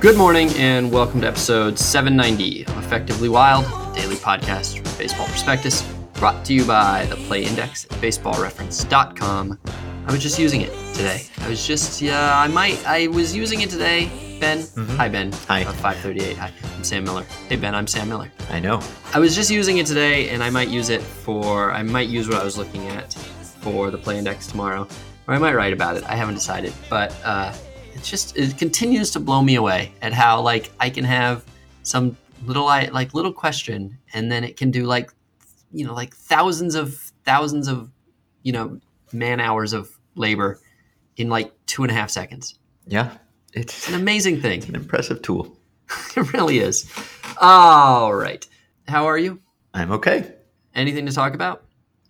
Good 0.00 0.16
morning 0.16 0.50
and 0.50 0.92
welcome 0.92 1.20
to 1.22 1.26
episode 1.26 1.76
790 1.76 2.66
of 2.66 2.78
Effectively 2.78 3.28
Wild, 3.28 3.64
a 3.64 4.00
daily 4.00 4.14
podcast 4.14 4.76
from 4.76 4.96
Baseball 4.96 5.26
Prospectus, 5.26 5.82
brought 6.14 6.44
to 6.44 6.54
you 6.54 6.64
by 6.64 7.06
the 7.06 7.16
Play 7.16 7.44
Index 7.44 7.84
at 7.86 7.90
baseballreference.com. 8.00 9.58
I 10.06 10.12
was 10.12 10.22
just 10.22 10.38
using 10.38 10.60
it 10.60 10.70
today. 10.94 11.22
I 11.40 11.48
was 11.48 11.66
just, 11.66 12.00
yeah, 12.00 12.38
I 12.38 12.46
might, 12.46 12.80
I 12.86 13.08
was 13.08 13.34
using 13.34 13.62
it 13.62 13.70
today. 13.70 14.08
Ben, 14.38 14.64
hi 14.96 15.08
Ben. 15.08 15.32
Hi. 15.48 15.64
Uh, 15.64 15.72
538. 15.72 16.36
Hi, 16.36 16.52
I'm 16.76 16.84
Sam 16.84 17.02
Miller. 17.02 17.24
Hey 17.48 17.56
Ben, 17.56 17.74
I'm 17.74 17.88
Sam 17.88 18.08
Miller. 18.08 18.30
I 18.50 18.60
know. 18.60 18.80
I 19.12 19.18
was 19.18 19.34
just 19.34 19.50
using 19.50 19.78
it 19.78 19.86
today, 19.86 20.28
and 20.28 20.44
I 20.44 20.50
might 20.50 20.68
use 20.68 20.90
it 20.90 21.02
for. 21.02 21.72
I 21.72 21.82
might 21.82 22.08
use 22.08 22.28
what 22.28 22.40
I 22.40 22.44
was 22.44 22.56
looking 22.56 22.86
at 22.86 23.14
for 23.14 23.90
the 23.90 23.98
play 23.98 24.16
index 24.16 24.46
tomorrow, 24.46 24.86
or 25.26 25.34
I 25.34 25.38
might 25.38 25.56
write 25.56 25.72
about 25.72 25.96
it. 25.96 26.04
I 26.04 26.14
haven't 26.14 26.36
decided, 26.36 26.72
but 26.88 27.12
uh, 27.24 27.52
it's 27.98 28.08
just 28.08 28.36
it 28.36 28.56
continues 28.56 29.10
to 29.12 29.20
blow 29.20 29.42
me 29.42 29.56
away 29.56 29.92
at 30.02 30.12
how 30.12 30.40
like 30.40 30.70
I 30.78 30.88
can 30.88 31.04
have 31.04 31.44
some 31.82 32.16
little 32.44 32.64
like 32.64 33.12
little 33.14 33.32
question, 33.32 33.98
and 34.14 34.30
then 34.30 34.44
it 34.44 34.56
can 34.56 34.70
do 34.70 34.84
like 34.84 35.12
you 35.72 35.84
know 35.84 35.94
like 35.94 36.14
thousands 36.14 36.74
of 36.74 36.94
thousands 37.24 37.66
of 37.68 37.90
you 38.42 38.52
know 38.52 38.80
man 39.12 39.40
hours 39.40 39.72
of 39.72 39.90
labor 40.14 40.60
in 41.16 41.28
like 41.28 41.52
two 41.66 41.82
and 41.82 41.90
a 41.90 41.94
half 41.94 42.10
seconds. 42.10 42.58
Yeah. 42.86 43.10
It's 43.52 43.74
It's 43.78 43.88
an 43.88 43.94
amazing 43.94 44.40
thing. 44.40 44.62
an 44.64 44.74
impressive 44.76 45.22
tool. 45.22 45.56
it 46.16 46.32
really 46.32 46.58
is. 46.58 46.90
All 47.40 48.14
right, 48.14 48.46
how 48.86 49.06
are 49.06 49.18
you? 49.18 49.40
I'm 49.74 49.90
okay. 49.92 50.34
Anything 50.74 51.06
to 51.06 51.12
talk 51.12 51.34
about? 51.34 51.64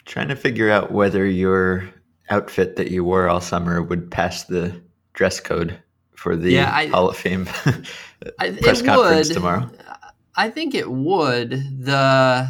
Trying 0.04 0.28
to 0.28 0.36
figure 0.36 0.70
out 0.70 0.92
whether 0.92 1.24
your 1.26 1.88
outfit 2.28 2.76
that 2.76 2.90
you 2.90 3.04
wore 3.04 3.28
all 3.28 3.40
summer 3.40 3.80
would 3.82 4.10
pass 4.10 4.44
the 4.44 4.80
dress 5.14 5.40
code 5.40 5.78
for 6.18 6.36
the 6.36 6.50
Yeah, 6.50 6.70
I- 6.74 6.86
Hall 6.88 7.08
of 7.10 7.16
Fame 7.16 7.48
I, 8.38 8.50
press 8.50 8.82
conference 8.82 9.28
would. 9.28 9.34
tomorrow. 9.34 9.70
I 10.34 10.50
think 10.50 10.74
it 10.74 10.88
would. 10.90 11.50
The 11.84 11.96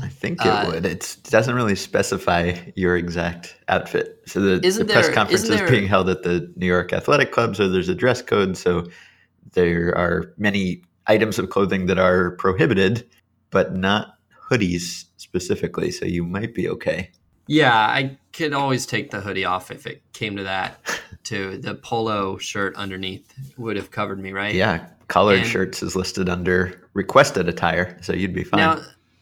I 0.02 0.08
think 0.10 0.40
it 0.42 0.46
Uh, 0.46 0.66
would. 0.70 0.84
It's, 0.86 1.16
it 1.16 1.24
doesn't 1.24 1.54
really 1.54 1.74
specify 1.74 2.54
your 2.76 2.96
exact 2.96 3.56
outfit. 3.68 4.20
So 4.26 4.40
the, 4.40 4.58
the 4.58 4.84
press 4.84 5.06
there- 5.06 5.14
conference 5.14 5.44
is 5.44 5.48
there- 5.48 5.68
being 5.70 5.86
held 5.86 6.08
at 6.08 6.22
the 6.22 6.52
New 6.56 6.66
York 6.66 6.92
Athletic 6.92 7.32
Club, 7.32 7.56
so 7.56 7.68
there's 7.68 7.88
a 7.88 7.94
dress 7.94 8.20
code. 8.22 8.56
So 8.56 8.86
there 9.52 9.96
are 9.96 10.34
many 10.38 10.82
items 11.06 11.38
of 11.38 11.48
clothing 11.50 11.86
that 11.86 11.98
are 11.98 12.32
prohibited, 12.32 13.08
but 13.50 13.74
not 13.74 14.14
hoodies 14.50 15.04
specifically. 15.16 15.90
So 15.90 16.04
you 16.04 16.24
might 16.24 16.54
be 16.54 16.68
okay. 16.68 17.10
Yeah, 17.48 17.74
I 17.74 18.16
could 18.32 18.52
always 18.52 18.86
take 18.86 19.10
the 19.10 19.20
hoodie 19.20 19.44
off 19.44 19.70
if 19.70 19.86
it 19.86 20.02
came 20.12 20.36
to 20.36 20.44
that. 20.44 20.78
To 21.24 21.58
the 21.58 21.74
polo 21.74 22.38
shirt 22.38 22.76
underneath 22.76 23.32
would 23.56 23.76
have 23.76 23.90
covered 23.90 24.20
me, 24.20 24.32
right? 24.32 24.54
Yeah, 24.54 24.86
collared 25.08 25.40
And- 25.40 25.48
shirts 25.48 25.82
is 25.82 25.96
listed 25.96 26.28
under 26.28 26.88
requested 26.94 27.48
attire, 27.48 27.98
so 28.02 28.12
you'd 28.12 28.34
be 28.34 28.44
fine. 28.44 28.60
Now, 28.60 28.80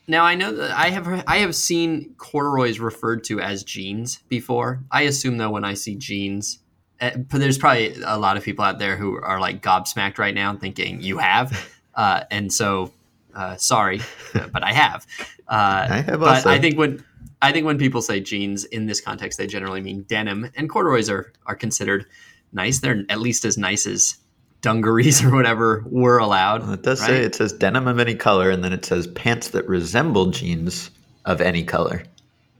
now 0.08 0.24
I 0.24 0.34
know 0.34 0.52
that 0.52 0.70
I 0.76 0.90
have 0.90 1.24
I 1.26 1.38
have 1.38 1.54
seen 1.54 2.14
corduroys 2.18 2.78
referred 2.80 3.24
to 3.24 3.40
as 3.40 3.62
jeans 3.64 4.18
before. 4.28 4.80
I 4.90 5.02
assume 5.02 5.38
though 5.38 5.50
when 5.50 5.64
I 5.64 5.74
see 5.74 5.94
jeans, 5.94 6.58
uh, 7.00 7.10
but 7.16 7.38
there's 7.38 7.58
probably 7.58 7.94
a 8.04 8.18
lot 8.18 8.36
of 8.36 8.42
people 8.42 8.64
out 8.64 8.78
there 8.78 8.96
who 8.96 9.20
are 9.22 9.40
like 9.40 9.62
gobsmacked 9.62 10.18
right 10.18 10.34
now, 10.34 10.54
thinking 10.56 11.00
you 11.00 11.18
have, 11.18 11.70
uh, 11.94 12.24
and 12.30 12.52
so 12.52 12.92
uh, 13.34 13.56
sorry, 13.56 14.00
but 14.32 14.64
I 14.64 14.72
have. 14.72 15.06
Uh, 15.48 15.86
I 15.90 15.96
have 16.06 16.20
but 16.20 16.28
also. 16.36 16.50
I 16.50 16.58
think 16.58 16.78
when 16.78 17.04
I 17.42 17.52
think 17.52 17.66
when 17.66 17.78
people 17.78 18.02
say 18.02 18.20
jeans 18.20 18.64
in 18.64 18.86
this 18.86 19.00
context, 19.00 19.38
they 19.38 19.46
generally 19.46 19.80
mean 19.80 20.02
denim, 20.02 20.50
and 20.56 20.68
corduroys 20.68 21.10
are 21.10 21.32
are 21.46 21.54
considered 21.54 22.06
nice. 22.52 22.80
They're 22.80 23.04
at 23.08 23.20
least 23.20 23.44
as 23.44 23.58
nice 23.58 23.86
as 23.86 24.16
dungarees 24.62 25.22
or 25.22 25.34
whatever 25.34 25.84
were 25.86 26.18
allowed. 26.18 26.62
Well, 26.62 26.72
it 26.72 26.82
does 26.82 27.00
right? 27.00 27.08
say 27.08 27.22
it 27.22 27.34
says 27.34 27.52
denim 27.52 27.86
of 27.86 27.98
any 27.98 28.14
color, 28.14 28.50
and 28.50 28.64
then 28.64 28.72
it 28.72 28.84
says 28.84 29.06
pants 29.08 29.50
that 29.50 29.68
resemble 29.68 30.30
jeans 30.30 30.90
of 31.24 31.40
any 31.40 31.62
color. 31.62 32.04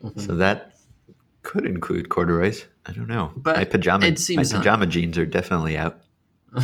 Mm-hmm. 0.05 0.21
So 0.21 0.35
that 0.37 0.77
could 1.43 1.65
include 1.65 2.09
corduroys. 2.09 2.67
I 2.87 2.93
don't 2.93 3.09
know. 3.09 3.33
But 3.37 3.57
my 3.57 3.65
pajama, 3.65 4.07
it 4.07 4.19
seems 4.19 4.53
my 4.53 4.59
not. 4.59 4.65
pajama 4.65 4.87
jeans 4.87 5.19
are 5.19 5.27
definitely 5.27 5.77
out, 5.77 6.01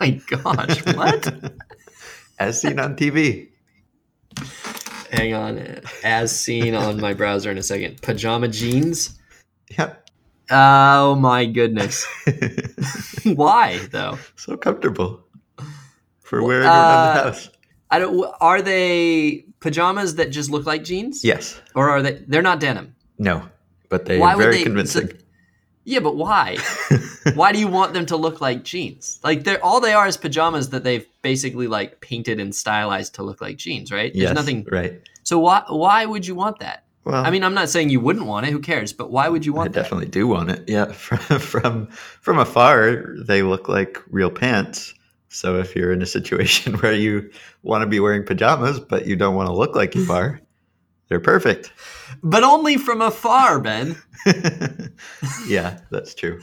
My 0.00 0.10
gosh, 0.28 0.84
what? 0.94 1.52
as 2.38 2.60
seen 2.60 2.78
on 2.80 2.96
TV. 2.96 3.48
Hang 5.10 5.34
on, 5.34 5.80
as 6.04 6.38
seen 6.38 6.74
on 6.74 7.00
my 7.00 7.14
browser 7.14 7.50
in 7.50 7.58
a 7.58 7.62
second. 7.62 8.00
Pajama 8.02 8.48
jeans. 8.48 9.18
Yep. 9.78 10.08
Oh 10.50 11.14
my 11.16 11.44
goodness. 11.46 12.06
Why 13.24 13.78
though? 13.90 14.18
so 14.36 14.56
comfortable 14.56 15.24
for 16.20 16.42
wearing 16.42 16.66
around 16.66 17.08
uh, 17.08 17.14
the 17.14 17.22
house. 17.22 17.50
I 17.90 17.98
don't. 17.98 18.34
Are 18.40 18.62
they 18.62 19.44
pajamas 19.60 20.14
that 20.16 20.30
just 20.30 20.50
look 20.50 20.66
like 20.66 20.84
jeans? 20.84 21.24
Yes. 21.24 21.60
Or 21.74 21.90
are 21.90 22.02
they? 22.02 22.22
They're 22.26 22.42
not 22.42 22.60
denim. 22.60 22.94
No. 23.18 23.42
But 23.88 24.04
they 24.06 24.18
Why 24.18 24.34
are 24.34 24.38
very 24.38 24.56
they- 24.58 24.62
convincing. 24.62 25.08
so- 25.08 25.16
Yeah, 25.84 26.00
but 26.00 26.16
why? 26.16 26.56
why 27.34 27.52
do 27.52 27.58
you 27.58 27.66
want 27.68 27.92
them 27.94 28.06
to 28.06 28.16
look 28.16 28.40
like 28.40 28.62
jeans? 28.64 29.18
Like 29.24 29.42
they're 29.44 29.62
all 29.64 29.80
they 29.80 29.92
are 29.92 30.06
is 30.06 30.16
pajamas 30.16 30.70
that 30.70 30.84
they've 30.84 31.06
basically 31.22 31.66
like 31.66 32.00
painted 32.00 32.40
and 32.40 32.54
stylized 32.54 33.14
to 33.16 33.22
look 33.22 33.40
like 33.40 33.56
jeans, 33.56 33.92
right? 33.92 34.12
There's 34.12 34.24
yes. 34.24 34.34
nothing. 34.34 34.66
Right. 34.70 35.00
So 35.22 35.38
why 35.38 35.64
why 35.68 36.06
would 36.06 36.26
you 36.26 36.34
want 36.34 36.58
that? 36.60 36.84
Well, 37.04 37.24
I 37.24 37.30
mean, 37.30 37.42
I'm 37.42 37.54
not 37.54 37.70
saying 37.70 37.88
you 37.88 38.00
wouldn't 38.00 38.26
want 38.26 38.46
it. 38.46 38.52
Who 38.52 38.60
cares? 38.60 38.92
But 38.92 39.10
why 39.10 39.28
would 39.28 39.46
you 39.46 39.54
I 39.54 39.58
want 39.58 39.72
that? 39.72 39.82
definitely 39.82 40.06
do 40.06 40.26
want 40.26 40.50
it. 40.50 40.68
Yeah, 40.68 40.86
from 40.92 41.38
from 41.38 41.86
from 41.86 42.38
afar, 42.38 43.16
they 43.26 43.42
look 43.42 43.68
like 43.68 43.98
real 44.08 44.30
pants. 44.30 44.94
So 45.28 45.58
if 45.58 45.76
you're 45.76 45.92
in 45.92 46.02
a 46.02 46.06
situation 46.06 46.74
where 46.78 46.92
you 46.92 47.30
want 47.62 47.82
to 47.82 47.86
be 47.86 48.00
wearing 48.00 48.24
pajamas 48.24 48.80
but 48.80 49.06
you 49.06 49.14
don't 49.14 49.36
want 49.36 49.46
to 49.48 49.54
look 49.54 49.76
like 49.76 49.94
you 49.94 50.06
are, 50.12 50.40
they're 51.08 51.20
perfect. 51.20 51.72
But 52.22 52.42
only 52.42 52.76
from 52.76 53.00
afar, 53.00 53.60
Ben. 53.60 53.96
yeah, 55.46 55.78
that's 55.90 56.14
true. 56.14 56.40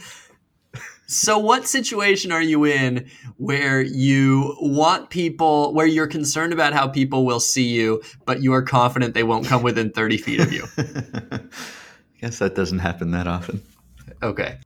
So, 1.10 1.38
what 1.38 1.66
situation 1.66 2.30
are 2.32 2.42
you 2.42 2.64
in 2.66 3.08
where 3.38 3.80
you 3.80 4.54
want 4.60 5.08
people, 5.08 5.72
where 5.72 5.86
you're 5.86 6.06
concerned 6.06 6.52
about 6.52 6.74
how 6.74 6.86
people 6.86 7.24
will 7.24 7.40
see 7.40 7.66
you, 7.66 8.02
but 8.26 8.42
you 8.42 8.52
are 8.52 8.60
confident 8.62 9.14
they 9.14 9.22
won't 9.22 9.46
come 9.46 9.62
within 9.62 9.90
30 9.90 10.18
feet 10.18 10.38
of 10.40 10.52
you? 10.52 10.64
I 10.76 11.40
guess 12.20 12.38
that 12.40 12.54
doesn't 12.54 12.80
happen 12.80 13.12
that 13.12 13.26
often. 13.26 13.62
Okay. 14.22 14.58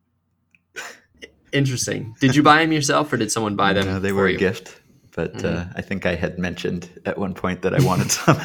Interesting. 1.52 2.16
Did 2.20 2.34
you 2.34 2.42
buy 2.42 2.58
them 2.62 2.72
yourself 2.72 3.12
or 3.12 3.18
did 3.18 3.30
someone 3.30 3.54
buy 3.54 3.72
them? 3.72 3.86
No, 3.86 4.00
they 4.00 4.12
were 4.12 4.26
a 4.26 4.32
you? 4.32 4.38
gift, 4.38 4.80
but 5.14 5.36
uh, 5.44 5.64
Mhm. 5.66 5.72
I 5.76 5.80
think 5.82 6.06
I 6.06 6.16
had 6.16 6.38
mentioned 6.40 6.88
at 7.06 7.18
one 7.18 7.34
point 7.34 7.62
that 7.62 7.72
I 7.72 7.84
wanted 7.84 8.10
some. 8.18 8.40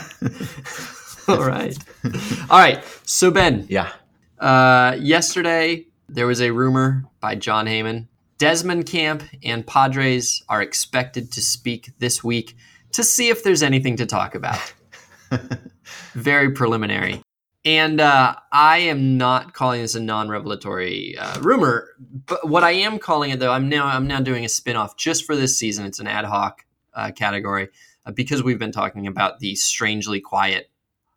All 1.28 1.44
right. 1.48 1.76
All 2.50 2.60
right. 2.60 2.84
So, 3.06 3.32
Ben, 3.32 3.66
yeah. 3.70 3.92
Uh, 4.40 4.96
yesterday, 5.00 5.88
there 6.10 6.28
was 6.28 6.42
a 6.42 6.52
rumor 6.52 7.06
by 7.28 7.36
Jon 7.36 7.66
Heyman. 7.66 8.08
Desmond 8.38 8.86
Camp 8.86 9.22
and 9.44 9.68
Padres 9.68 10.42
are 10.48 10.62
expected 10.62 11.30
to 11.34 11.42
speak 11.42 11.92
this 12.00 12.24
week 12.24 12.56
to 12.94 13.04
see 13.04 13.28
if 13.28 13.44
there's 13.44 13.62
anything 13.62 13.98
to 13.98 14.06
talk 14.06 14.34
about. 14.34 14.74
Very 16.14 16.52
preliminary. 16.52 17.22
And 17.66 18.00
uh, 18.00 18.36
I 18.54 18.78
am 18.78 19.18
not 19.18 19.54
calling 19.54 19.82
this 19.82 19.94
a 19.94 20.00
non-revelatory 20.00 21.18
uh, 21.18 21.42
rumor, 21.42 21.90
but 22.28 22.48
what 22.48 22.64
I 22.64 22.72
am 22.72 22.98
calling 22.98 23.32
it, 23.32 23.40
though, 23.42 23.52
I'm 23.52 23.68
now 23.68 23.88
I'm 23.88 24.08
now 24.08 24.22
doing 24.22 24.46
a 24.46 24.50
spin-off 24.50 24.96
just 24.96 25.26
for 25.26 25.36
this 25.36 25.60
season. 25.60 25.86
It's 25.86 26.00
an 26.00 26.08
ad 26.08 26.24
hoc 26.24 26.66
uh, 26.94 27.12
category 27.12 27.68
uh, 28.06 28.14
because 28.14 28.42
we've 28.42 28.58
been 28.58 28.72
talking 28.72 29.06
about 29.06 29.40
the 29.40 29.54
strangely 29.56 30.22
quiet 30.22 30.70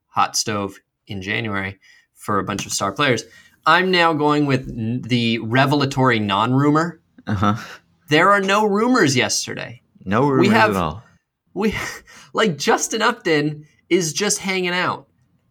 hot 0.08 0.34
stove 0.34 0.80
in 1.06 1.22
January 1.22 1.78
for 2.14 2.40
a 2.40 2.44
bunch 2.44 2.66
of 2.66 2.72
star 2.72 2.90
players. 2.90 3.22
I'm 3.66 3.90
now 3.90 4.12
going 4.12 4.46
with 4.46 5.08
the 5.08 5.38
revelatory 5.38 6.18
non-rumor. 6.18 7.00
Uh 7.26 7.34
huh. 7.34 7.56
There 8.08 8.30
are 8.30 8.40
no 8.40 8.64
rumors 8.66 9.14
yesterday. 9.16 9.82
No 10.04 10.28
rumors 10.28 10.48
we 10.48 10.54
have- 10.54 10.70
at 10.70 10.76
all. 10.76 11.02
We 11.54 11.74
like 12.32 12.56
Justin 12.56 13.02
Upton 13.02 13.66
is 13.88 14.12
just 14.12 14.38
hanging 14.38 14.72
out 14.72 15.08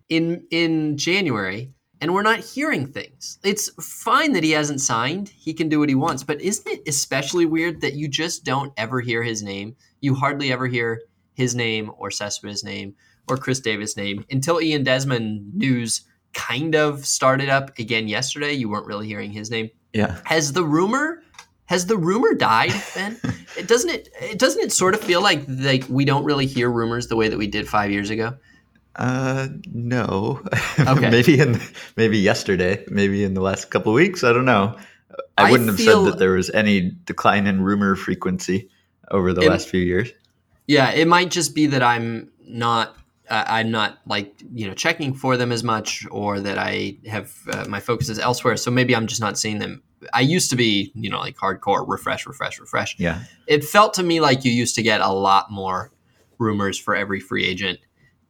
in 0.07 0.45
in 0.49 0.97
January 0.97 1.71
and 2.01 2.13
we're 2.13 2.21
not 2.23 2.39
hearing 2.39 2.87
things. 2.87 3.39
It's 3.43 3.69
fine 3.83 4.31
that 4.33 4.43
he 4.43 4.51
hasn't 4.51 4.81
signed. 4.81 5.29
He 5.29 5.53
can 5.53 5.67
do 5.67 5.79
what 5.79 5.89
he 5.89 5.95
wants, 5.95 6.23
but 6.23 6.39
isn't 6.41 6.67
it 6.67 6.87
especially 6.87 7.45
weird 7.45 7.81
that 7.81 7.95
you 7.95 8.07
just 8.07 8.45
don't 8.45 8.71
ever 8.77 9.01
hear 9.01 9.21
his 9.21 9.43
name? 9.43 9.75
You 9.99 10.15
hardly 10.15 10.51
ever 10.51 10.67
hear 10.67 11.01
his 11.33 11.55
name 11.55 11.91
or 11.97 12.09
Cespedes' 12.09 12.63
name 12.63 12.95
or 13.27 13.37
Chris 13.37 13.59
Davis' 13.59 13.97
name 13.97 14.25
until 14.31 14.61
Ian 14.61 14.83
Desmond 14.83 15.53
news 15.53 16.01
kind 16.33 16.75
of 16.75 17.05
started 17.05 17.49
up 17.49 17.77
again 17.79 18.07
yesterday. 18.07 18.53
You 18.53 18.69
weren't 18.69 18.85
really 18.85 19.07
hearing 19.07 19.31
his 19.31 19.49
name. 19.51 19.69
Yeah. 19.93 20.19
Has 20.25 20.53
the 20.53 20.63
rumor 20.63 21.23
has 21.65 21.85
the 21.85 21.97
rumor 21.97 22.33
died, 22.33 22.73
Ben? 22.95 23.19
it 23.57 23.67
doesn't 23.67 23.89
it, 23.89 24.09
it 24.21 24.39
doesn't 24.39 24.61
it 24.63 24.71
sort 24.71 24.93
of 24.95 25.01
feel 25.01 25.21
like 25.21 25.43
like 25.47 25.85
we 25.89 26.05
don't 26.05 26.23
really 26.23 26.45
hear 26.45 26.69
rumors 26.69 27.07
the 27.07 27.15
way 27.15 27.27
that 27.29 27.37
we 27.37 27.47
did 27.47 27.67
five 27.67 27.91
years 27.91 28.09
ago? 28.09 28.35
Uh, 28.95 29.47
no. 29.71 30.41
Okay. 30.79 31.09
maybe 31.11 31.39
in 31.39 31.59
maybe 31.95 32.17
yesterday, 32.17 32.83
maybe 32.89 33.23
in 33.23 33.33
the 33.33 33.41
last 33.41 33.69
couple 33.71 33.91
of 33.91 33.95
weeks. 33.95 34.23
I 34.23 34.33
don't 34.33 34.45
know. 34.45 34.75
I, 35.37 35.47
I 35.47 35.51
wouldn't 35.51 35.69
have 35.69 35.79
said 35.79 36.03
that 36.05 36.19
there 36.19 36.31
was 36.31 36.49
any 36.51 36.91
decline 37.05 37.47
in 37.47 37.61
rumor 37.61 37.95
frequency. 37.95 38.69
over 39.11 39.33
the 39.33 39.41
It- 39.41 39.49
last 39.49 39.69
few 39.69 39.81
years. 39.81 40.11
Yeah, 40.67 40.91
it 40.91 41.07
might 41.07 41.31
just 41.31 41.55
be 41.55 41.65
that 41.67 41.81
I'm 41.81 42.29
not. 42.45 42.95
I'm 43.29 43.71
not 43.71 43.99
like 44.05 44.33
you 44.53 44.67
know 44.67 44.73
checking 44.73 45.13
for 45.13 45.37
them 45.37 45.51
as 45.51 45.63
much, 45.63 46.05
or 46.11 46.39
that 46.39 46.57
I 46.57 46.97
have 47.07 47.33
uh, 47.51 47.65
my 47.67 47.79
focus 47.79 48.09
is 48.09 48.19
elsewhere. 48.19 48.57
So 48.57 48.71
maybe 48.71 48.95
I'm 48.95 49.07
just 49.07 49.21
not 49.21 49.37
seeing 49.37 49.59
them. 49.59 49.83
I 50.13 50.21
used 50.21 50.49
to 50.51 50.55
be, 50.55 50.91
you 50.95 51.09
know, 51.09 51.19
like 51.19 51.35
hardcore 51.35 51.85
refresh, 51.87 52.25
refresh, 52.25 52.59
refresh. 52.59 52.95
Yeah. 52.97 53.23
It 53.47 53.65
felt 53.65 53.93
to 53.95 54.03
me 54.03 54.21
like 54.21 54.45
you 54.45 54.51
used 54.51 54.75
to 54.75 54.81
get 54.81 55.01
a 55.01 55.09
lot 55.09 55.51
more 55.51 55.91
rumors 56.37 56.79
for 56.79 56.95
every 56.95 57.19
free 57.19 57.45
agent 57.45 57.79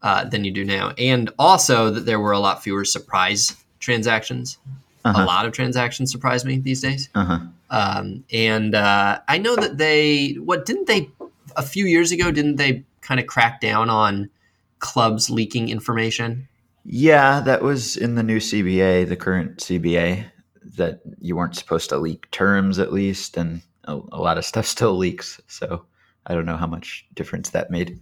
uh, 0.02 0.26
than 0.26 0.44
you 0.44 0.52
do 0.52 0.66
now, 0.66 0.94
and 0.98 1.30
also 1.40 1.90
that 1.92 2.06
there 2.06 2.20
were 2.20 2.32
a 2.32 2.40
lot 2.40 2.64
fewer 2.64 2.86
surprise 2.86 3.56
transactions. 3.80 4.58
Uh-huh. 5.06 5.24
A 5.24 5.26
lot 5.26 5.46
of 5.46 5.54
transactions 5.54 6.12
surprise 6.12 6.44
me 6.44 6.58
these 6.58 6.82
days. 6.82 7.10
Uh-huh. 7.16 7.40
Um, 7.70 8.26
and 8.34 8.76
uh, 8.76 9.20
I 9.28 9.38
know 9.38 9.56
that 9.56 9.78
they 9.78 10.34
what 10.34 10.66
didn't 10.66 10.88
they 10.88 11.10
a 11.56 11.64
few 11.64 11.86
years 11.86 12.12
ago 12.12 12.32
didn't 12.32 12.58
they 12.58 12.84
kind 13.02 13.20
of 13.20 13.28
crack 13.28 13.62
down 13.62 13.90
on 13.90 14.30
clubs 14.80 15.30
leaking 15.30 15.70
information? 15.70 16.48
Yeah, 16.86 17.42
that 17.42 17.62
was 17.62 17.98
in 17.98 18.16
the 18.16 18.24
new 18.24 18.38
CBA, 18.40 19.08
the 19.08 19.16
current 19.16 19.58
CBA, 19.58 20.26
that 20.78 21.02
you 21.20 21.36
weren't 21.36 21.56
supposed 21.56 21.90
to 21.90 21.98
leak 21.98 22.30
terms 22.32 22.80
at 22.80 22.94
least, 22.94 23.38
and 23.38 23.62
a, 23.86 24.00
a 24.12 24.22
lot 24.22 24.38
of 24.38 24.46
stuff 24.52 24.66
still 24.66 24.96
leaks. 24.98 25.40
So 25.48 25.86
I 26.26 26.34
don't 26.34 26.46
know 26.46 26.58
how 26.58 26.68
much 26.68 27.06
difference 27.14 27.52
that 27.52 27.72
made. 27.72 28.02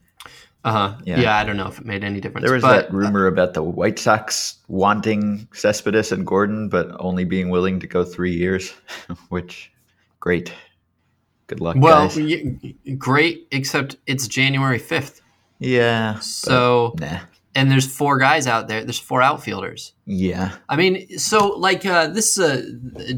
Uh 0.63 0.71
huh. 0.71 0.97
Yeah. 1.05 1.19
Yeah. 1.19 1.37
I 1.37 1.43
don't 1.45 1.55
know 1.57 1.67
if 1.67 1.79
it 1.79 1.85
made 1.85 2.03
any 2.03 2.19
difference. 2.19 2.45
There 2.45 2.53
was 2.53 2.63
but, 2.63 2.69
uh, 2.69 2.81
that 2.81 2.93
rumor 2.93 3.27
about 3.27 3.53
the 3.53 3.63
White 3.63 3.99
Sox 3.99 4.57
wanting 4.67 5.47
Cespedes 5.53 6.11
and 6.11 6.25
Gordon, 6.25 6.67
but 6.67 6.89
only 6.99 7.23
being 7.23 7.49
willing 7.49 7.79
to 7.79 7.87
go 7.87 8.03
three 8.03 8.33
years, 8.35 8.73
which 9.29 9.71
great. 10.19 10.53
Good 11.47 11.61
luck, 11.61 11.77
well, 11.79 12.09
guys. 12.09 12.17
y- 12.17 12.75
great, 12.97 13.47
except 13.51 13.95
it's 14.05 14.27
January 14.27 14.79
fifth. 14.79 15.21
Yeah. 15.59 16.19
So 16.19 16.95
nah. 16.99 17.19
and 17.55 17.71
there's 17.71 17.87
four 17.87 18.17
guys 18.17 18.47
out 18.47 18.67
there. 18.67 18.83
There's 18.83 18.99
four 18.99 19.21
outfielders. 19.21 19.93
Yeah. 20.05 20.55
I 20.69 20.75
mean, 20.75 21.17
so 21.17 21.49
like 21.49 21.85
uh, 21.85 22.07
this, 22.07 22.39
uh, 22.39 22.61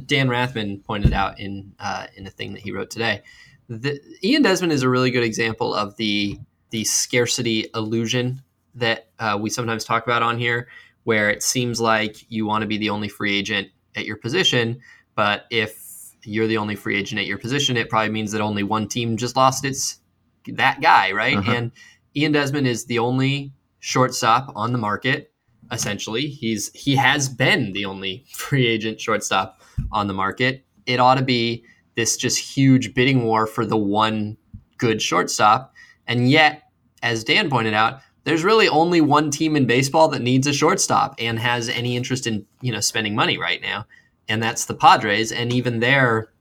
Dan 0.06 0.30
Rathman 0.30 0.83
pointed 0.83 1.13
out 1.13 1.39
in 1.39 1.74
uh, 1.80 2.07
in 2.15 2.25
a 2.27 2.30
thing 2.30 2.53
that 2.53 2.62
he 2.62 2.71
wrote 2.71 2.89
today. 2.89 3.21
The, 3.68 4.00
Ian 4.24 4.41
Desmond 4.41 4.74
is 4.74 4.81
a 4.81 4.89
really 4.89 5.12
good 5.12 5.24
example 5.24 5.74
of 5.74 5.95
the 5.97 6.39
the 6.71 6.86
scarcity 6.86 7.68
illusion 7.74 8.41
that 8.75 9.09
uh, 9.19 9.38
we 9.39 9.50
sometimes 9.50 9.83
talk 9.83 10.06
about 10.06 10.24
on 10.24 10.38
here, 10.38 10.68
where 11.03 11.30
it 11.30 11.44
seems 11.44 11.81
like 11.81 12.18
you 12.31 12.45
want 12.45 12.62
to 12.62 12.68
be 12.68 12.77
the 12.77 12.89
only 12.89 13.09
free 13.09 13.38
agent 13.38 13.69
at 13.95 14.06
your 14.06 14.15
position, 14.15 14.80
but 15.15 15.45
if 15.50 15.89
you're 16.24 16.47
the 16.47 16.57
only 16.57 16.75
free 16.75 16.97
agent 16.97 17.19
at 17.19 17.25
your 17.25 17.38
position, 17.38 17.77
it 17.77 17.89
probably 17.89 18.12
means 18.12 18.31
that 18.31 18.41
only 18.41 18.63
one 18.63 18.88
team 18.88 19.18
just 19.18 19.36
lost 19.36 19.65
its 19.65 20.00
that 20.47 20.81
guy, 20.81 21.12
right? 21.12 21.38
Uh-huh. 21.38 21.51
And 21.51 21.71
Ian 22.15 22.31
Desmond 22.31 22.67
is 22.67 22.85
the 22.85 23.00
only 23.00 23.53
shortstop 23.79 24.51
on 24.56 24.71
the 24.71 24.77
market 24.77 25.31
essentially. 25.71 26.27
He's 26.27 26.71
he 26.73 26.95
has 26.95 27.29
been 27.29 27.73
the 27.73 27.85
only 27.85 28.25
free 28.33 28.67
agent 28.67 29.00
shortstop 29.00 29.61
on 29.91 30.07
the 30.07 30.13
market. 30.13 30.65
It 30.85 31.00
ought 31.00 31.15
to 31.15 31.23
be 31.23 31.63
this 31.95 32.17
just 32.17 32.39
huge 32.39 32.94
bidding 32.94 33.23
war 33.23 33.45
for 33.45 33.65
the 33.65 33.77
one 33.77 34.38
good 34.77 35.01
shortstop. 35.01 35.73
And 36.07 36.29
yet, 36.29 36.63
as 37.03 37.23
Dan 37.23 37.50
pointed 37.50 37.73
out, 37.73 38.01
there's 38.23 38.44
really 38.44 38.67
only 38.67 39.01
one 39.01 39.31
team 39.31 39.55
in 39.55 39.65
baseball 39.65 40.07
that 40.09 40.21
needs 40.21 40.47
a 40.47 40.53
shortstop 40.53 41.15
and 41.19 41.39
has 41.39 41.69
any 41.69 41.95
interest 41.95 42.27
in, 42.27 42.45
you 42.62 42.71
know, 42.71 42.79
spending 42.79 43.15
money 43.15 43.38
right 43.38 43.62
now, 43.62 43.85
and 44.27 44.41
that's 44.41 44.65
the 44.65 44.73
Padres. 44.73 45.31
And 45.31 45.53
even 45.53 45.79
there, 45.79 46.31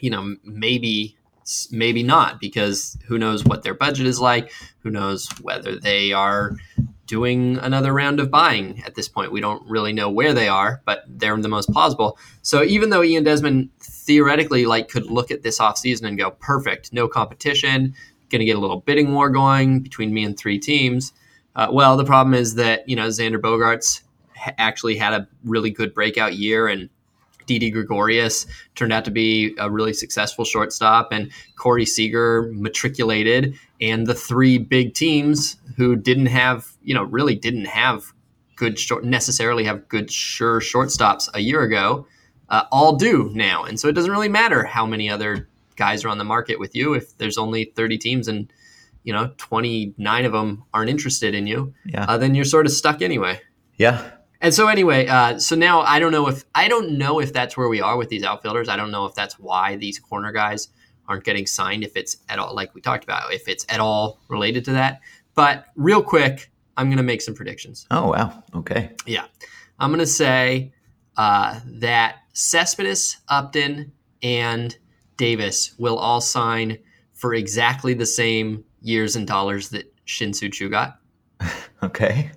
you 0.00 0.10
know, 0.10 0.36
maybe 0.44 1.15
maybe 1.70 2.02
not 2.02 2.40
because 2.40 2.96
who 3.06 3.18
knows 3.18 3.44
what 3.44 3.62
their 3.62 3.74
budget 3.74 4.06
is 4.06 4.20
like, 4.20 4.52
who 4.80 4.90
knows 4.90 5.28
whether 5.40 5.78
they 5.78 6.12
are 6.12 6.56
doing 7.06 7.56
another 7.58 7.92
round 7.92 8.18
of 8.18 8.30
buying 8.30 8.82
at 8.84 8.94
this 8.94 9.08
point. 9.08 9.32
We 9.32 9.40
don't 9.40 9.62
really 9.68 9.92
know 9.92 10.10
where 10.10 10.34
they 10.34 10.48
are, 10.48 10.82
but 10.84 11.04
they're 11.06 11.36
the 11.36 11.48
most 11.48 11.70
plausible. 11.70 12.18
So 12.42 12.62
even 12.64 12.90
though 12.90 13.02
Ian 13.02 13.24
Desmond 13.24 13.70
theoretically 13.80 14.66
like 14.66 14.88
could 14.88 15.06
look 15.06 15.30
at 15.30 15.42
this 15.42 15.58
offseason 15.58 16.06
and 16.08 16.18
go, 16.18 16.32
perfect, 16.32 16.92
no 16.92 17.06
competition, 17.06 17.94
going 18.30 18.40
to 18.40 18.44
get 18.44 18.56
a 18.56 18.60
little 18.60 18.80
bidding 18.80 19.12
war 19.12 19.30
going 19.30 19.80
between 19.80 20.12
me 20.12 20.24
and 20.24 20.36
three 20.36 20.58
teams. 20.58 21.12
Uh, 21.54 21.68
well, 21.70 21.96
the 21.96 22.04
problem 22.04 22.34
is 22.34 22.56
that, 22.56 22.88
you 22.88 22.96
know, 22.96 23.08
Xander 23.08 23.40
Bogaerts 23.40 24.02
actually 24.58 24.96
had 24.96 25.12
a 25.12 25.28
really 25.44 25.70
good 25.70 25.94
breakout 25.94 26.34
year 26.34 26.68
and 26.68 26.90
Didi 27.46 27.70
Gregorius 27.70 28.46
turned 28.74 28.92
out 28.92 29.04
to 29.04 29.10
be 29.10 29.54
a 29.58 29.70
really 29.70 29.92
successful 29.92 30.44
shortstop, 30.44 31.12
and 31.12 31.30
Corey 31.56 31.86
Seager 31.86 32.50
matriculated. 32.52 33.58
And 33.80 34.06
the 34.06 34.14
three 34.14 34.58
big 34.58 34.94
teams 34.94 35.56
who 35.76 35.96
didn't 35.96 36.26
have, 36.26 36.72
you 36.82 36.94
know, 36.94 37.04
really 37.04 37.34
didn't 37.34 37.66
have 37.66 38.12
good 38.56 38.78
short, 38.78 39.04
necessarily 39.04 39.64
have 39.64 39.88
good 39.88 40.10
sure 40.10 40.60
shortstops 40.60 41.28
a 41.34 41.40
year 41.40 41.62
ago, 41.62 42.06
uh, 42.48 42.64
all 42.72 42.96
do 42.96 43.30
now. 43.34 43.64
And 43.64 43.78
so 43.78 43.88
it 43.88 43.92
doesn't 43.92 44.10
really 44.10 44.28
matter 44.28 44.64
how 44.64 44.86
many 44.86 45.10
other 45.10 45.48
guys 45.76 46.04
are 46.04 46.08
on 46.08 46.18
the 46.18 46.24
market 46.24 46.58
with 46.58 46.74
you 46.74 46.94
if 46.94 47.16
there's 47.18 47.38
only 47.38 47.64
30 47.76 47.98
teams 47.98 48.28
and 48.28 48.50
you 49.04 49.12
know 49.12 49.30
29 49.36 50.24
of 50.24 50.32
them 50.32 50.64
aren't 50.74 50.90
interested 50.90 51.34
in 51.34 51.46
you. 51.46 51.74
Yeah. 51.84 52.06
Uh, 52.08 52.18
then 52.18 52.34
you're 52.34 52.44
sort 52.44 52.66
of 52.66 52.72
stuck 52.72 53.02
anyway. 53.02 53.40
yeah. 53.76 54.10
And 54.40 54.52
so 54.52 54.68
anyway, 54.68 55.06
uh, 55.06 55.38
so 55.38 55.56
now 55.56 55.80
I 55.80 55.98
don't 55.98 56.12
know 56.12 56.28
if 56.28 56.44
I 56.54 56.68
don't 56.68 56.98
know 56.98 57.20
if 57.20 57.32
that's 57.32 57.56
where 57.56 57.68
we 57.68 57.80
are 57.80 57.96
with 57.96 58.08
these 58.08 58.22
outfielders. 58.22 58.68
I 58.68 58.76
don't 58.76 58.90
know 58.90 59.06
if 59.06 59.14
that's 59.14 59.38
why 59.38 59.76
these 59.76 59.98
corner 59.98 60.32
guys 60.32 60.68
aren't 61.08 61.24
getting 61.24 61.46
signed. 61.46 61.84
If 61.84 61.96
it's 61.96 62.18
at 62.28 62.38
all 62.38 62.54
like 62.54 62.74
we 62.74 62.80
talked 62.80 63.04
about, 63.04 63.32
if 63.32 63.48
it's 63.48 63.64
at 63.68 63.80
all 63.80 64.20
related 64.28 64.64
to 64.66 64.72
that. 64.72 65.00
But 65.34 65.66
real 65.74 66.02
quick, 66.02 66.50
I'm 66.76 66.88
going 66.88 66.98
to 66.98 67.02
make 67.02 67.22
some 67.22 67.34
predictions. 67.34 67.86
Oh 67.90 68.10
wow. 68.10 68.42
Okay. 68.54 68.90
Yeah, 69.06 69.26
I'm 69.78 69.90
going 69.90 70.00
to 70.00 70.06
say 70.06 70.72
uh, 71.16 71.60
that 71.64 72.16
Cespedes, 72.32 73.18
Upton, 73.28 73.92
and 74.22 74.76
Davis 75.16 75.74
will 75.78 75.98
all 75.98 76.20
sign 76.20 76.78
for 77.14 77.32
exactly 77.34 77.94
the 77.94 78.06
same 78.06 78.64
years 78.82 79.16
and 79.16 79.26
dollars 79.26 79.70
that 79.70 79.92
Shin-Soo 80.04 80.50
Choo 80.50 80.68
got. 80.68 80.98
Okay. 81.82 82.32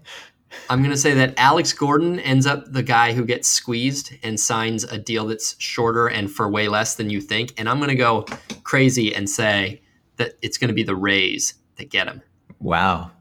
I'm 0.70 0.80
going 0.80 0.92
to 0.92 0.98
say 0.98 1.14
that 1.14 1.34
Alex 1.38 1.74
Gordon 1.74 2.20
ends 2.20 2.46
up 2.46 2.72
the 2.72 2.84
guy 2.84 3.14
who 3.14 3.26
gets 3.26 3.48
squeezed 3.48 4.14
and 4.24 4.40
signs 4.40 4.84
a 4.84 4.98
deal 4.98 5.28
that's 5.28 5.56
shorter 5.60 6.08
and 6.08 6.32
for 6.32 6.50
way 6.50 6.68
less 6.68 6.96
than 6.96 7.10
you 7.10 7.22
think. 7.22 7.54
And 7.58 7.70
I'm 7.70 7.78
going 7.78 7.90
to 7.90 7.96
go 7.96 8.26
crazy 8.64 9.14
and 9.14 9.30
say 9.30 9.82
that 10.18 10.34
it's 10.42 10.58
going 10.58 10.70
to 10.70 10.74
be 10.74 10.84
the 10.84 10.96
Rays 10.96 11.54
that 11.78 11.90
get 11.90 12.08
him. 12.08 12.22
Wow. 12.60 13.12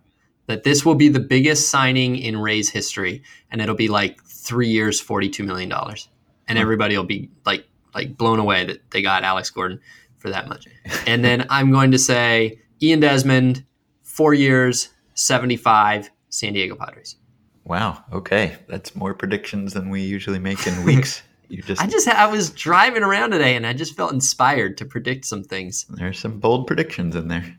That 0.47 0.65
this 0.65 0.85
will 0.85 0.95
be 0.95 1.11
the 1.11 1.21
biggest 1.21 1.69
signing 1.69 2.17
in 2.17 2.39
Rays 2.39 2.71
history, 2.71 3.23
and 3.51 3.61
it'll 3.61 3.75
be 3.75 3.89
like 3.89 4.25
three 4.25 4.69
years, 4.69 4.99
forty-two 4.99 5.45
million 5.45 5.69
dollars, 5.69 6.09
and 6.49 6.59
everybody 6.59 6.97
will 6.97 7.05
be 7.05 7.29
like 7.45 7.67
like 7.95 8.17
blown 8.17 8.39
away 8.39 8.65
that 8.65 8.91
they 8.91 9.03
got 9.03 9.25
Alex 9.25 9.51
Gordon 9.51 9.79
for 10.17 10.31
that 10.31 10.49
much. 10.49 10.67
And 11.07 11.23
then 11.23 11.47
I'm 11.51 11.71
going 11.71 11.91
to 11.91 11.99
say 11.99 12.61
Ian 12.81 13.01
Desmond, 13.01 13.63
four 14.03 14.33
years, 14.33 14.89
seventy-five, 15.13 16.11
San 16.31 16.53
Diego 16.53 16.75
Padres. 16.75 17.17
Wow. 17.65 18.03
Okay. 18.13 18.57
That's 18.69 18.97
more 18.97 19.15
predictions 19.15 19.75
than 19.75 19.91
we 19.91 20.01
usually 20.01 20.39
make 20.39 20.67
in 20.67 20.85
weeks. 20.85 21.23
you 21.49 21.63
just 21.63 21.83
I 21.83 21.87
just 21.87 22.09
I 22.09 22.27
was 22.27 22.51
driving 22.51 23.03
around 23.03 23.31
today 23.31 23.57
and 23.57 23.67
I 23.67 23.73
just 23.73 23.97
felt 23.97 24.13
inspired 24.13 24.79
to 24.79 24.85
predict 24.85 25.25
some 25.27 25.45
things. 25.45 25.87
there's 25.91 26.19
some 26.19 26.41
bold 26.41 26.67
predictions 26.67 27.15
in 27.15 27.29
there. 27.29 27.57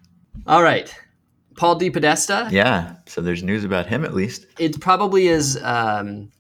All 0.48 0.64
right, 0.64 0.94
Paul 1.58 1.80
DePodesta. 1.80 2.52
Yeah. 2.52 2.96
So 3.06 3.22
there's 3.22 3.44
news 3.44 3.64
about 3.64 3.86
him 3.88 4.04
at 4.04 4.14
least. 4.14 4.48
It 4.58 4.80
probably 4.80 5.28
is 5.28 5.62
um, 5.64 6.32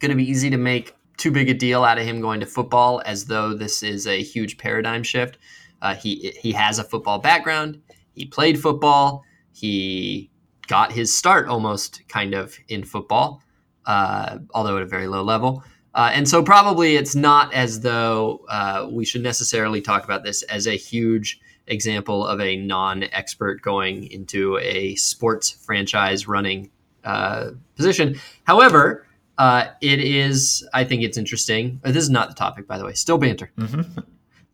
going 0.00 0.10
to 0.10 0.16
be 0.16 0.28
easy 0.28 0.50
to 0.50 0.56
make 0.56 0.94
too 1.16 1.30
big 1.30 1.48
a 1.48 1.54
deal 1.54 1.84
out 1.84 1.98
of 1.98 2.04
him 2.04 2.20
going 2.20 2.40
to 2.40 2.46
football, 2.46 3.02
as 3.06 3.26
though 3.26 3.54
this 3.54 3.82
is 3.82 4.06
a 4.06 4.22
huge 4.22 4.58
paradigm 4.58 5.02
shift. 5.02 5.38
Uh, 5.82 5.94
he 5.94 6.32
he 6.40 6.52
has 6.52 6.78
a 6.78 6.84
football 6.84 7.18
background. 7.18 7.80
He 8.14 8.26
played 8.26 8.60
football. 8.60 9.22
He 9.52 10.30
got 10.66 10.92
his 10.92 11.16
start 11.16 11.48
almost 11.48 12.02
kind 12.08 12.34
of 12.34 12.56
in 12.68 12.84
football, 12.84 13.42
uh, 13.86 14.38
although 14.54 14.76
at 14.76 14.82
a 14.82 14.86
very 14.86 15.06
low 15.06 15.22
level. 15.22 15.62
Uh, 15.94 16.10
and 16.12 16.28
so 16.28 16.42
probably 16.42 16.96
it's 16.96 17.14
not 17.14 17.54
as 17.54 17.80
though 17.80 18.44
uh, 18.48 18.88
we 18.90 19.04
should 19.04 19.22
necessarily 19.22 19.80
talk 19.80 20.04
about 20.04 20.24
this 20.24 20.42
as 20.44 20.66
a 20.66 20.76
huge 20.76 21.40
example 21.66 22.26
of 22.26 22.40
a 22.40 22.56
non-expert 22.56 23.62
going 23.62 24.10
into 24.10 24.58
a 24.58 24.94
sports 24.96 25.50
franchise 25.50 26.26
running 26.26 26.70
uh, 27.04 27.50
position. 27.76 28.20
However, 28.44 29.06
uh, 29.38 29.66
it 29.80 30.00
is. 30.00 30.66
I 30.74 30.84
think 30.84 31.02
it's 31.02 31.16
interesting. 31.18 31.80
This 31.84 31.96
is 31.96 32.10
not 32.10 32.28
the 32.28 32.34
topic, 32.34 32.66
by 32.66 32.78
the 32.78 32.84
way. 32.84 32.94
Still 32.94 33.18
banter. 33.18 33.50
hmm 33.58 33.82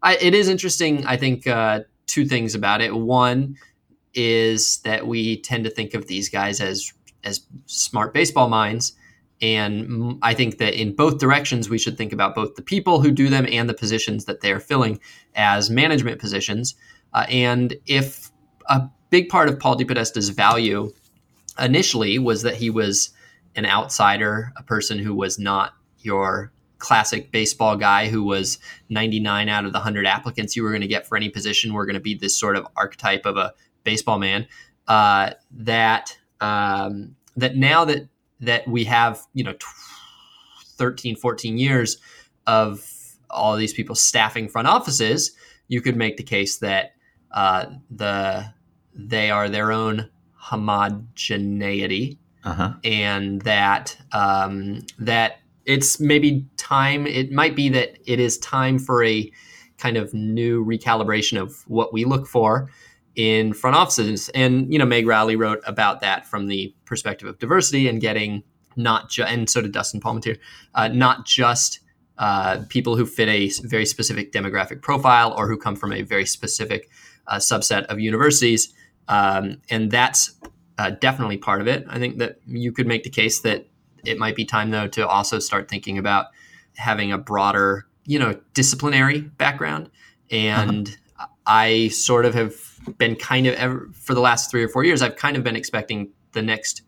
I, 0.02 0.16
it 0.16 0.34
is 0.34 0.48
interesting. 0.48 1.06
I 1.06 1.18
think 1.18 1.46
uh, 1.46 1.80
two 2.06 2.24
things 2.24 2.54
about 2.54 2.80
it. 2.80 2.94
One 2.94 3.56
is 4.14 4.78
that 4.78 5.06
we 5.06 5.40
tend 5.40 5.64
to 5.64 5.70
think 5.70 5.94
of 5.94 6.06
these 6.06 6.28
guys 6.28 6.60
as 6.60 6.92
as 7.22 7.42
smart 7.66 8.14
baseball 8.14 8.48
minds, 8.48 8.94
and 9.42 10.18
I 10.22 10.34
think 10.34 10.58
that 10.58 10.74
in 10.74 10.94
both 10.94 11.18
directions 11.18 11.68
we 11.68 11.78
should 11.78 11.98
think 11.98 12.12
about 12.12 12.34
both 12.34 12.54
the 12.54 12.62
people 12.62 13.00
who 13.00 13.10
do 13.10 13.28
them 13.28 13.46
and 13.50 13.68
the 13.68 13.74
positions 13.74 14.24
that 14.24 14.40
they 14.40 14.52
are 14.52 14.60
filling 14.60 15.00
as 15.34 15.70
management 15.70 16.20
positions. 16.20 16.74
Uh, 17.12 17.26
and 17.28 17.76
if 17.86 18.30
a 18.68 18.88
big 19.10 19.28
part 19.28 19.48
of 19.48 19.58
Paul 19.58 19.76
DePodesta's 19.76 20.30
value 20.30 20.92
initially 21.58 22.18
was 22.18 22.42
that 22.42 22.54
he 22.54 22.70
was 22.70 23.10
an 23.56 23.66
outsider, 23.66 24.52
a 24.56 24.62
person 24.62 24.98
who 24.98 25.14
was 25.14 25.38
not 25.38 25.74
your 25.98 26.52
classic 26.78 27.30
baseball 27.30 27.76
guy 27.76 28.08
who 28.08 28.24
was 28.24 28.58
99 28.88 29.48
out 29.48 29.66
of 29.66 29.72
the 29.72 29.78
100 29.78 30.06
applicants 30.06 30.56
you 30.56 30.62
were 30.62 30.70
going 30.70 30.80
to 30.80 30.88
get 30.88 31.06
for 31.06 31.16
any 31.16 31.28
position 31.28 31.74
were 31.74 31.84
going 31.84 31.94
to 31.94 32.00
be 32.00 32.14
this 32.14 32.38
sort 32.38 32.56
of 32.56 32.66
archetype 32.74 33.26
of 33.26 33.36
a 33.36 33.52
baseball 33.84 34.18
man 34.18 34.46
uh, 34.88 35.30
that 35.50 36.16
um, 36.40 37.14
that 37.36 37.56
now 37.56 37.84
that 37.84 38.08
that 38.40 38.66
we 38.66 38.84
have 38.84 39.20
you 39.34 39.44
know 39.44 39.54
13 40.76 41.16
14 41.16 41.58
years 41.58 41.98
of 42.46 42.86
all 43.28 43.56
these 43.56 43.72
people 43.72 43.94
staffing 43.94 44.48
front 44.48 44.66
offices 44.66 45.32
you 45.68 45.80
could 45.80 45.96
make 45.96 46.16
the 46.16 46.22
case 46.22 46.58
that 46.58 46.94
uh, 47.32 47.66
the 47.90 48.44
they 48.94 49.30
are 49.30 49.48
their 49.48 49.70
own 49.70 50.10
homogeneity 50.34 52.18
uh-huh. 52.44 52.72
and 52.82 53.42
that 53.42 53.96
um, 54.12 54.80
that 54.98 55.38
it's 55.66 56.00
maybe 56.00 56.46
time 56.56 57.06
it 57.06 57.30
might 57.30 57.54
be 57.54 57.68
that 57.68 57.96
it 58.06 58.18
is 58.18 58.38
time 58.38 58.78
for 58.78 59.04
a 59.04 59.30
kind 59.78 59.96
of 59.96 60.12
new 60.12 60.64
recalibration 60.64 61.40
of 61.40 61.68
what 61.68 61.92
we 61.92 62.04
look 62.04 62.26
for 62.26 62.70
in 63.16 63.52
front 63.52 63.76
offices 63.76 64.28
and 64.30 64.72
you 64.72 64.78
know 64.78 64.84
meg 64.84 65.06
rowley 65.06 65.36
wrote 65.36 65.60
about 65.66 66.00
that 66.00 66.26
from 66.26 66.46
the 66.46 66.74
perspective 66.84 67.28
of 67.28 67.38
diversity 67.38 67.88
and 67.88 68.00
getting 68.00 68.42
not 68.76 69.10
just 69.10 69.30
and 69.30 69.50
so 69.50 69.60
did 69.60 69.72
dustin 69.72 70.00
palmateer 70.00 70.38
uh, 70.74 70.88
not 70.88 71.26
just 71.26 71.80
uh, 72.18 72.62
people 72.68 72.96
who 72.96 73.06
fit 73.06 73.28
a 73.28 73.50
very 73.66 73.86
specific 73.86 74.30
demographic 74.30 74.82
profile 74.82 75.32
or 75.36 75.48
who 75.48 75.56
come 75.56 75.74
from 75.74 75.92
a 75.92 76.02
very 76.02 76.26
specific 76.26 76.90
uh, 77.26 77.36
subset 77.36 77.84
of 77.86 77.98
universities 77.98 78.72
um, 79.08 79.60
and 79.70 79.90
that's 79.90 80.38
uh, 80.78 80.90
definitely 80.90 81.36
part 81.36 81.60
of 81.60 81.66
it 81.66 81.84
i 81.88 81.98
think 81.98 82.18
that 82.18 82.38
you 82.46 82.70
could 82.70 82.86
make 82.86 83.02
the 83.02 83.10
case 83.10 83.40
that 83.40 83.66
it 84.04 84.18
might 84.18 84.36
be 84.36 84.44
time 84.44 84.70
though 84.70 84.86
to 84.86 85.06
also 85.06 85.38
start 85.38 85.68
thinking 85.68 85.98
about 85.98 86.26
having 86.76 87.12
a 87.12 87.18
broader, 87.18 87.86
you 88.04 88.18
know, 88.18 88.38
disciplinary 88.54 89.20
background. 89.20 89.90
And 90.30 90.88
uh-huh. 91.18 91.26
I 91.46 91.88
sort 91.88 92.24
of 92.24 92.34
have 92.34 92.54
been 92.98 93.16
kind 93.16 93.46
of 93.46 93.54
ever, 93.54 93.88
for 93.92 94.14
the 94.14 94.20
last 94.20 94.50
three 94.50 94.62
or 94.62 94.68
four 94.68 94.84
years, 94.84 95.02
I've 95.02 95.16
kind 95.16 95.36
of 95.36 95.44
been 95.44 95.56
expecting 95.56 96.10
the 96.32 96.42
next 96.42 96.82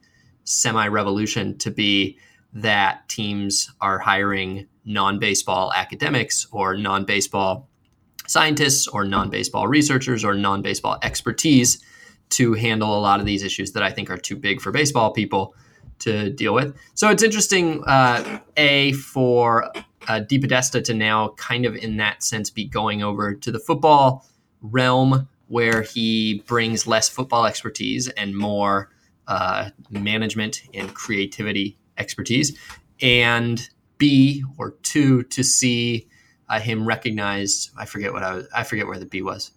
semi 0.44 0.86
revolution 0.86 1.56
to 1.58 1.70
be 1.70 2.18
that 2.52 3.08
teams 3.08 3.70
are 3.80 3.98
hiring 3.98 4.66
non 4.84 5.18
baseball 5.18 5.72
academics 5.74 6.46
or 6.52 6.76
non 6.76 7.04
baseball 7.04 7.68
scientists 8.26 8.86
or 8.88 9.04
non 9.04 9.30
baseball 9.30 9.68
researchers 9.68 10.24
or 10.24 10.34
non 10.34 10.62
baseball 10.62 10.98
expertise 11.02 11.82
to 12.30 12.54
handle 12.54 12.98
a 12.98 13.00
lot 13.00 13.20
of 13.20 13.26
these 13.26 13.42
issues 13.42 13.72
that 13.72 13.82
I 13.82 13.90
think 13.90 14.10
are 14.10 14.16
too 14.16 14.36
big 14.36 14.60
for 14.60 14.72
baseball 14.72 15.12
people 15.12 15.54
to 16.00 16.30
deal 16.30 16.54
with. 16.54 16.76
So 16.94 17.10
it's 17.10 17.22
interesting, 17.22 17.84
uh, 17.84 18.40
A, 18.56 18.92
for 18.92 19.70
uh, 20.08 20.20
DePodesta 20.20 20.82
to 20.84 20.94
now 20.94 21.34
kind 21.36 21.64
of 21.64 21.76
in 21.76 21.98
that 21.98 22.22
sense 22.22 22.50
be 22.50 22.64
going 22.64 23.02
over 23.02 23.34
to 23.34 23.52
the 23.52 23.58
football 23.58 24.26
realm 24.62 25.28
where 25.52 25.82
he 25.82 26.42
brings 26.46 26.86
less 26.86 27.10
football 27.10 27.44
expertise 27.44 28.08
and 28.08 28.34
more 28.34 28.88
uh, 29.28 29.68
management 29.90 30.62
and 30.72 30.94
creativity 30.94 31.76
expertise. 31.98 32.58
And 33.02 33.60
B, 33.98 34.42
or 34.56 34.70
two, 34.82 35.24
to 35.24 35.44
see 35.44 36.08
uh, 36.48 36.58
him 36.58 36.86
recognized. 36.86 37.68
I 37.76 37.84
forget 37.84 38.14
what 38.14 38.22
I 38.22 38.36
was, 38.36 38.48
I 38.54 38.62
forget 38.62 38.86
where 38.86 38.98
the 38.98 39.04
B 39.04 39.20
was, 39.20 39.50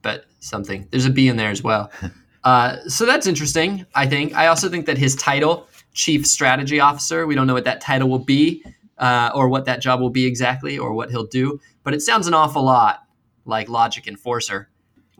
but 0.00 0.24
something. 0.40 0.88
There's 0.90 1.04
a 1.04 1.10
B 1.10 1.28
in 1.28 1.36
there 1.36 1.50
as 1.50 1.62
well. 1.62 1.92
Uh, 2.44 2.76
so 2.88 3.06
that's 3.06 3.28
interesting. 3.28 3.86
I 3.94 4.04
think. 4.08 4.34
I 4.34 4.48
also 4.48 4.68
think 4.68 4.86
that 4.86 4.98
his 4.98 5.14
title 5.14 5.68
chief 5.94 6.26
strategy 6.26 6.80
officer. 6.80 7.24
We 7.24 7.36
don't 7.36 7.46
know 7.46 7.54
what 7.54 7.66
that 7.66 7.80
title 7.80 8.08
will 8.08 8.18
be 8.18 8.64
uh, 8.98 9.30
or 9.32 9.48
what 9.48 9.64
that 9.66 9.80
job 9.80 10.00
will 10.00 10.10
be 10.10 10.26
exactly 10.26 10.76
or 10.76 10.92
what 10.92 11.08
he'll 11.12 11.28
do, 11.28 11.60
but 11.84 11.94
it 11.94 12.02
sounds 12.02 12.26
an 12.26 12.34
awful 12.34 12.64
lot 12.64 13.06
like 13.44 13.68
logic 13.68 14.08
enforcer, 14.08 14.68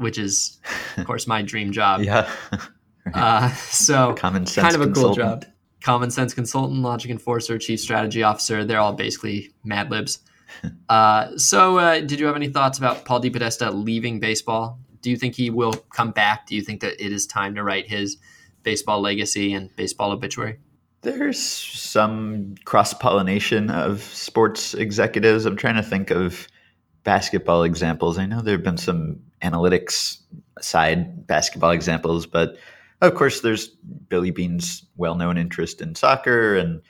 which 0.03 0.19
is, 0.19 0.59
of 0.97 1.05
course, 1.07 1.27
my 1.27 1.43
dream 1.43 1.73
job. 1.73 2.03
yeah. 2.03 2.31
uh, 3.15 3.53
so 3.55 4.13
common 4.19 4.47
sense 4.47 4.65
kind 4.65 4.75
of 4.75 4.83
a 4.83 4.85
consultant. 4.85 5.17
cool 5.17 5.25
job. 5.25 5.45
Common 5.83 6.11
sense 6.11 6.35
consultant, 6.35 6.81
logic 6.81 7.11
enforcer, 7.11 7.59
chief 7.59 7.81
strategy 7.81 8.23
officer. 8.23 8.65
They're 8.65 8.79
all 8.79 8.93
basically 8.93 9.53
Mad 9.65 9.91
Libs. 9.91 10.21
Uh, 10.89 11.37
so, 11.37 11.79
uh, 11.79 12.01
did 12.01 12.21
you 12.21 12.27
have 12.27 12.37
any 12.37 12.49
thoughts 12.49 12.79
about 12.79 13.05
Paul 13.05 13.21
DePodesta 13.21 13.73
leaving 13.73 14.21
baseball? 14.21 14.79
Do 15.01 15.11
you 15.11 15.17
think 15.17 15.35
he 15.35 15.51
will 15.51 15.73
come 15.73 16.13
back? 16.13 16.47
Do 16.47 16.55
you 16.55 16.63
think 16.63 16.83
that 16.83 17.05
it 17.05 17.13
is 17.13 17.27
time 17.27 17.55
to 17.57 17.65
write 17.65 17.89
his 17.89 18.19
baseball 18.63 19.01
legacy 19.01 19.53
and 19.53 19.75
baseball 19.75 20.13
obituary? 20.13 20.59
There's 21.01 21.43
some 21.43 22.55
cross 22.65 22.95
pollination 22.95 23.71
of 23.71 24.03
sports 24.03 24.75
executives. 24.75 25.47
I'm 25.47 25.57
trying 25.57 25.75
to 25.75 25.83
think 25.83 26.11
of 26.11 26.47
basketball 27.05 27.63
examples. 27.63 28.19
I 28.19 28.27
know 28.27 28.41
there 28.41 28.55
have 28.55 28.65
been 28.65 28.79
some 28.79 29.21
analytics 29.43 30.19
side 30.61 31.27
basketball 31.27 31.71
examples, 31.71 32.27
but 32.27 32.57
of 33.01 33.15
course, 33.15 33.41
there's 33.41 33.69
Billy 34.09 34.31
Beane's 34.31 34.87
well 34.97 35.17
known 35.17 35.37
interest 35.37 35.81
in 35.81 35.95
soccer, 35.95 36.57
and 36.57 36.81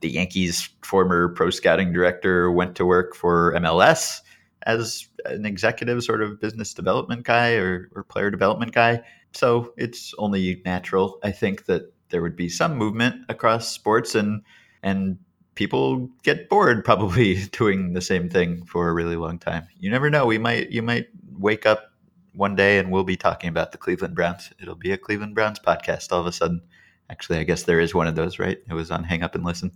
the 0.00 0.10
Yankees' 0.10 0.68
former 0.82 1.30
pro 1.30 1.50
scouting 1.50 1.92
director 1.92 2.52
went 2.52 2.76
to 2.76 2.86
work 2.86 3.16
for 3.16 3.54
MLS 3.54 4.20
as 4.62 5.08
an 5.24 5.46
executive 5.46 6.02
sort 6.04 6.22
of 6.22 6.40
business 6.40 6.72
development 6.74 7.24
guy 7.24 7.54
or, 7.54 7.90
or 7.94 8.04
player 8.04 8.30
development 8.30 8.72
guy. 8.72 9.02
So 9.32 9.72
it's 9.76 10.14
only 10.18 10.62
natural, 10.64 11.18
I 11.22 11.32
think, 11.32 11.64
that 11.66 11.92
there 12.10 12.22
would 12.22 12.36
be 12.36 12.48
some 12.48 12.76
movement 12.76 13.24
across 13.28 13.68
sports 13.68 14.14
and 14.14 14.42
and 14.82 15.18
people 15.60 16.08
get 16.22 16.48
bored 16.48 16.82
probably 16.86 17.44
doing 17.52 17.92
the 17.92 18.00
same 18.00 18.30
thing 18.30 18.64
for 18.64 18.88
a 18.88 18.94
really 18.94 19.14
long 19.14 19.38
time. 19.38 19.68
You 19.78 19.90
never 19.90 20.08
know. 20.08 20.24
We 20.24 20.38
might 20.38 20.70
you 20.70 20.80
might 20.80 21.08
wake 21.38 21.66
up 21.66 21.92
one 22.32 22.56
day 22.56 22.78
and 22.78 22.90
we'll 22.90 23.04
be 23.04 23.18
talking 23.18 23.50
about 23.50 23.72
the 23.72 23.76
Cleveland 23.76 24.14
Browns. 24.14 24.50
It'll 24.58 24.74
be 24.74 24.90
a 24.90 24.96
Cleveland 24.96 25.34
Browns 25.34 25.58
podcast 25.58 26.12
all 26.12 26.20
of 26.20 26.26
a 26.26 26.32
sudden. 26.32 26.62
Actually, 27.10 27.40
I 27.40 27.42
guess 27.42 27.64
there 27.64 27.78
is 27.78 27.94
one 27.94 28.06
of 28.06 28.14
those, 28.14 28.38
right? 28.38 28.56
It 28.70 28.72
was 28.72 28.90
on 28.90 29.04
Hang 29.04 29.22
Up 29.22 29.34
and 29.34 29.44
Listen. 29.44 29.70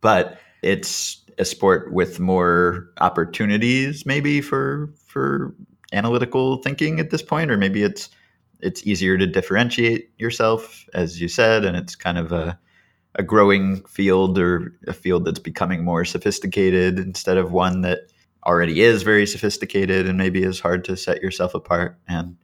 But 0.00 0.38
it's 0.62 1.22
a 1.36 1.44
sport 1.44 1.92
with 1.92 2.18
more 2.18 2.88
opportunities 3.02 4.06
maybe 4.06 4.40
for 4.40 4.90
for 5.04 5.54
analytical 5.92 6.62
thinking 6.62 6.98
at 6.98 7.10
this 7.10 7.20
point 7.20 7.50
or 7.50 7.58
maybe 7.58 7.82
it's 7.82 8.08
it's 8.60 8.86
easier 8.86 9.18
to 9.18 9.26
differentiate 9.26 10.10
yourself, 10.16 10.86
as 10.94 11.20
you 11.20 11.28
said, 11.28 11.66
and 11.66 11.76
it's 11.76 11.94
kind 11.94 12.16
of 12.16 12.32
a 12.32 12.58
a 13.16 13.22
growing 13.22 13.82
field 13.84 14.38
or 14.38 14.72
a 14.86 14.92
field 14.92 15.24
that's 15.24 15.38
becoming 15.38 15.84
more 15.84 16.04
sophisticated 16.04 16.98
instead 16.98 17.38
of 17.38 17.50
one 17.50 17.80
that 17.80 18.00
already 18.46 18.82
is 18.82 19.02
very 19.02 19.26
sophisticated 19.26 20.06
and 20.06 20.16
maybe 20.16 20.42
is 20.42 20.60
hard 20.60 20.84
to 20.84 20.96
set 20.96 21.20
yourself 21.22 21.54
apart. 21.54 21.98
And 22.06 22.36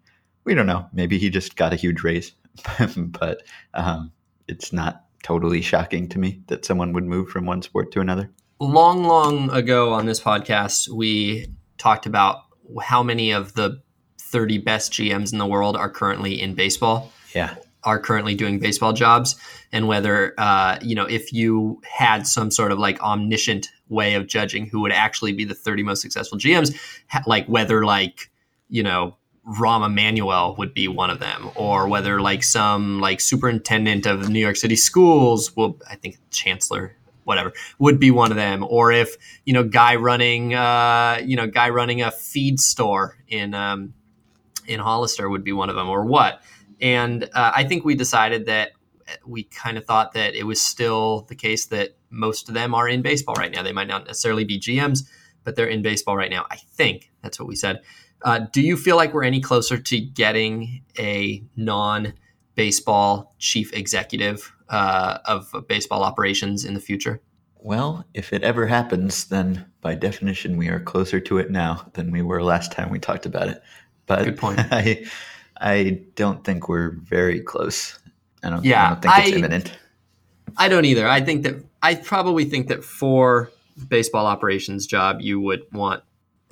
we 0.44 0.54
don't 0.54 0.66
know. 0.66 0.86
Maybe 0.92 1.18
he 1.18 1.30
just 1.30 1.56
got 1.56 1.72
a 1.72 1.76
huge 1.76 2.02
raise, 2.02 2.32
but 2.96 3.42
um, 3.74 4.12
it's 4.48 4.72
not 4.72 5.04
totally 5.22 5.62
shocking 5.62 6.08
to 6.08 6.18
me 6.18 6.42
that 6.48 6.64
someone 6.64 6.92
would 6.92 7.04
move 7.04 7.28
from 7.28 7.46
one 7.46 7.62
sport 7.62 7.92
to 7.92 8.00
another. 8.00 8.30
Long, 8.58 9.04
long 9.04 9.50
ago 9.50 9.92
on 9.92 10.06
this 10.06 10.20
podcast, 10.20 10.88
we 10.88 11.48
talked 11.78 12.06
about 12.06 12.42
how 12.80 13.02
many 13.02 13.30
of 13.32 13.54
the 13.54 13.82
30 14.20 14.58
best 14.58 14.92
GMs 14.92 15.32
in 15.32 15.38
the 15.38 15.46
world 15.46 15.76
are 15.76 15.90
currently 15.90 16.40
in 16.40 16.54
baseball. 16.54 17.12
Yeah. 17.34 17.54
Are 17.84 17.98
currently 17.98 18.34
doing 18.34 18.58
baseball 18.60 18.92
jobs, 18.92 19.34
and 19.72 19.88
whether 19.88 20.34
uh, 20.38 20.78
you 20.82 20.94
know 20.94 21.04
if 21.04 21.32
you 21.32 21.80
had 21.90 22.26
some 22.26 22.50
sort 22.50 22.70
of 22.70 22.78
like 22.78 23.00
omniscient 23.02 23.68
way 23.88 24.14
of 24.14 24.26
judging 24.26 24.66
who 24.66 24.80
would 24.80 24.92
actually 24.92 25.32
be 25.32 25.44
the 25.44 25.54
30 25.54 25.82
most 25.82 26.00
successful 26.00 26.38
GMs, 26.38 26.74
like 27.26 27.46
whether 27.46 27.84
like 27.84 28.30
you 28.68 28.82
know 28.82 29.16
Rahm 29.46 29.84
Emanuel 29.84 30.54
would 30.58 30.72
be 30.72 30.86
one 30.86 31.10
of 31.10 31.18
them, 31.18 31.50
or 31.56 31.88
whether 31.88 32.20
like 32.20 32.44
some 32.44 33.00
like 33.00 33.20
superintendent 33.20 34.06
of 34.06 34.28
New 34.28 34.38
York 34.38 34.56
City 34.56 34.76
schools, 34.76 35.54
well, 35.56 35.76
I 35.90 35.96
think 35.96 36.18
chancellor, 36.30 36.96
whatever, 37.24 37.52
would 37.80 37.98
be 37.98 38.12
one 38.12 38.30
of 38.30 38.36
them, 38.36 38.64
or 38.68 38.92
if 38.92 39.16
you 39.44 39.52
know 39.52 39.64
guy 39.64 39.96
running, 39.96 40.54
uh, 40.54 41.20
you 41.24 41.34
know, 41.34 41.48
guy 41.48 41.70
running 41.70 42.02
a 42.02 42.12
feed 42.12 42.60
store 42.60 43.16
in 43.26 43.52
um, 43.54 43.94
in 44.68 44.78
Hollister 44.78 45.28
would 45.28 45.42
be 45.42 45.52
one 45.52 45.68
of 45.68 45.74
them, 45.76 45.88
or 45.88 46.04
what. 46.04 46.40
And 46.82 47.24
uh, 47.32 47.52
I 47.54 47.64
think 47.64 47.84
we 47.84 47.94
decided 47.94 48.46
that 48.46 48.72
we 49.24 49.44
kind 49.44 49.78
of 49.78 49.84
thought 49.84 50.12
that 50.12 50.34
it 50.34 50.44
was 50.44 50.60
still 50.60 51.22
the 51.28 51.34
case 51.34 51.66
that 51.66 51.96
most 52.10 52.48
of 52.48 52.54
them 52.54 52.74
are 52.74 52.88
in 52.88 53.02
baseball 53.02 53.36
right 53.36 53.52
now. 53.52 53.62
They 53.62 53.72
might 53.72 53.88
not 53.88 54.06
necessarily 54.06 54.44
be 54.44 54.58
GMs, 54.58 55.08
but 55.44 55.56
they're 55.56 55.66
in 55.66 55.82
baseball 55.82 56.16
right 56.16 56.30
now. 56.30 56.46
I 56.50 56.56
think 56.56 57.10
that's 57.22 57.38
what 57.38 57.48
we 57.48 57.56
said. 57.56 57.80
Uh, 58.22 58.40
do 58.52 58.60
you 58.60 58.76
feel 58.76 58.96
like 58.96 59.14
we're 59.14 59.24
any 59.24 59.40
closer 59.40 59.78
to 59.78 60.00
getting 60.00 60.82
a 60.98 61.42
non 61.56 62.14
baseball 62.54 63.34
chief 63.38 63.72
executive 63.72 64.52
uh, 64.68 65.18
of 65.24 65.54
baseball 65.68 66.02
operations 66.02 66.64
in 66.64 66.74
the 66.74 66.80
future? 66.80 67.20
Well, 67.56 68.04
if 68.12 68.32
it 68.32 68.42
ever 68.42 68.66
happens, 68.66 69.26
then 69.26 69.66
by 69.80 69.94
definition, 69.94 70.56
we 70.56 70.68
are 70.68 70.80
closer 70.80 71.20
to 71.20 71.38
it 71.38 71.50
now 71.50 71.86
than 71.94 72.10
we 72.10 72.22
were 72.22 72.42
last 72.42 72.72
time 72.72 72.90
we 72.90 72.98
talked 72.98 73.24
about 73.26 73.48
it. 73.48 73.62
but 74.06 74.24
Good 74.24 74.36
point. 74.36 74.58
I 74.72 75.04
I 75.62 76.00
don't 76.16 76.44
think 76.44 76.68
we're 76.68 76.90
very 76.90 77.40
close. 77.40 77.98
I 78.42 78.50
don't, 78.50 78.64
Yeah, 78.64 78.84
I 78.84 78.88
don't 78.90 79.02
think 79.02 79.14
it's 79.18 79.32
I- 79.32 79.36
imminent. 79.36 79.72
I 80.58 80.68
don't 80.68 80.84
either. 80.84 81.08
I 81.08 81.20
think 81.22 81.44
that 81.44 81.64
I 81.82 81.94
probably 81.94 82.44
think 82.44 82.68
that 82.68 82.84
for 82.84 83.50
baseball 83.88 84.26
operations 84.26 84.86
job, 84.86 85.20
you 85.20 85.40
would 85.40 85.62
want. 85.72 86.02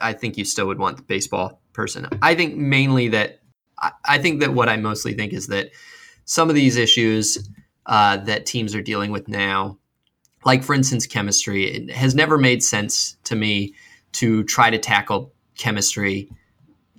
I 0.01 0.15
think 0.15 0.39
you 0.39 0.45
still 0.47 0.67
would 0.69 0.79
want 0.79 0.97
the 0.97 1.03
baseball 1.03 1.61
person. 1.75 2.07
I 2.23 2.35
think 2.35 2.57
mainly 2.57 3.09
that. 3.09 3.41
I, 3.79 3.91
I 4.07 4.19
think 4.19 4.41
that 4.41 4.55
what 4.55 4.69
I 4.71 4.77
mostly 4.77 5.13
think 5.13 5.33
is 5.35 5.49
that 5.49 5.71
some 6.25 6.49
of 6.49 6.55
these 6.55 6.77
issues 6.77 7.47
uh, 7.87 8.17
that 8.19 8.47
teams 8.47 8.75
are 8.75 8.81
dealing 8.83 9.11
with 9.11 9.29
now, 9.29 9.77
like 10.47 10.63
for 10.63 10.75
instance 10.75 11.07
chemistry, 11.07 11.65
it 11.65 11.91
has 11.91 12.15
never 12.15 12.39
made 12.39 12.63
sense 12.63 13.17
to 13.25 13.35
me 13.37 13.75
to 14.13 14.45
try 14.45 14.71
to 14.71 14.79
tackle 14.79 15.33
chemistry 15.59 16.31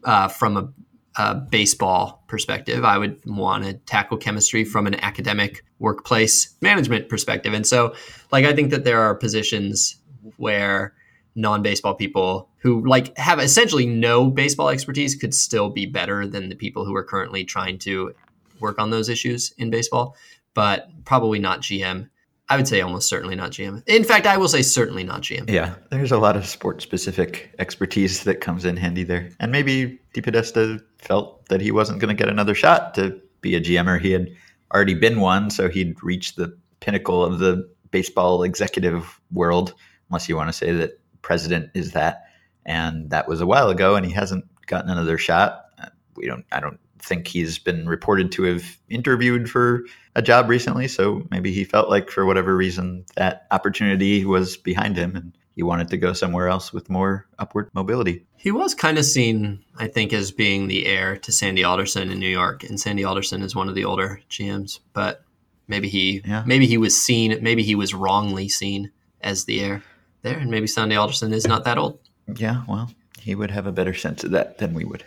uh, 0.04 0.28
from 0.28 0.58
a, 0.58 0.70
a 1.18 1.36
baseball 1.36 2.24
perspective. 2.28 2.86
I 2.86 2.98
would 2.98 3.20
want 3.26 3.66
to 3.66 3.74
tackle 3.74 4.18
chemistry 4.18 4.64
from 4.64 4.88
an 4.88 4.96
academic 4.96 5.64
workplace 5.80 6.56
management 6.62 7.10
perspective. 7.10 7.54
And 7.54 7.68
so, 7.68 7.96
like, 8.32 8.46
I 8.46 8.54
think 8.54 8.72
that 8.72 8.86
there 8.86 9.02
are 9.02 9.16
positions 9.16 9.98
where 10.38 10.94
non-baseball 11.36 11.96
people 11.96 12.50
who 12.58 12.86
like 12.86 13.18
have 13.18 13.40
essentially 13.40 13.86
no 13.86 14.30
baseball 14.30 14.70
expertise 14.70 15.16
could 15.16 15.34
still 15.34 15.70
be 15.70 15.86
better 15.86 16.28
than 16.28 16.50
the 16.50 16.56
people 16.56 16.86
who 16.86 16.96
are 16.96 17.04
currently 17.04 17.44
trying 17.44 17.78
to 17.80 18.14
work 18.60 18.80
on 18.80 18.90
those 18.90 19.10
issues 19.10 19.54
in 19.58 19.70
baseball, 19.70 20.16
but 20.54 20.90
probably 21.06 21.40
not 21.40 21.62
GM. 21.62 22.10
I 22.52 22.58
would 22.58 22.68
say 22.68 22.82
almost 22.82 23.08
certainly 23.08 23.34
not 23.34 23.52
GM. 23.52 23.82
In 23.88 24.04
fact, 24.04 24.28
I 24.28 24.36
will 24.36 24.50
say 24.50 24.62
certainly 24.62 25.06
not 25.06 25.22
GM. 25.22 25.50
Yeah, 25.50 25.76
there's 25.90 26.12
a 26.12 26.18
lot 26.18 26.36
of 26.36 26.46
sport 26.46 26.82
specific 26.82 27.56
expertise 27.60 28.26
that 28.26 28.42
comes 28.42 28.66
in 28.66 28.76
handy 28.76 29.06
there. 29.06 29.30
And 29.40 29.54
maybe 29.54 30.02
DePodesta 30.14 30.82
felt 30.98 31.46
that 31.48 31.62
he 31.62 31.72
wasn't 31.72 32.00
going 32.02 32.14
to 32.14 32.22
get 32.22 32.28
another 32.28 32.54
shot 32.54 32.94
to 32.96 33.18
be 33.40 33.56
a 33.56 33.62
GMer. 33.62 34.02
He 34.02 34.12
had 34.12 34.28
already 34.76 34.96
been 34.96 35.22
one, 35.22 35.50
so 35.50 35.70
he'd 35.70 36.04
reached 36.04 36.36
the 36.36 36.54
pinnacle 36.82 37.24
of 37.24 37.40
the 37.40 37.70
baseball 37.90 38.44
executive 38.44 39.22
world, 39.32 39.74
unless 40.10 40.28
you 40.28 40.36
want 40.36 40.50
to 40.50 40.54
say 40.54 40.74
that 40.74 41.00
president 41.22 41.72
is 41.74 41.94
that. 41.94 42.26
And 42.66 43.12
that 43.12 43.30
was 43.30 43.40
a 43.40 43.46
while 43.46 43.70
ago, 43.70 43.96
and 43.96 44.06
he 44.06 44.12
hasn't 44.12 44.44
gotten 44.66 44.90
another 44.90 45.18
shot. 45.18 45.68
Uh, 45.80 45.88
We 46.18 46.28
don't. 46.28 46.46
I 46.52 46.60
don't 46.60 46.82
think 47.04 47.28
he's 47.28 47.58
been 47.60 47.88
reported 47.88 48.32
to 48.34 48.44
have 48.44 48.78
interviewed 48.90 49.50
for 49.50 49.84
a 50.16 50.22
job 50.22 50.50
recently. 50.50 50.88
So 50.88 51.28
maybe 51.32 51.52
he 51.52 51.64
felt 51.64 51.90
like, 51.90 52.10
for 52.10 52.26
whatever 52.26 52.56
reason, 52.56 53.06
that 53.16 53.48
opportunity 53.52 54.26
was 54.26 54.58
behind 54.58 54.98
him, 54.98 55.16
and 55.16 55.32
he 55.56 55.64
wanted 55.64 55.90
to 55.90 55.98
go 55.98 56.14
somewhere 56.14 56.48
else 56.48 56.72
with 56.74 56.90
more 56.90 57.28
upward 57.40 57.70
mobility. 57.74 58.26
He 58.38 58.52
was 58.52 58.74
kind 58.74 58.98
of 58.98 59.06
seen, 59.06 59.64
I 59.78 59.88
think, 59.88 60.14
as 60.14 60.32
being 60.32 60.68
the 60.68 60.86
heir 60.86 61.18
to 61.18 61.32
Sandy 61.32 61.64
Alderson 61.64 62.12
in 62.12 62.20
New 62.20 62.30
York, 62.30 62.64
and 62.64 62.80
Sandy 62.80 63.04
Alderson 63.04 63.42
is 63.42 63.56
one 63.56 63.70
of 63.70 63.76
the 63.76 63.86
older 63.86 64.20
GMs. 64.30 64.80
But 64.94 65.24
maybe 65.68 65.88
he, 65.90 66.22
Yeah. 66.26 66.44
maybe 66.46 66.66
he 66.68 66.78
was 66.78 67.00
seen, 67.00 67.38
maybe 67.42 67.64
he 67.64 67.76
was 67.76 67.94
wrongly 67.94 68.50
seen 68.50 68.92
as 69.22 69.46
the 69.46 69.60
heir 69.62 69.84
there, 70.24 70.38
and 70.38 70.50
maybe 70.52 70.68
Sandy 70.68 70.96
Alderson 70.96 71.34
is 71.34 71.48
not 71.48 71.64
that 71.66 71.78
old. 71.78 72.00
Yeah, 72.36 72.64
well, 72.68 72.92
he 73.20 73.36
would 73.36 73.52
have 73.52 73.68
a 73.68 73.72
better 73.72 73.94
sense 73.94 74.24
of 74.24 74.32
that 74.32 74.58
than 74.58 74.74
we 74.74 74.84
would. 74.86 75.04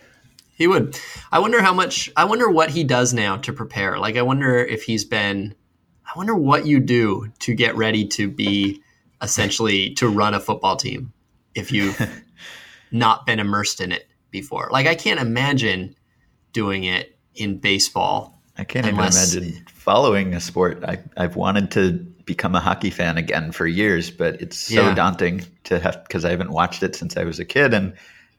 He 0.56 0.66
would. 0.66 0.98
I 1.32 1.38
wonder 1.40 1.60
how 1.60 1.72
much. 1.74 2.10
I 2.16 2.24
wonder 2.24 2.48
what 2.48 2.70
he 2.70 2.84
does 2.84 3.12
now 3.12 3.36
to 3.38 3.52
prepare. 3.52 3.98
Like, 3.98 4.16
I 4.16 4.22
wonder 4.22 4.58
if 4.58 4.84
he's 4.84 5.04
been. 5.04 5.54
I 6.06 6.16
wonder 6.16 6.34
what 6.34 6.66
you 6.66 6.80
do 6.80 7.32
to 7.40 7.54
get 7.54 7.76
ready 7.76 8.06
to 8.08 8.28
be 8.30 8.80
essentially 9.22 9.94
to 9.94 10.08
run 10.08 10.34
a 10.34 10.40
football 10.40 10.76
team 10.76 11.12
if 11.54 11.72
you've 11.72 11.98
not 12.92 13.26
been 13.26 13.40
immersed 13.40 13.80
in 13.80 13.90
it 13.90 14.06
before. 14.30 14.68
Like, 14.70 14.86
I 14.86 14.94
can't 14.94 15.18
imagine 15.20 15.96
doing 16.52 16.84
it 16.84 17.16
in 17.34 17.58
baseball. 17.58 18.40
I 18.56 18.64
can't 18.64 18.86
Unless- 18.86 19.34
even 19.34 19.48
imagine 19.48 19.66
following 19.66 20.34
a 20.34 20.40
sport. 20.40 20.84
I, 20.84 20.98
I've 21.16 21.36
wanted 21.36 21.70
to 21.72 21.92
become 22.24 22.54
a 22.54 22.60
hockey 22.60 22.90
fan 22.90 23.18
again 23.18 23.50
for 23.52 23.66
years, 23.66 24.10
but 24.10 24.40
it's 24.40 24.56
so 24.56 24.82
Yeah. 24.82 24.94
daunting 24.94 25.44
to 25.64 25.78
have 25.80 26.04
because 26.04 26.24
I 26.24 26.30
haven't 26.30 26.50
watched 26.50 26.82
it 26.82 26.94
since 26.94 27.16
I 27.16 27.24
was 27.24 27.38
a 27.40 27.44
kid. 27.44 27.74
And 27.74 27.94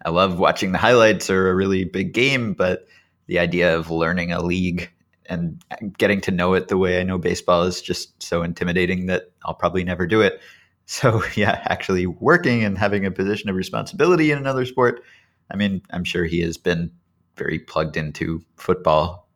I 0.06 0.12
love 0.12 0.40
watching 0.40 0.72
the 0.72 0.78
highlights 0.78 1.30
or 1.30 1.50
a 1.50 1.56
really 1.56 1.84
big 1.84 2.14
game, 2.14 2.54
but 2.54 2.88
the 3.26 3.40
idea 3.40 3.76
of 3.76 3.90
learning 3.90 4.32
a 4.32 4.42
league 4.42 4.92
and 5.26 5.64
getting 5.98 6.22
to 6.22 6.32
know 6.32 6.54
it 6.54 6.68
the 6.68 6.78
way 6.78 7.00
I 7.00 7.04
know 7.04 7.18
baseball 7.18 7.64
is 7.64 7.82
just 7.82 8.22
so 8.22 8.44
intimidating 8.44 9.08
that 9.08 9.32
I'll 9.44 9.56
probably 9.56 9.84
never 9.84 10.08
do 10.08 10.22
it. 10.22 10.40
So, 10.88 11.24
yeah, 11.36 11.64
actually 11.66 12.06
working 12.06 12.64
and 12.64 12.78
having 12.78 13.08
a 13.08 13.10
position 13.10 13.50
of 13.50 13.56
responsibility 13.56 14.30
in 14.30 14.38
another 14.38 14.68
sport, 14.68 15.02
I 15.50 15.56
mean, 15.56 15.82
I'm 15.90 16.04
sure 16.04 16.26
he 16.26 16.42
has 16.42 16.58
been 16.58 16.92
very 17.38 17.58
plugged 17.58 17.98
into 17.98 18.46
football, 18.58 19.28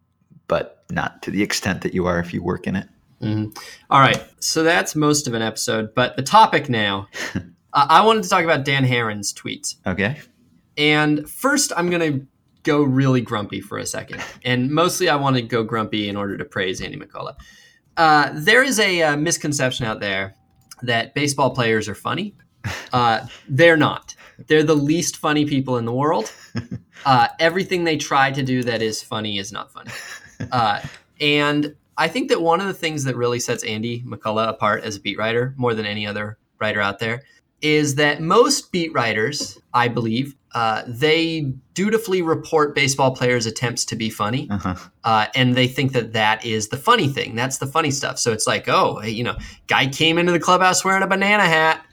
but 0.48 0.86
not 0.92 1.24
to 1.24 1.32
the 1.32 1.42
extent 1.42 1.82
that 1.82 1.96
you 1.96 2.06
are 2.06 2.20
if 2.20 2.36
you 2.36 2.44
work 2.44 2.68
in 2.68 2.76
it. 2.76 2.88
Mhm. 3.20 3.58
All 3.90 4.00
right, 4.00 4.24
so 4.40 4.62
that's 4.62 4.96
most 4.96 5.28
of 5.28 5.34
an 5.34 5.42
episode. 5.42 5.96
But 5.96 6.18
the 6.18 6.22
topic 6.22 6.70
now, 6.70 7.08
uh, 7.36 7.40
I 7.74 8.06
wanted 8.06 8.22
to 8.26 8.30
talk 8.30 8.44
about 8.44 8.64
Dan 8.64 8.84
Haren's 8.84 9.34
tweets. 9.34 9.78
Okay. 9.88 10.20
And 10.80 11.30
first, 11.30 11.74
I'm 11.76 11.90
going 11.90 12.20
to 12.20 12.26
go 12.64 12.82
really 12.82 13.22
grumpy 13.22 13.60
for 13.60 13.78
a 13.78 13.86
second. 13.86 14.24
And 14.44 14.72
mostly, 14.72 15.10
I 15.10 15.18
want 15.18 15.36
to 15.36 15.42
go 15.42 15.62
grumpy 15.62 16.08
in 16.08 16.16
order 16.16 16.38
to 16.38 16.46
praise 16.46 16.82
Andy 16.82 16.98
McCullough. 16.98 17.36
Uh, 17.98 18.32
there 18.34 18.64
is 18.64 18.80
a 18.80 19.02
uh, 19.02 19.18
misconception 19.18 19.86
out 19.86 20.00
there 20.00 20.36
that 20.82 21.14
baseball 21.14 21.54
players 21.54 21.88
are 21.88 21.96
funny. 21.96 22.36
Uh, 22.92 23.26
they're 23.48 23.78
not. 23.78 24.16
They're 24.48 24.64
the 24.64 24.76
least 24.76 25.18
funny 25.18 25.46
people 25.46 25.78
in 25.78 25.86
the 25.86 25.94
world. 25.94 26.34
Uh, 27.06 27.30
everything 27.40 27.86
they 27.86 27.96
try 27.96 28.30
to 28.30 28.44
do 28.44 28.62
that 28.62 28.82
is 28.82 29.02
funny 29.02 29.38
is 29.38 29.54
not 29.54 29.72
funny. 29.72 29.90
Uh, 30.52 30.82
and 31.22 31.74
I 31.98 32.10
think 32.10 32.28
that 32.28 32.42
one 32.42 32.60
of 32.60 32.68
the 32.68 32.74
things 32.74 33.06
that 33.06 33.16
really 33.16 33.40
sets 33.40 33.64
Andy 33.64 34.04
McCullough 34.04 34.50
apart 34.50 34.84
as 34.84 34.98
a 34.98 35.00
beat 35.00 35.18
writer 35.18 35.54
more 35.56 35.74
than 35.74 35.86
any 35.86 36.06
other 36.06 36.38
writer 36.60 36.82
out 36.82 37.00
there 37.00 37.24
is 37.62 37.96
that 37.96 38.22
most 38.22 38.72
beat 38.72 38.94
writers, 38.94 39.58
I 39.74 39.88
believe, 39.88 40.36
uh, 40.54 40.84
they 40.88 41.54
dutifully 41.74 42.22
report 42.22 42.74
baseball 42.74 43.16
players' 43.16 43.46
attempts 43.46 43.86
to 43.86 43.96
be 43.96 44.10
funny, 44.10 44.48
Uh-huh. 44.50 44.76
uh, 45.04 45.28
and 45.36 45.56
they 45.56 45.68
think 45.68 45.94
that 45.94 46.14
that 46.14 46.44
is 46.46 46.70
the 46.70 46.78
funny 46.78 47.08
thing. 47.08 47.36
That's 47.36 47.60
the 47.60 47.68
funny 47.68 47.92
stuff. 47.92 48.18
So 48.18 48.32
it's 48.32 48.48
like, 48.48 48.68
oh, 48.68 49.02
you 49.04 49.24
know, 49.24 49.36
guy 49.68 49.88
came 49.88 50.18
into 50.18 50.32
the 50.32 50.40
clubhouse 50.40 50.84
wearing 50.84 51.04
a 51.04 51.08
banana 51.08 51.44
hat, 51.46 51.86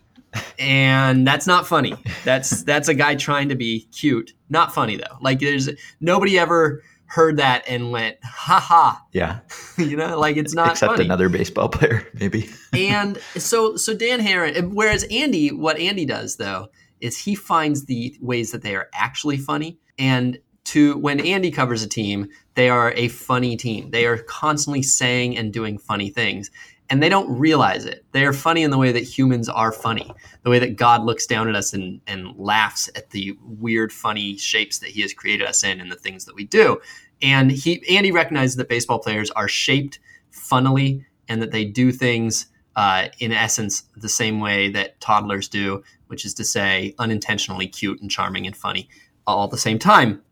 and 0.58 1.26
that's 1.26 1.46
not 1.46 1.66
funny. 1.66 1.94
That's 2.24 2.62
that's 2.64 2.88
a 2.88 2.94
guy 2.94 3.14
trying 3.14 3.48
to 3.48 3.54
be 3.54 3.86
cute. 3.92 4.32
Not 4.50 4.74
funny 4.74 4.96
though. 4.96 5.16
Like 5.22 5.38
there's 5.40 5.70
nobody 6.00 6.38
ever 6.38 6.82
heard 7.06 7.36
that 7.38 7.64
and 7.68 7.90
went, 7.92 8.16
ha 8.24 8.60
ha. 8.60 9.02
Yeah. 9.12 9.40
You 9.78 9.94
know, 9.94 10.18
like 10.18 10.38
it's 10.38 10.54
not 10.54 10.70
Except 10.72 10.92
funny 10.92 11.04
another 11.04 11.28
baseball 11.28 11.68
player, 11.68 12.08
maybe. 12.14 12.48
and 12.72 13.18
so 13.36 13.76
so 13.76 13.94
Dan 13.94 14.20
Haren, 14.20 14.72
whereas 14.72 15.04
Andy, 15.10 15.52
what 15.52 15.78
Andy 15.78 16.06
does 16.06 16.36
though 16.36 16.68
is 17.02 17.18
he 17.18 17.34
finds 17.34 17.84
the 17.84 18.16
ways 18.22 18.52
that 18.52 18.62
they 18.62 18.74
are 18.74 18.88
actually 18.94 19.36
funny, 19.36 19.78
and 19.98 20.38
to 20.64 20.96
when 20.96 21.20
Andy 21.20 21.50
covers 21.50 21.82
a 21.82 21.88
team, 21.88 22.28
they 22.54 22.70
are 22.70 22.92
a 22.92 23.08
funny 23.08 23.54
team. 23.58 23.90
They 23.90 24.06
are 24.06 24.16
constantly 24.16 24.82
saying 24.82 25.36
and 25.36 25.52
doing 25.52 25.76
funny 25.76 26.08
things. 26.08 26.50
And 26.88 27.02
they 27.02 27.08
don't 27.08 27.28
realize 27.36 27.84
it. 27.84 28.04
They 28.12 28.24
are 28.24 28.32
funny 28.32 28.62
in 28.62 28.70
the 28.70 28.78
way 28.78 28.92
that 28.92 29.02
humans 29.02 29.48
are 29.48 29.72
funny, 29.72 30.08
the 30.44 30.50
way 30.50 30.60
that 30.60 30.76
God 30.76 31.04
looks 31.04 31.26
down 31.26 31.48
at 31.48 31.56
us 31.56 31.72
and, 31.72 32.00
and 32.06 32.36
laughs 32.36 32.88
at 32.94 33.10
the 33.10 33.36
weird, 33.42 33.92
funny 33.92 34.36
shapes 34.36 34.78
that 34.78 34.90
He 34.90 35.02
has 35.02 35.12
created 35.12 35.46
us 35.46 35.64
in 35.64 35.80
and 35.80 35.90
the 35.90 35.96
things 35.96 36.26
that 36.26 36.36
we 36.36 36.44
do. 36.44 36.80
And 37.22 37.50
he 37.50 37.82
Andy 37.96 38.12
recognizes 38.12 38.56
that 38.56 38.68
baseball 38.68 38.98
players 38.98 39.30
are 39.32 39.48
shaped 39.48 39.98
funnily 40.30 41.04
and 41.28 41.40
that 41.42 41.50
they 41.50 41.64
do 41.64 41.92
things 41.92 42.46
uh, 42.76 43.08
in 43.18 43.32
essence 43.32 43.84
the 43.96 44.08
same 44.08 44.38
way 44.38 44.68
that 44.70 45.00
toddlers 45.00 45.48
do, 45.48 45.82
which 46.08 46.24
is 46.24 46.34
to 46.34 46.44
say, 46.44 46.94
unintentionally 46.98 47.66
cute 47.66 48.00
and 48.02 48.10
charming 48.10 48.46
and 48.46 48.56
funny 48.56 48.88
all 49.26 49.44
at 49.44 49.50
the 49.50 49.58
same 49.58 49.78
time. 49.78 50.22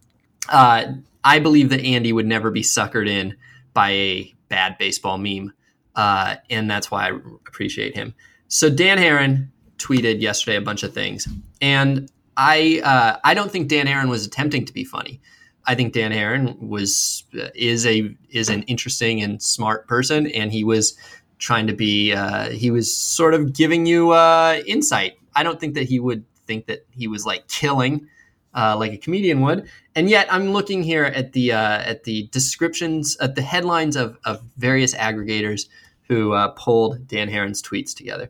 Uh, 0.49 0.93
I 1.25 1.39
believe 1.39 1.71
that 1.71 1.81
Andy 1.81 2.13
would 2.13 2.27
never 2.27 2.51
be 2.51 2.61
suckered 2.61 3.09
in 3.09 3.37
by 3.73 3.91
a 3.91 4.35
bad 4.49 4.77
baseball 4.79 5.17
meme, 5.17 5.53
uh, 5.97 6.37
and 6.51 6.71
that's 6.71 6.91
why 6.91 7.09
I 7.09 7.11
appreciate 7.47 7.95
him. 7.95 8.15
So 8.49 8.71
Dan 8.71 8.99
Haren 8.99 9.49
tweeted 9.79 10.21
yesterday 10.21 10.57
a 10.57 10.61
bunch 10.61 10.83
of 10.83 10.93
things, 10.93 11.29
and 11.61 12.11
I 12.37 12.81
uh, 12.85 13.19
I 13.25 13.35
don't 13.35 13.51
think 13.51 13.69
Dan 13.69 13.87
Haren 13.87 14.09
was 14.09 14.27
attempting 14.27 14.65
to 14.67 14.73
be 14.73 14.85
funny. 14.85 15.21
I 15.67 15.75
think 15.75 15.93
Dan 15.93 16.13
Haren 16.13 16.59
was 16.61 17.25
is 17.55 17.87
a 17.87 18.15
is 18.31 18.49
an 18.49 18.63
interesting 18.65 19.23
and 19.23 19.43
smart 19.43 19.89
person, 19.89 20.27
and 20.29 20.53
he 20.53 20.65
was 20.65 20.97
trying 21.39 21.67
to 21.67 21.75
be 21.75 22.13
uh, 22.13 22.51
he 22.51 22.71
was 22.71 22.95
sort 22.95 23.35
of 23.35 23.53
giving 23.53 23.87
you 23.87 24.11
uh, 24.11 24.61
insight. 24.67 25.15
I 25.37 25.43
don't 25.43 25.59
think 25.59 25.75
that 25.75 25.85
he 25.85 26.01
would 26.01 26.25
think 26.47 26.67
that 26.67 26.87
he 26.91 27.09
was 27.09 27.25
like 27.25 27.49
killing 27.49 28.07
uh, 28.55 28.77
like 28.79 28.93
a 28.93 28.97
comedian 28.97 29.41
would. 29.41 29.69
And 29.95 30.09
yet, 30.09 30.27
I'm 30.33 30.53
looking 30.53 30.83
here 30.83 31.05
at 31.05 31.33
the 31.33 31.53
uh, 31.53 31.79
at 31.83 32.05
the 32.05 32.29
descriptions 32.29 33.17
at 33.19 33.35
the 33.35 33.43
headlines 33.43 33.97
of 33.97 34.19
of 34.25 34.43
various 34.57 34.95
aggregators 34.95 35.67
who 36.09 36.33
uh, 36.33 36.49
pulled 36.49 37.07
Dan 37.07 37.29
Haren's 37.29 37.63
tweets 37.63 37.95
together. 37.95 38.29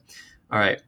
All 0.50 0.58
right. 0.58 0.80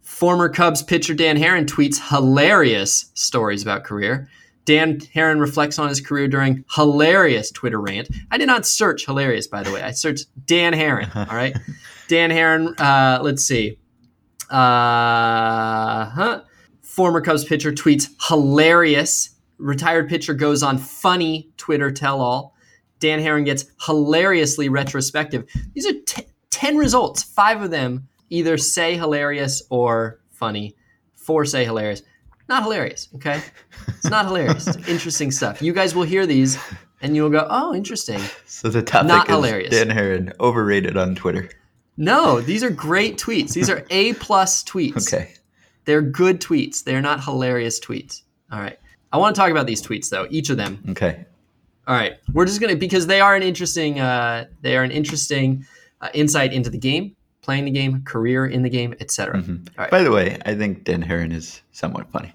Former 0.00 0.48
Cubs 0.48 0.82
pitcher 0.82 1.14
Dan 1.14 1.36
Haren 1.36 1.64
tweets 1.64 2.10
hilarious 2.10 3.10
stories 3.14 3.62
about 3.62 3.84
career. 3.84 4.28
Dan 4.64 4.98
Haren 4.98 5.40
reflects 5.40 5.78
on 5.78 5.88
his 5.88 6.00
career 6.00 6.28
during 6.28 6.64
hilarious 6.74 7.50
Twitter 7.50 7.80
rant. 7.80 8.08
I 8.30 8.38
did 8.38 8.46
not 8.46 8.66
search 8.66 9.06
hilarious, 9.06 9.46
by 9.46 9.62
the 9.62 9.72
way. 9.72 9.82
I 9.82 9.90
searched 9.92 10.26
Dan 10.46 10.72
Haren. 10.72 11.14
All 11.30 11.36
right. 11.36 11.56
Dan 12.08 12.30
Haren, 12.30 12.78
uh, 12.78 13.22
let's 13.22 13.44
see. 13.44 13.78
Uh, 14.50 16.04
huh. 16.10 16.42
Former 16.82 17.20
Cubs 17.20 17.44
pitcher 17.44 17.72
tweets 17.72 18.08
hilarious. 18.28 19.30
Retired 19.58 20.08
pitcher 20.08 20.34
goes 20.34 20.62
on 20.62 20.78
funny 20.78 21.50
Twitter 21.56 21.90
tell 21.90 22.20
all. 22.20 22.54
Dan 22.98 23.18
Haren 23.20 23.44
gets 23.44 23.64
hilariously 23.86 24.68
retrospective. 24.68 25.48
These 25.74 25.86
are 25.86 25.94
t- 26.06 26.26
10 26.62 26.76
results. 26.76 27.24
Five 27.24 27.60
of 27.60 27.72
them 27.72 28.06
either 28.30 28.56
say 28.56 28.96
hilarious 28.96 29.64
or 29.68 30.20
funny. 30.30 30.76
Four 31.16 31.44
say 31.44 31.64
hilarious. 31.64 32.02
Not 32.48 32.62
hilarious, 32.62 33.08
okay? 33.16 33.42
It's 33.88 34.08
not 34.08 34.26
hilarious. 34.26 34.68
It's 34.68 34.88
interesting 34.88 35.32
stuff. 35.32 35.60
You 35.60 35.72
guys 35.72 35.96
will 35.96 36.04
hear 36.04 36.24
these 36.24 36.56
and 37.00 37.16
you'll 37.16 37.30
go, 37.30 37.48
oh, 37.50 37.74
interesting. 37.74 38.20
So 38.46 38.68
the 38.68 38.80
topic 38.80 39.08
Not 39.08 39.28
is 39.28 39.34
hilarious. 39.34 39.70
Dan 39.70 39.88
Haren 39.88 40.32
overrated 40.38 40.96
on 40.96 41.16
Twitter. 41.16 41.50
No, 41.96 42.40
these 42.40 42.62
are 42.62 42.70
great 42.70 43.18
tweets. 43.18 43.54
These 43.54 43.68
are 43.68 43.84
A 43.90 44.12
plus 44.14 44.62
tweets. 44.62 45.12
Okay. 45.12 45.34
They're 45.84 46.00
good 46.00 46.40
tweets. 46.40 46.84
They're 46.84 47.02
not 47.02 47.24
hilarious 47.24 47.80
tweets. 47.80 48.22
All 48.52 48.60
right. 48.60 48.78
I 49.12 49.16
want 49.16 49.34
to 49.34 49.40
talk 49.40 49.50
about 49.50 49.66
these 49.66 49.82
tweets 49.82 50.10
though, 50.10 50.28
each 50.30 50.48
of 50.48 50.58
them. 50.58 50.80
Okay. 50.90 51.24
All 51.88 51.96
right. 51.96 52.18
We're 52.32 52.46
just 52.46 52.60
gonna 52.60 52.76
because 52.76 53.08
they 53.08 53.20
are 53.20 53.34
an 53.34 53.42
interesting 53.42 53.98
uh, 53.98 54.44
they 54.60 54.76
are 54.76 54.84
an 54.84 54.92
interesting 54.92 55.66
uh, 56.02 56.08
insight 56.14 56.52
into 56.52 56.68
the 56.70 56.78
game, 56.78 57.16
playing 57.40 57.64
the 57.64 57.70
game, 57.70 58.02
career 58.04 58.44
in 58.46 58.62
the 58.62 58.68
game, 58.70 58.94
etc. 59.00 59.40
Mhm. 59.40 59.68
All 59.78 59.82
right. 59.84 59.90
By 59.90 60.02
the 60.02 60.10
way, 60.12 60.38
I 60.44 60.54
think 60.54 60.84
Dan 60.84 61.02
Haren 61.02 61.32
is 61.32 61.62
somewhat 61.72 62.10
funny. 62.10 62.32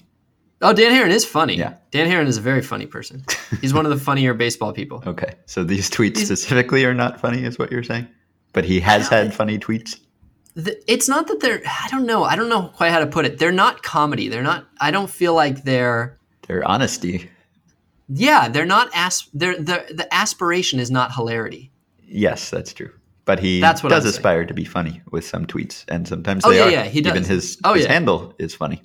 Oh, 0.62 0.74
Dan 0.74 0.92
Haren 0.92 1.12
is 1.12 1.24
funny. 1.24 1.56
Yeah. 1.56 1.76
Dan 1.92 2.10
Haren 2.10 2.26
is 2.26 2.38
a 2.38 2.42
very 2.42 2.64
funny 2.64 2.88
person. 2.88 3.24
He's 3.62 3.76
one 3.76 3.86
of 3.86 3.92
the 3.92 4.00
funnier 4.04 4.34
baseball 4.34 4.74
people. 4.74 5.04
Okay. 5.08 5.36
So 5.46 5.64
these 5.64 5.88
tweets 5.90 6.16
These- 6.16 6.26
specifically 6.26 6.84
are 6.86 6.96
not 6.96 7.20
funny, 7.22 7.44
is 7.44 7.60
what 7.60 7.72
you're 7.72 7.84
saying? 7.84 8.08
But 8.54 8.66
he 8.66 8.80
has 8.80 9.08
had 9.08 9.34
funny 9.36 9.60
tweets. 9.60 10.00
It's 10.88 11.08
not 11.08 11.28
that 11.28 11.42
they're 11.42 11.62
I 11.68 11.88
don't 11.92 12.08
know. 12.08 12.24
I 12.24 12.36
don't 12.36 12.50
know 12.50 12.70
quite 12.76 12.92
how 12.92 12.98
to 13.00 13.06
put 13.06 13.26
it. 13.26 13.38
They're 13.38 13.52
not 13.52 13.84
comedy. 13.84 14.28
They're 14.30 14.42
not 14.42 14.66
I 14.82 14.90
don't 14.90 15.10
feel 15.10 15.36
like 15.36 15.64
they're 15.64 16.18
They're 16.48 16.68
honesty. 16.68 17.30
yeah, 18.10 18.50
they're 18.50 18.66
not 18.66 18.90
as 18.96 19.28
they're 19.36 19.56
the 19.58 19.86
the 19.94 20.08
aspiration 20.12 20.80
is 20.80 20.90
not 20.90 21.14
hilarity. 21.14 21.70
Yes, 22.04 22.50
that's 22.50 22.74
true. 22.74 22.92
But 23.28 23.40
he 23.40 23.60
That's 23.60 23.84
what 23.84 23.90
does 23.90 24.06
I'm 24.06 24.12
saying. 24.12 24.20
aspire 24.20 24.46
to 24.46 24.54
be 24.56 24.66
funny 24.66 25.02
with 25.12 25.24
some 25.28 25.46
tweets, 25.46 25.84
and 25.90 26.08
sometimes 26.08 26.44
Oh, 26.46 26.50
they 26.50 26.58
yeah, 26.58 26.64
are. 26.66 26.72
yeah, 26.72 26.84
he 26.86 27.00
Even 27.00 27.14
does. 27.14 27.28
his, 27.28 27.58
Oh, 27.64 27.74
his 27.76 27.86
yeah. 27.86 27.92
handle 27.92 28.34
is 28.40 28.56
funny. 28.56 28.82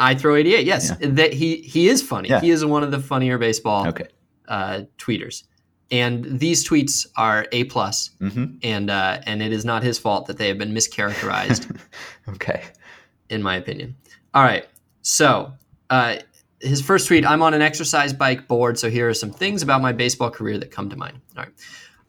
I 0.00 0.14
throw 0.16 0.34
88. 0.34 0.66
Yes. 0.66 0.92
That 1.00 1.32
he 1.32 1.58
he 1.58 1.88
is 1.88 2.02
funny. 2.02 2.28
Yeah. 2.28 2.40
He 2.40 2.50
is 2.50 2.64
one 2.64 2.82
of 2.82 2.90
the 2.90 2.98
funnier 2.98 3.38
baseball 3.38 3.86
Okay. 3.86 4.08
uh, 4.48 4.80
tweeters. 4.98 5.44
And 5.90 6.38
these 6.40 6.68
tweets 6.68 7.06
are 7.16 7.46
A 7.52 7.64
plus, 7.64 8.10
hmm 8.18 8.44
and 8.62 8.90
uh, 8.90 9.20
and 9.24 9.40
it 9.40 9.52
is 9.52 9.64
not 9.64 9.82
his 9.82 9.98
fault 9.98 10.26
that 10.26 10.36
they 10.36 10.48
have 10.48 10.58
been 10.58 10.74
mischaracterized, 10.74 11.80
Okay. 12.34 12.62
in 13.30 13.42
my 13.42 13.54
opinion. 13.56 13.94
All 14.34 14.42
right, 14.42 14.66
so 15.00 15.52
uh, 15.88 16.16
his 16.60 16.82
first 16.82 17.06
tweet: 17.06 17.24
I'm 17.24 17.40
on 17.40 17.54
an 17.54 17.62
exercise 17.62 18.12
bike 18.12 18.46
board, 18.48 18.78
so 18.78 18.90
here 18.90 19.08
are 19.08 19.14
some 19.14 19.30
things 19.32 19.62
about 19.62 19.80
my 19.80 19.92
baseball 19.92 20.30
career 20.30 20.58
that 20.58 20.70
come 20.70 20.90
to 20.90 20.96
mind. 20.96 21.20
All 21.38 21.44
right, 21.44 21.52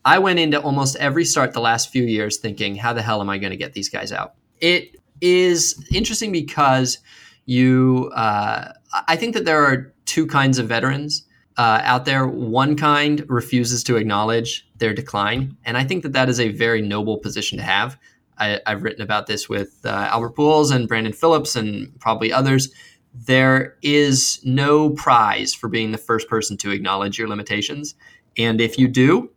I 0.05 0.19
went 0.19 0.39
into 0.39 0.61
almost 0.61 0.95
every 0.97 1.25
start 1.25 1.53
the 1.53 1.59
last 1.59 1.89
few 1.89 2.03
years 2.03 2.37
thinking, 2.37 2.75
how 2.75 2.93
the 2.93 3.01
hell 3.01 3.21
am 3.21 3.29
I 3.29 3.37
going 3.37 3.51
to 3.51 3.57
get 3.57 3.73
these 3.73 3.89
guys 3.89 4.11
out? 4.11 4.35
It 4.61 4.95
is 5.21 5.85
interesting 5.91 6.31
because 6.31 6.99
you, 7.45 8.11
uh, 8.15 8.73
I 9.07 9.15
think 9.15 9.33
that 9.33 9.45
there 9.45 9.63
are 9.63 9.93
two 10.05 10.25
kinds 10.25 10.57
of 10.57 10.67
veterans 10.67 11.25
uh, 11.57 11.81
out 11.83 12.05
there. 12.05 12.25
One 12.27 12.75
kind 12.75 13.25
refuses 13.27 13.83
to 13.85 13.97
acknowledge 13.97 14.67
their 14.77 14.93
decline, 14.93 15.57
and 15.65 15.77
I 15.77 15.83
think 15.83 16.03
that 16.03 16.13
that 16.13 16.29
is 16.29 16.39
a 16.39 16.49
very 16.49 16.81
noble 16.81 17.17
position 17.17 17.57
to 17.57 17.63
have. 17.63 17.97
I, 18.37 18.61
I've 18.65 18.83
written 18.83 19.01
about 19.01 19.27
this 19.27 19.49
with 19.49 19.79
uh, 19.83 20.07
Albert 20.11 20.35
Pujols 20.35 20.73
and 20.73 20.87
Brandon 20.87 21.11
Phillips 21.11 21.57
and 21.57 21.91
probably 21.99 22.31
others. 22.31 22.69
There 23.13 23.75
is 23.81 24.39
no 24.45 24.91
prize 24.91 25.53
for 25.53 25.67
being 25.67 25.91
the 25.91 25.97
first 25.97 26.29
person 26.29 26.55
to 26.57 26.71
acknowledge 26.71 27.19
your 27.19 27.27
limitations, 27.27 27.95
and 28.37 28.61
if 28.61 28.77
you 28.77 28.87
do, 28.87 29.29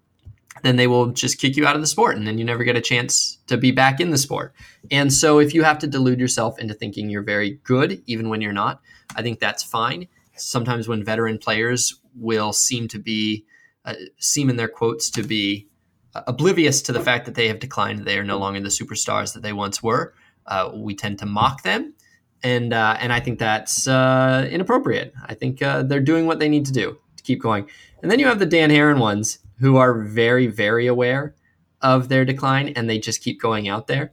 then 0.63 0.77
they 0.77 0.87
will 0.87 1.09
just 1.09 1.39
kick 1.39 1.57
you 1.57 1.67
out 1.67 1.75
of 1.75 1.81
the 1.81 1.87
sport, 1.87 2.17
and 2.17 2.27
then 2.27 2.39
you 2.39 2.45
never 2.45 2.65
get 2.65 2.77
a 2.77 2.81
chance 2.81 3.39
to 3.49 3.57
be 3.57 3.73
back 3.73 4.01
in 4.01 4.11
the 4.11 4.19
sport. 4.19 4.55
And 4.91 5.13
so, 5.13 5.39
if 5.39 5.55
you 5.55 5.63
have 5.65 5.79
to 5.81 5.87
delude 5.87 6.21
yourself 6.21 6.59
into 6.59 6.75
thinking 6.75 7.11
you're 7.11 7.23
very 7.23 7.61
good, 7.65 8.03
even 8.07 8.29
when 8.29 8.41
you're 8.41 8.53
not, 8.53 8.81
I 9.17 9.23
think 9.23 9.41
that's 9.41 9.63
fine. 9.63 10.09
Sometimes 10.37 10.89
when 10.89 11.05
veteran 11.05 11.39
players 11.39 12.01
will 12.15 12.53
seem 12.53 12.89
to 12.89 12.99
be, 12.99 13.45
uh, 13.85 13.95
seem 14.19 14.49
in 14.49 14.57
their 14.57 14.69
quotes 14.69 15.11
to 15.11 15.23
be 15.23 15.69
uh, 16.15 16.23
oblivious 16.27 16.81
to 16.83 16.93
the 16.93 17.01
fact 17.01 17.27
that 17.27 17.35
they 17.35 17.49
have 17.49 17.59
declined, 17.59 18.05
they 18.05 18.19
are 18.19 18.25
no 18.25 18.39
longer 18.39 18.61
the 18.61 18.69
superstars 18.69 19.35
that 19.35 19.43
they 19.43 19.53
once 19.53 19.83
were. 19.83 20.15
Uh, 20.47 20.71
we 20.75 20.95
tend 20.95 21.19
to 21.19 21.27
mock 21.27 21.63
them, 21.63 21.95
and 22.43 22.73
uh, 22.73 22.97
and 23.01 23.13
I 23.13 23.21
think 23.21 23.39
that's 23.39 23.87
uh, 23.89 24.49
inappropriate. 24.51 25.13
I 25.27 25.35
think 25.35 25.59
they're 25.59 26.01
doing 26.01 26.27
what 26.27 26.39
they 26.39 26.49
need 26.49 26.67
to 26.67 26.73
do 26.73 26.99
keep 27.23 27.41
going. 27.41 27.69
And 28.03 28.11
then 28.11 28.19
you 28.19 28.27
have 28.27 28.39
the 28.39 28.47
Dan 28.47 28.71
Haren 28.71 28.99
ones 28.99 29.39
who 29.61 29.77
are 29.77 30.03
very 30.03 30.47
very 30.47 30.87
aware 30.87 31.35
of 31.81 32.09
their 32.09 32.25
decline, 32.25 32.69
and 32.71 32.89
they 32.89 32.99
just 32.99 33.23
keep 33.23 33.41
going 33.41 33.69
out 33.69 33.87
there. 33.87 34.13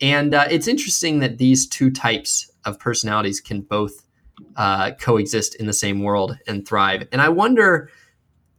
And 0.00 0.34
uh, 0.34 0.46
it's 0.50 0.66
interesting 0.66 1.18
that 1.18 1.38
these 1.38 1.66
two 1.66 1.90
types 1.90 2.50
of 2.64 2.78
personalities 2.78 3.40
can 3.40 3.60
both 3.60 4.06
uh, 4.56 4.92
coexist 4.92 5.54
in 5.56 5.66
the 5.66 5.72
same 5.72 6.02
world 6.02 6.38
and 6.46 6.66
thrive. 6.66 7.06
And 7.12 7.20
I 7.20 7.28
wonder 7.28 7.90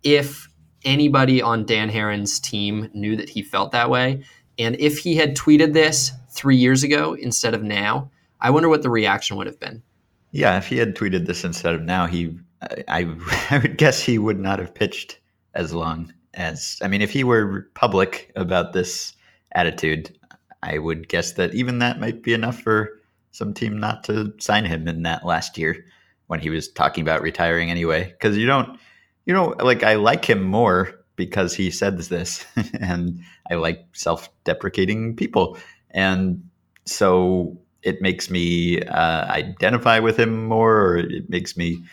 if 0.03 0.47
anybody 0.83 1.41
on 1.41 1.65
Dan 1.65 1.89
Haren's 1.89 2.39
team 2.39 2.89
knew 2.93 3.15
that 3.15 3.29
he 3.29 3.41
felt 3.41 3.71
that 3.71 3.89
way. 3.89 4.23
And 4.57 4.75
if 4.79 4.99
he 4.99 5.15
had 5.15 5.35
tweeted 5.35 5.73
this 5.73 6.11
three 6.31 6.55
years 6.55 6.83
ago 6.83 7.13
instead 7.13 7.53
of 7.53 7.63
now, 7.63 8.11
I 8.39 8.49
wonder 8.49 8.69
what 8.69 8.83
the 8.83 8.89
reaction 8.89 9.37
would 9.37 9.47
have 9.47 9.59
been. 9.59 9.83
Yeah, 10.31 10.57
if 10.57 10.67
he 10.67 10.77
had 10.77 10.95
tweeted 10.95 11.25
this 11.25 11.43
instead 11.43 11.75
of 11.75 11.81
now, 11.81 12.07
he, 12.07 12.37
I, 12.61 13.07
I, 13.49 13.57
would 13.57 13.77
guess 13.77 14.01
he 14.01 14.17
would 14.17 14.39
not 14.39 14.59
have 14.59 14.73
pitched 14.73 15.19
as 15.53 15.73
long 15.73 16.13
as. 16.33 16.79
I 16.81 16.87
mean, 16.87 17.01
if 17.01 17.11
he 17.11 17.23
were 17.23 17.69
public 17.73 18.31
about 18.35 18.73
this 18.73 19.13
attitude, 19.53 20.17
I 20.63 20.77
would 20.77 21.07
guess 21.07 21.33
that 21.33 21.53
even 21.53 21.79
that 21.79 21.99
might 21.99 22.21
be 22.21 22.33
enough 22.33 22.59
for 22.59 22.99
some 23.31 23.53
team 23.53 23.79
not 23.79 24.03
to 24.05 24.33
sign 24.39 24.65
him 24.65 24.87
in 24.87 25.03
that 25.03 25.25
last 25.25 25.57
year 25.57 25.85
when 26.27 26.39
he 26.39 26.49
was 26.49 26.69
talking 26.69 27.01
about 27.01 27.21
retiring 27.21 27.71
anyway. 27.71 28.05
Because 28.05 28.37
you 28.37 28.45
don't, 28.45 28.79
you 29.25 29.33
know, 29.33 29.55
like 29.59 29.83
I 29.83 29.95
like 29.95 30.25
him 30.25 30.43
more 30.43 30.99
because 31.15 31.53
he 31.53 31.71
says 31.71 32.09
this, 32.09 32.45
and 32.79 33.19
I 33.49 33.55
like 33.55 33.85
self-deprecating 33.93 35.15
people, 35.15 35.57
and 35.91 36.43
so 36.85 37.57
it 37.83 38.01
makes 38.01 38.29
me 38.29 38.81
uh, 38.81 39.25
identify 39.25 39.99
with 39.99 40.17
him 40.17 40.45
more, 40.45 40.77
or 40.81 40.97
it 40.97 41.29
makes 41.29 41.57
me 41.57 41.83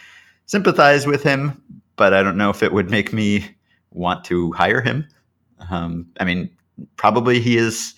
sympathize 0.48 1.06
with 1.06 1.22
him. 1.22 1.62
But 1.94 2.12
I 2.12 2.22
don't 2.24 2.37
know 2.37 2.50
if 2.50 2.62
it 2.62 2.72
would 2.72 2.90
make 2.90 3.12
me 3.12 3.48
want 3.92 4.24
to 4.24 4.52
hire 4.52 4.80
him. 4.80 5.06
Um, 5.70 6.06
I 6.18 6.24
mean, 6.24 6.50
probably 6.96 7.40
he 7.40 7.56
is 7.56 7.94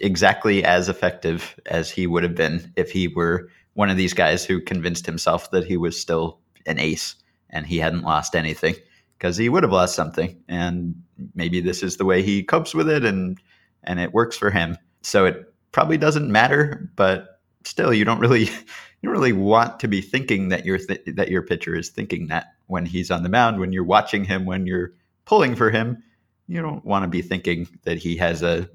exactly 0.00 0.64
as 0.64 0.88
effective 0.88 1.58
as 1.66 1.90
he 1.90 2.06
would 2.06 2.22
have 2.22 2.34
been 2.34 2.72
if 2.76 2.90
he 2.90 3.08
were 3.08 3.48
one 3.74 3.90
of 3.90 3.96
these 3.96 4.14
guys 4.14 4.44
who 4.44 4.60
convinced 4.60 5.06
himself 5.06 5.50
that 5.50 5.64
he 5.64 5.76
was 5.76 5.98
still 6.00 6.38
an 6.66 6.78
ace 6.78 7.14
and 7.50 7.66
he 7.66 7.78
hadn't 7.78 8.02
lost 8.02 8.34
anything 8.34 8.74
because 9.18 9.36
he 9.36 9.48
would 9.48 9.62
have 9.62 9.72
lost 9.72 9.94
something 9.94 10.36
and 10.48 10.94
maybe 11.34 11.60
this 11.60 11.82
is 11.82 11.96
the 11.96 12.04
way 12.04 12.22
he 12.22 12.42
copes 12.42 12.74
with 12.74 12.88
it 12.88 13.04
and 13.04 13.38
and 13.84 14.00
it 14.00 14.12
works 14.12 14.36
for 14.36 14.50
him 14.50 14.76
so 15.02 15.24
it 15.24 15.52
probably 15.72 15.96
doesn't 15.96 16.30
matter 16.30 16.90
but 16.96 17.35
still 17.66 17.92
you 17.92 18.04
don't 18.04 18.20
really 18.20 18.44
you 18.44 19.08
don't 19.08 19.12
really 19.12 19.32
want 19.32 19.80
to 19.80 19.88
be 19.88 20.00
thinking 20.00 20.48
that 20.48 20.64
your 20.64 20.78
th- 20.78 21.02
that 21.06 21.28
your 21.28 21.42
pitcher 21.42 21.74
is 21.74 21.90
thinking 21.90 22.28
that 22.28 22.54
when 22.66 22.86
he's 22.86 23.10
on 23.10 23.22
the 23.22 23.28
mound 23.28 23.60
when 23.60 23.72
you're 23.72 23.84
watching 23.84 24.24
him 24.24 24.46
when 24.46 24.66
you're 24.66 24.92
pulling 25.24 25.54
for 25.54 25.70
him 25.70 26.02
you 26.48 26.62
don't 26.62 26.84
want 26.84 27.02
to 27.02 27.08
be 27.08 27.22
thinking 27.22 27.68
that 27.84 27.98
he 27.98 28.16
has 28.16 28.42
a 28.42 28.68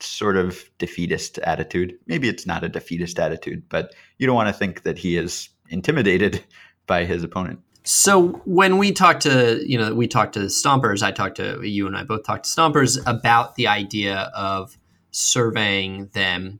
sort 0.00 0.36
of 0.36 0.68
defeatist 0.78 1.38
attitude. 1.38 1.96
Maybe 2.06 2.28
it's 2.28 2.46
not 2.46 2.64
a 2.64 2.68
defeatist 2.68 3.18
attitude, 3.18 3.68
but 3.68 3.94
you 4.18 4.26
don't 4.26 4.36
want 4.36 4.48
to 4.48 4.52
think 4.52 4.82
that 4.82 4.98
he 4.98 5.16
is 5.16 5.48
intimidated 5.68 6.42
by 6.86 7.04
his 7.04 7.22
opponent. 7.22 7.60
So 7.82 8.42
when 8.44 8.78
we 8.78 8.92
talk 8.92 9.20
to, 9.20 9.62
you 9.64 9.78
know, 9.78 9.94
we 9.94 10.08
talk 10.08 10.32
to 10.32 10.40
Stompers, 10.40 11.02
I 11.02 11.12
talked 11.12 11.36
to 11.36 11.62
you 11.62 11.86
and 11.86 11.96
I 11.96 12.02
both 12.02 12.24
talked 12.24 12.44
to 12.44 12.50
Stompers 12.50 13.00
about 13.06 13.54
the 13.54 13.68
idea 13.68 14.30
of 14.34 14.76
surveying 15.12 16.08
them 16.08 16.58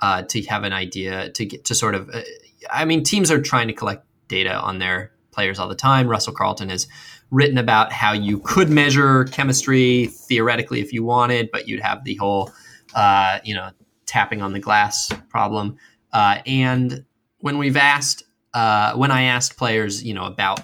uh, 0.00 0.22
to 0.22 0.42
have 0.42 0.64
an 0.64 0.72
idea 0.72 1.30
to 1.30 1.44
get 1.44 1.64
to 1.66 1.74
sort 1.74 1.94
of, 1.94 2.10
uh, 2.10 2.22
I 2.70 2.84
mean, 2.84 3.02
teams 3.02 3.30
are 3.30 3.40
trying 3.40 3.68
to 3.68 3.74
collect 3.74 4.04
data 4.28 4.54
on 4.54 4.78
their 4.78 5.12
players 5.30 5.58
all 5.58 5.68
the 5.68 5.74
time. 5.74 6.08
Russell 6.08 6.32
Carleton 6.32 6.68
has 6.68 6.86
written 7.30 7.58
about 7.58 7.92
how 7.92 8.12
you 8.12 8.38
could 8.38 8.70
measure 8.70 9.24
chemistry 9.24 10.06
theoretically 10.06 10.80
if 10.80 10.92
you 10.92 11.04
wanted, 11.04 11.50
but 11.52 11.68
you'd 11.68 11.80
have 11.80 12.04
the 12.04 12.14
whole, 12.16 12.52
uh, 12.94 13.38
you 13.44 13.54
know, 13.54 13.70
tapping 14.06 14.42
on 14.42 14.52
the 14.52 14.58
glass 14.58 15.12
problem. 15.28 15.76
Uh, 16.12 16.38
and 16.46 17.04
when 17.38 17.58
we've 17.58 17.76
asked 17.76 18.24
uh, 18.54 18.94
when 18.94 19.10
I 19.10 19.24
asked 19.24 19.56
players, 19.56 20.02
you 20.02 20.14
know, 20.14 20.24
about 20.24 20.60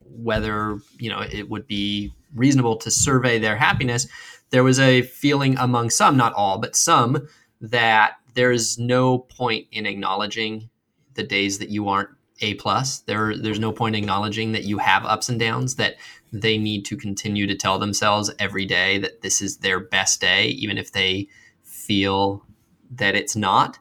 whether 0.00 0.78
you 0.98 1.08
know 1.10 1.20
it 1.20 1.48
would 1.48 1.66
be 1.66 2.12
reasonable 2.34 2.76
to 2.76 2.90
survey 2.90 3.38
their 3.38 3.56
happiness, 3.56 4.06
there 4.50 4.62
was 4.62 4.78
a 4.78 5.02
feeling 5.02 5.56
among 5.58 5.90
some, 5.90 6.16
not 6.16 6.32
all, 6.34 6.58
but 6.58 6.76
some, 6.76 7.26
that 7.60 8.12
there 8.34 8.52
is 8.52 8.78
no 8.78 9.18
point 9.18 9.66
in 9.72 9.86
acknowledging 9.86 10.70
the 11.14 11.22
days 11.22 11.58
that 11.58 11.68
you 11.68 11.88
aren't 11.88 12.10
a 12.40 12.54
plus. 12.54 13.00
There, 13.00 13.36
there's 13.36 13.60
no 13.60 13.72
point 13.72 13.96
acknowledging 13.96 14.52
that 14.52 14.64
you 14.64 14.78
have 14.78 15.04
ups 15.04 15.28
and 15.28 15.38
downs. 15.38 15.76
That 15.76 15.96
they 16.32 16.58
need 16.58 16.84
to 16.86 16.96
continue 16.96 17.46
to 17.46 17.54
tell 17.54 17.78
themselves 17.78 18.30
every 18.38 18.64
day 18.64 18.98
that 18.98 19.22
this 19.22 19.40
is 19.40 19.58
their 19.58 19.80
best 19.80 20.20
day, 20.20 20.46
even 20.46 20.78
if 20.78 20.92
they 20.92 21.28
feel 21.62 22.44
that 22.90 23.14
it's 23.14 23.36
not. 23.36 23.78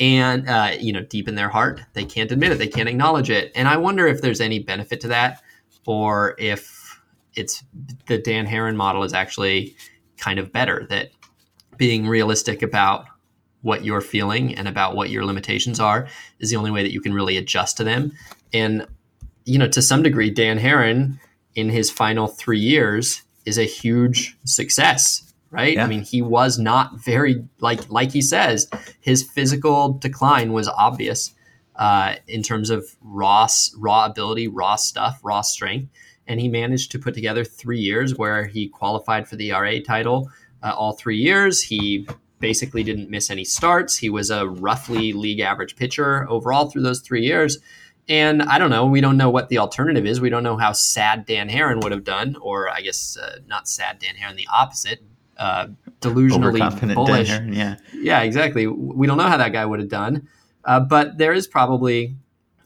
And 0.00 0.48
uh, 0.48 0.72
you 0.80 0.92
know, 0.92 1.02
deep 1.02 1.28
in 1.28 1.34
their 1.34 1.50
heart, 1.50 1.82
they 1.92 2.04
can't 2.04 2.32
admit 2.32 2.52
it. 2.52 2.58
They 2.58 2.66
can't 2.66 2.88
acknowledge 2.88 3.30
it. 3.30 3.52
And 3.54 3.68
I 3.68 3.76
wonder 3.76 4.06
if 4.06 4.20
there's 4.20 4.40
any 4.40 4.58
benefit 4.58 5.00
to 5.02 5.08
that, 5.08 5.42
or 5.86 6.34
if 6.38 7.00
it's 7.34 7.62
the 8.06 8.18
Dan 8.18 8.46
Haren 8.46 8.76
model 8.76 9.04
is 9.04 9.12
actually 9.12 9.76
kind 10.16 10.38
of 10.38 10.50
better. 10.50 10.86
That 10.88 11.10
being 11.76 12.06
realistic 12.06 12.62
about 12.62 13.06
what 13.62 13.84
you're 13.84 14.00
feeling 14.00 14.54
and 14.54 14.68
about 14.68 14.94
what 14.94 15.10
your 15.10 15.24
limitations 15.24 15.80
are 15.80 16.06
is 16.40 16.50
the 16.50 16.56
only 16.56 16.70
way 16.70 16.82
that 16.82 16.92
you 16.92 17.00
can 17.00 17.14
really 17.14 17.36
adjust 17.36 17.76
to 17.76 17.84
them. 17.84 18.12
And 18.52 18.86
you 19.44 19.58
know, 19.58 19.68
to 19.68 19.82
some 19.82 20.02
degree, 20.02 20.30
Dan 20.30 20.58
Haren 20.58 21.18
in 21.54 21.70
his 21.70 21.90
final 21.90 22.28
three 22.28 22.60
years 22.60 23.22
is 23.44 23.58
a 23.58 23.64
huge 23.64 24.36
success, 24.44 25.32
right? 25.50 25.74
Yeah. 25.74 25.84
I 25.84 25.86
mean, 25.88 26.02
he 26.02 26.22
was 26.22 26.58
not 26.58 26.98
very 27.04 27.44
like 27.60 27.90
like 27.90 28.12
he 28.12 28.22
says, 28.22 28.68
his 29.00 29.22
physical 29.22 29.94
decline 29.94 30.52
was 30.52 30.68
obvious 30.68 31.34
uh, 31.76 32.16
in 32.28 32.42
terms 32.42 32.70
of 32.70 32.84
raw 33.00 33.48
raw 33.76 34.06
ability, 34.06 34.48
raw 34.48 34.76
stuff, 34.76 35.20
raw 35.22 35.40
strength, 35.40 35.90
and 36.26 36.40
he 36.40 36.48
managed 36.48 36.90
to 36.92 36.98
put 36.98 37.14
together 37.14 37.44
three 37.44 37.80
years 37.80 38.16
where 38.16 38.46
he 38.46 38.68
qualified 38.68 39.28
for 39.28 39.36
the 39.36 39.52
ra 39.52 39.72
title 39.84 40.30
uh, 40.62 40.72
all 40.76 40.92
three 40.92 41.18
years. 41.18 41.62
He 41.62 42.06
basically 42.42 42.82
didn't 42.82 43.08
miss 43.08 43.30
any 43.30 43.44
starts. 43.44 43.96
He 43.96 44.10
was 44.10 44.28
a 44.28 44.46
roughly 44.46 45.14
league 45.14 45.40
average 45.40 45.76
pitcher 45.76 46.28
overall 46.28 46.68
through 46.68 46.82
those 46.82 47.00
three 47.00 47.22
years. 47.22 47.56
And 48.08 48.42
I 48.42 48.58
don't 48.58 48.68
know. 48.68 48.84
We 48.84 49.00
don't 49.00 49.16
know 49.16 49.30
what 49.30 49.48
the 49.48 49.58
alternative 49.58 50.04
is. 50.04 50.20
We 50.20 50.28
don't 50.28 50.42
know 50.42 50.56
how 50.56 50.72
sad 50.72 51.24
Dan 51.24 51.48
Haren 51.48 51.82
would 51.82 51.92
have 51.92 52.02
done, 52.02 52.36
or 52.42 52.68
I 52.68 52.80
guess 52.80 53.16
uh, 53.16 53.38
not 53.46 53.68
sad 53.68 54.00
Dan 54.00 54.16
Haren, 54.16 54.36
the 54.36 54.48
opposite, 54.52 55.00
uh, 55.38 55.68
delusionally 56.00 56.94
bullish. 56.94 57.30
Haren, 57.30 57.54
yeah. 57.54 57.76
Yeah, 57.94 58.20
exactly. 58.22 58.66
We 58.66 59.06
don't 59.06 59.16
know 59.18 59.28
how 59.28 59.36
that 59.36 59.52
guy 59.52 59.64
would 59.64 59.78
have 59.78 59.88
done, 59.88 60.28
uh, 60.64 60.80
but 60.80 61.16
there 61.18 61.32
is 61.32 61.46
probably, 61.46 62.16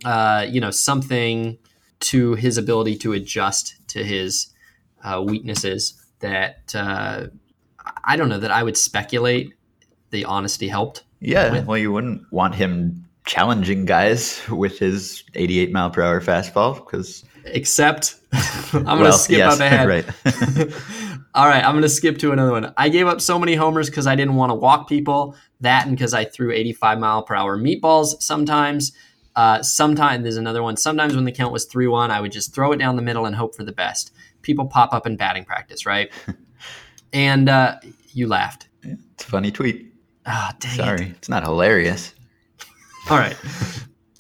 uh, 0.07 0.47
you 0.49 0.61
know, 0.61 0.71
something 0.71 1.59
to 2.01 2.35
his 2.35 2.57
ability 2.57 2.97
to 2.97 3.13
adjust 3.13 3.77
to 3.89 4.03
his 4.03 4.55
uh, 5.05 5.23
weaknesses 5.23 6.03
that 6.21 6.75
uh, 6.75 7.27
I 8.03 8.17
don't 8.17 8.31
know 8.31 8.39
that 8.39 8.51
I 8.51 8.63
would 8.63 8.79
speculate 8.79 9.53
the 10.11 10.25
honesty 10.25 10.69
helped. 10.69 11.03
Yeah, 11.21 11.63
well, 11.65 11.79
you 11.79 11.93
wouldn't 11.93 12.31
want 12.33 12.55
him 12.55 13.05
challenging 13.25 13.85
guys 13.87 14.41
with 14.49 14.79
his 14.79 15.25
88 15.35 15.73
mile 15.73 15.91
per 15.91 16.03
hour 16.03 16.21
fastball 16.21 16.77
because 16.77 17.25
Except 17.47 18.17
I'm 18.33 18.85
going 18.85 18.99
to 18.99 19.03
well, 19.03 19.13
skip 19.13 19.39
yes, 19.39 19.55
up 19.55 19.61
ahead. 19.61 19.89
right. 19.89 20.05
All 21.35 21.47
right, 21.47 21.63
I'm 21.65 21.73
going 21.73 21.83
to 21.83 21.89
skip 21.89 22.19
to 22.19 22.33
another 22.33 22.51
one. 22.51 22.73
I 22.77 22.89
gave 22.89 23.07
up 23.07 23.21
so 23.21 23.39
many 23.39 23.55
homers 23.55 23.89
because 23.91 24.07
I 24.07 24.17
didn't 24.17 24.35
want 24.35 24.51
to 24.51 24.55
walk 24.55 24.89
people. 24.89 25.37
That 25.61 25.87
and 25.87 25.97
because 25.97 26.15
I 26.15 26.25
threw 26.25 26.51
85 26.53 26.99
mile 26.99 27.23
per 27.23 27.35
hour 27.35 27.59
meatballs 27.59 28.21
sometimes. 28.23 28.93
Uh, 29.35 29.63
sometimes 29.63 30.23
there's 30.23 30.39
another 30.39 30.63
one. 30.63 30.77
Sometimes 30.77 31.15
when 31.15 31.25
the 31.25 31.33
count 31.33 31.53
was 31.53 31.67
3 31.67 31.87
1, 31.87 32.11
I 32.11 32.21
would 32.21 32.33
just 32.33 32.55
throw 32.55 32.73
it 32.73 32.79
down 32.79 32.97
the 32.97 33.03
middle 33.03 33.27
and 33.27 33.37
hope 33.37 33.55
for 33.55 33.65
the 33.65 33.73
best. 33.73 34.13
People 34.43 34.67
pop 34.67 34.93
up 34.95 35.07
in 35.07 35.17
batting 35.17 35.45
practice, 35.45 35.85
right? 35.85 36.11
and 37.13 37.49
uh, 37.49 37.77
you 38.13 38.29
laughed. 38.29 38.69
it's 38.83 39.25
a 39.25 39.27
funny 39.27 39.51
tweet. 39.51 39.93
Ah, 40.27 40.55
dang 40.59 40.73
it. 40.73 40.77
Sorry, 40.77 41.15
it's 41.17 41.29
not 41.29 41.45
hilarious. 41.45 42.15
All 43.09 43.19
right. 43.19 43.37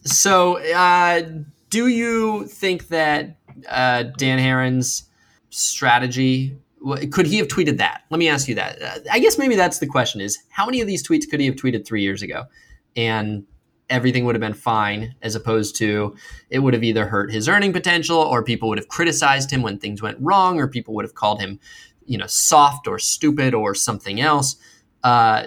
So, 0.04 0.58
uh, 0.72 1.22
do 1.70 1.88
you 1.88 2.46
think 2.46 2.88
that 2.88 3.38
uh, 3.68 4.04
Dan 4.16 4.38
Haren's 4.38 5.08
strategy 5.50 6.56
could 7.10 7.26
he 7.26 7.38
have 7.38 7.48
tweeted 7.48 7.78
that? 7.78 8.02
Let 8.10 8.18
me 8.18 8.28
ask 8.28 8.46
you 8.46 8.54
that. 8.54 8.80
Uh, 8.80 8.98
I 9.10 9.18
guess 9.18 9.38
maybe 9.38 9.56
that's 9.56 9.80
the 9.80 9.86
question: 9.86 10.20
is 10.20 10.38
how 10.50 10.66
many 10.66 10.80
of 10.80 10.86
these 10.86 11.06
tweets 11.06 11.28
could 11.28 11.40
he 11.40 11.46
have 11.46 11.56
tweeted 11.56 11.84
three 11.84 12.02
years 12.02 12.22
ago, 12.22 12.44
and 12.94 13.44
everything 13.90 14.24
would 14.24 14.34
have 14.34 14.40
been 14.40 14.54
fine, 14.54 15.14
as 15.22 15.34
opposed 15.34 15.76
to 15.76 16.14
it 16.50 16.60
would 16.60 16.74
have 16.74 16.84
either 16.84 17.06
hurt 17.06 17.32
his 17.32 17.48
earning 17.48 17.72
potential, 17.72 18.18
or 18.18 18.44
people 18.44 18.68
would 18.68 18.78
have 18.78 18.88
criticized 18.88 19.50
him 19.50 19.62
when 19.62 19.78
things 19.78 20.00
went 20.00 20.18
wrong, 20.20 20.60
or 20.60 20.68
people 20.68 20.94
would 20.94 21.04
have 21.04 21.14
called 21.14 21.40
him, 21.40 21.58
you 22.04 22.16
know, 22.16 22.26
soft 22.26 22.86
or 22.86 22.98
stupid 23.00 23.54
or 23.54 23.74
something 23.74 24.20
else. 24.20 24.56
Uh, 25.02 25.46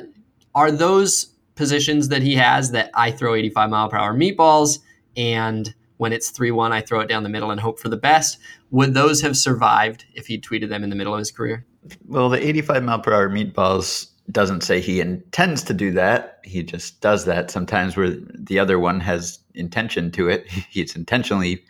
are 0.55 0.71
those 0.71 1.25
positions 1.55 2.09
that 2.09 2.21
he 2.21 2.35
has 2.35 2.71
that 2.71 2.89
I 2.93 3.11
throw 3.11 3.35
85 3.35 3.69
mile 3.69 3.89
per 3.89 3.97
hour 3.97 4.13
meatballs 4.13 4.79
and 5.17 5.73
when 5.99 6.13
it's 6.13 6.29
3 6.29 6.51
1, 6.51 6.71
I 6.71 6.79
throw 6.79 7.01
it 7.01 7.09
down 7.09 7.23
the 7.23 7.29
middle 7.29 7.51
and 7.51 7.59
hope 7.59 7.77
for 7.77 7.89
the 7.89 7.97
best. 7.97 8.39
Would 8.71 8.93
those 8.93 9.21
have 9.21 9.35
survived 9.35 10.05
if 10.13 10.27
he 10.27 10.39
tweeted 10.39 10.69
them 10.69 10.81
in 10.81 10.89
the 10.89 10.95
middle 10.95 11.13
of 11.13 11.19
his 11.19 11.29
career? 11.29 11.65
Well, 12.07 12.29
the 12.29 12.45
85 12.45 12.83
mile 12.83 12.99
per 12.99 13.13
hour 13.13 13.29
meatballs 13.29 14.07
doesn't 14.31 14.61
say 14.61 14.79
he 14.79 15.01
intends 15.01 15.61
to 15.63 15.73
do 15.73 15.91
that. 15.91 16.39
He 16.45 16.63
just 16.63 17.01
does 17.01 17.25
that 17.25 17.51
sometimes 17.51 17.97
where 17.97 18.11
the 18.11 18.59
other 18.59 18.79
one 18.79 19.01
has 19.01 19.39
intention 19.55 20.09
to 20.11 20.29
it. 20.29 20.49
He's 20.69 20.95
intentionally 20.95 21.65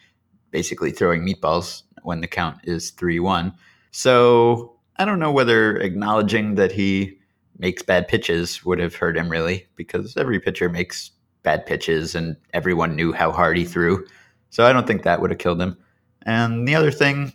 basically 0.51 0.91
throwing 0.91 1.25
meatballs 1.25 1.81
when 2.03 2.21
the 2.21 2.27
count 2.27 2.59
is 2.63 2.91
3 2.91 3.19
1. 3.19 3.51
So 3.89 4.75
I 4.97 5.05
don't 5.05 5.19
know 5.19 5.31
whether 5.31 5.77
acknowledging 5.77 6.53
that 6.55 6.71
he 6.71 7.18
makes 7.59 7.83
bad 7.83 8.07
pitches 8.07 8.65
would 8.65 8.79
have 8.79 8.95
hurt 8.95 9.17
him 9.17 9.29
really 9.29 9.67
because 9.75 10.17
every 10.17 10.39
pitcher 10.39 10.69
makes 10.69 11.11
bad 11.43 11.65
pitches 11.65 12.15
and 12.15 12.37
everyone 12.53 12.95
knew 12.95 13.11
how 13.13 13.31
hard 13.31 13.57
he 13.57 13.65
threw. 13.65 14.05
So 14.49 14.65
I 14.65 14.73
don't 14.73 14.87
think 14.87 15.03
that 15.03 15.21
would 15.21 15.29
have 15.29 15.39
killed 15.39 15.61
him. 15.61 15.77
And 16.23 16.67
the 16.67 16.75
other 16.75 16.91
thing, 16.91 17.33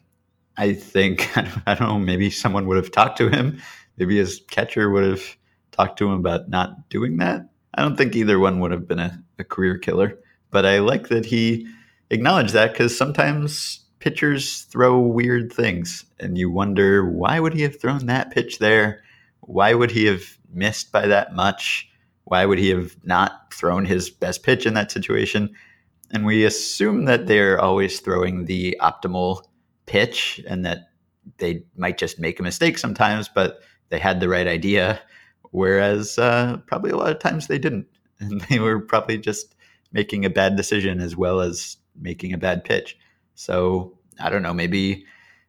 I 0.56 0.72
think, 0.72 1.30
I 1.66 1.74
don't 1.74 1.88
know, 1.88 1.98
maybe 1.98 2.30
someone 2.30 2.66
would 2.66 2.76
have 2.76 2.90
talked 2.90 3.18
to 3.18 3.28
him. 3.28 3.60
Maybe 3.96 4.16
his 4.16 4.40
catcher 4.50 4.90
would 4.90 5.04
have 5.04 5.36
talked 5.70 5.98
to 5.98 6.06
him 6.06 6.18
about 6.18 6.48
not 6.48 6.88
doing 6.88 7.18
that. 7.18 7.48
I 7.74 7.82
don't 7.82 7.96
think 7.96 8.16
either 8.16 8.38
one 8.38 8.60
would 8.60 8.70
have 8.70 8.88
been 8.88 8.98
a, 8.98 9.22
a 9.38 9.44
career 9.44 9.78
killer. 9.78 10.18
But 10.50 10.66
I 10.66 10.78
like 10.78 11.08
that 11.08 11.26
he 11.26 11.66
acknowledged 12.10 12.54
that 12.54 12.72
because 12.72 12.96
sometimes 12.96 13.80
pitchers 13.98 14.62
throw 14.62 14.98
weird 14.98 15.52
things 15.52 16.04
and 16.20 16.38
you 16.38 16.50
wonder 16.50 17.08
why 17.08 17.40
would 17.40 17.54
he 17.54 17.62
have 17.62 17.80
thrown 17.80 18.06
that 18.06 18.30
pitch 18.30 18.58
there? 18.58 19.02
Why 19.46 19.74
would 19.74 19.90
he 19.90 20.06
have 20.06 20.22
missed 20.52 20.92
by 20.92 21.06
that 21.06 21.34
much? 21.34 21.88
Why 22.24 22.46
would 22.46 22.58
he 22.58 22.70
have 22.70 22.96
not 23.04 23.52
thrown 23.52 23.84
his 23.84 24.10
best 24.10 24.42
pitch 24.42 24.66
in 24.66 24.74
that 24.74 24.90
situation? 24.90 25.54
And 26.10 26.24
we 26.24 26.44
assume 26.44 27.04
that 27.06 27.26
they're 27.26 27.60
always 27.60 28.00
throwing 28.00 28.44
the 28.44 28.76
optimal 28.80 29.42
pitch 29.86 30.40
and 30.46 30.64
that 30.64 30.88
they 31.38 31.64
might 31.76 31.98
just 31.98 32.18
make 32.18 32.38
a 32.38 32.42
mistake 32.42 32.78
sometimes, 32.78 33.28
but 33.28 33.60
they 33.88 33.98
had 33.98 34.20
the 34.20 34.28
right 34.28 34.46
idea. 34.46 35.00
Whereas 35.50 36.18
uh, 36.18 36.58
probably 36.66 36.90
a 36.90 36.96
lot 36.96 37.10
of 37.10 37.18
times 37.18 37.46
they 37.46 37.58
didn't. 37.58 37.86
And 38.20 38.42
they 38.42 38.60
were 38.60 38.78
probably 38.78 39.18
just 39.18 39.56
making 39.92 40.24
a 40.24 40.30
bad 40.30 40.54
decision 40.54 41.00
as 41.00 41.16
well 41.16 41.40
as 41.40 41.76
making 42.00 42.32
a 42.32 42.38
bad 42.38 42.62
pitch. 42.62 42.96
So 43.34 43.98
I 44.20 44.30
don't 44.30 44.42
know, 44.42 44.54
maybe 44.54 45.04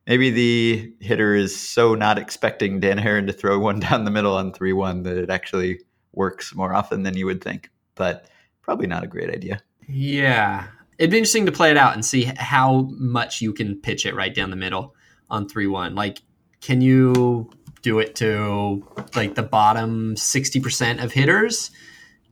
maybe 0.07 0.29
the 0.29 0.93
hitter 0.99 1.35
is 1.35 1.55
so 1.55 1.95
not 1.95 2.17
expecting 2.17 2.79
Dan 2.79 2.97
Haren 2.97 3.27
to 3.27 3.33
throw 3.33 3.59
one 3.59 3.79
down 3.81 4.05
the 4.05 4.11
middle 4.11 4.35
on 4.35 4.53
3 4.53 4.73
1 4.73 5.03
that 5.03 5.17
it 5.17 5.29
actually 5.29 5.79
works 6.13 6.55
more 6.55 6.73
often 6.73 7.03
than 7.03 7.17
you 7.17 7.25
would 7.25 7.43
think. 7.43 7.69
But 7.95 8.27
probably 8.61 8.87
not 8.87 9.03
a 9.03 9.07
great 9.07 9.29
idea. 9.29 9.61
Yeah. 9.87 10.67
It'd 10.97 11.11
be 11.11 11.17
interesting 11.17 11.45
to 11.45 11.51
play 11.51 11.71
it 11.71 11.77
out 11.77 11.93
and 11.93 12.05
see 12.05 12.31
how 12.37 12.89
much 12.93 13.41
you 13.41 13.53
can 13.53 13.75
pitch 13.79 14.05
it 14.05 14.15
right 14.15 14.33
down 14.33 14.49
the 14.49 14.55
middle 14.55 14.95
on 15.29 15.47
3 15.47 15.67
1. 15.67 15.95
Like, 15.95 16.21
can 16.61 16.81
you 16.81 17.49
do 17.81 17.99
it 17.99 18.15
to 18.15 18.83
like 19.15 19.35
the 19.35 19.43
bottom 19.43 20.15
60% 20.15 21.03
of 21.03 21.11
hitters? 21.11 21.69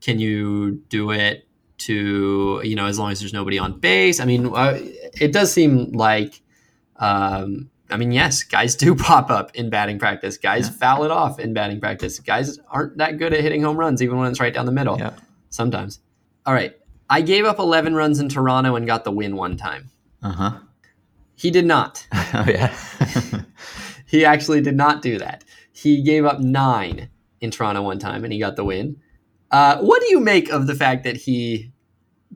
Can 0.01 0.19
you 0.19 0.81
do 0.89 1.11
it 1.11 1.47
to, 1.79 2.61
you 2.63 2.75
know, 2.75 2.87
as 2.87 2.97
long 2.97 3.11
as 3.11 3.19
there's 3.19 3.33
nobody 3.33 3.59
on 3.59 3.79
base? 3.79 4.19
I 4.19 4.25
mean, 4.25 4.47
uh, 4.47 4.79
it 5.19 5.31
does 5.31 5.51
seem 5.53 5.91
like, 5.91 6.41
um, 6.97 7.69
I 7.89 7.97
mean, 7.97 8.11
yes, 8.11 8.43
guys 8.43 8.75
do 8.75 8.95
pop 9.09 9.29
up 9.29 9.55
in 9.55 9.69
batting 9.69 9.99
practice. 9.99 10.37
Guys 10.37 10.67
Yeah. 10.67 10.73
foul 10.73 11.03
it 11.03 11.11
off 11.11 11.39
in 11.39 11.53
batting 11.53 11.79
practice. 11.79 12.19
Guys 12.19 12.59
aren't 12.69 12.97
that 12.97 13.17
good 13.17 13.33
at 13.33 13.41
hitting 13.41 13.61
home 13.63 13.77
runs, 13.77 14.01
even 14.01 14.17
when 14.17 14.29
it's 14.31 14.39
right 14.39 14.53
down 14.53 14.65
the 14.65 14.71
middle. 14.71 14.97
Yeah. 14.97 15.13
Sometimes. 15.49 15.99
All 16.45 16.53
right. 16.53 16.75
I 17.09 17.21
gave 17.21 17.45
up 17.45 17.59
11 17.59 17.93
runs 17.95 18.19
in 18.19 18.29
Toronto 18.29 18.75
and 18.75 18.87
got 18.87 19.03
the 19.03 19.11
win 19.11 19.35
one 19.35 19.57
time. 19.57 19.91
Uh 20.23 20.31
huh. 20.31 20.57
He 21.35 21.51
did 21.51 21.65
not. 21.65 22.07
oh, 22.13 22.45
yeah. 22.47 22.73
He 24.05 24.25
actually 24.25 24.61
did 24.61 24.75
not 24.75 25.01
do 25.01 25.17
that. 25.17 25.43
He 25.71 26.03
gave 26.03 26.23
up 26.23 26.39
nine 26.39 27.09
in 27.41 27.49
Toronto 27.49 27.81
one 27.81 27.97
time 27.97 28.23
and 28.23 28.31
he 28.31 28.37
got 28.37 28.55
the 28.55 28.63
win. 28.63 28.97
Uh, 29.49 29.77
what 29.79 30.01
do 30.01 30.07
you 30.11 30.19
make 30.19 30.49
of 30.51 30.67
the 30.67 30.75
fact 30.75 31.03
that 31.05 31.17
he 31.17 31.72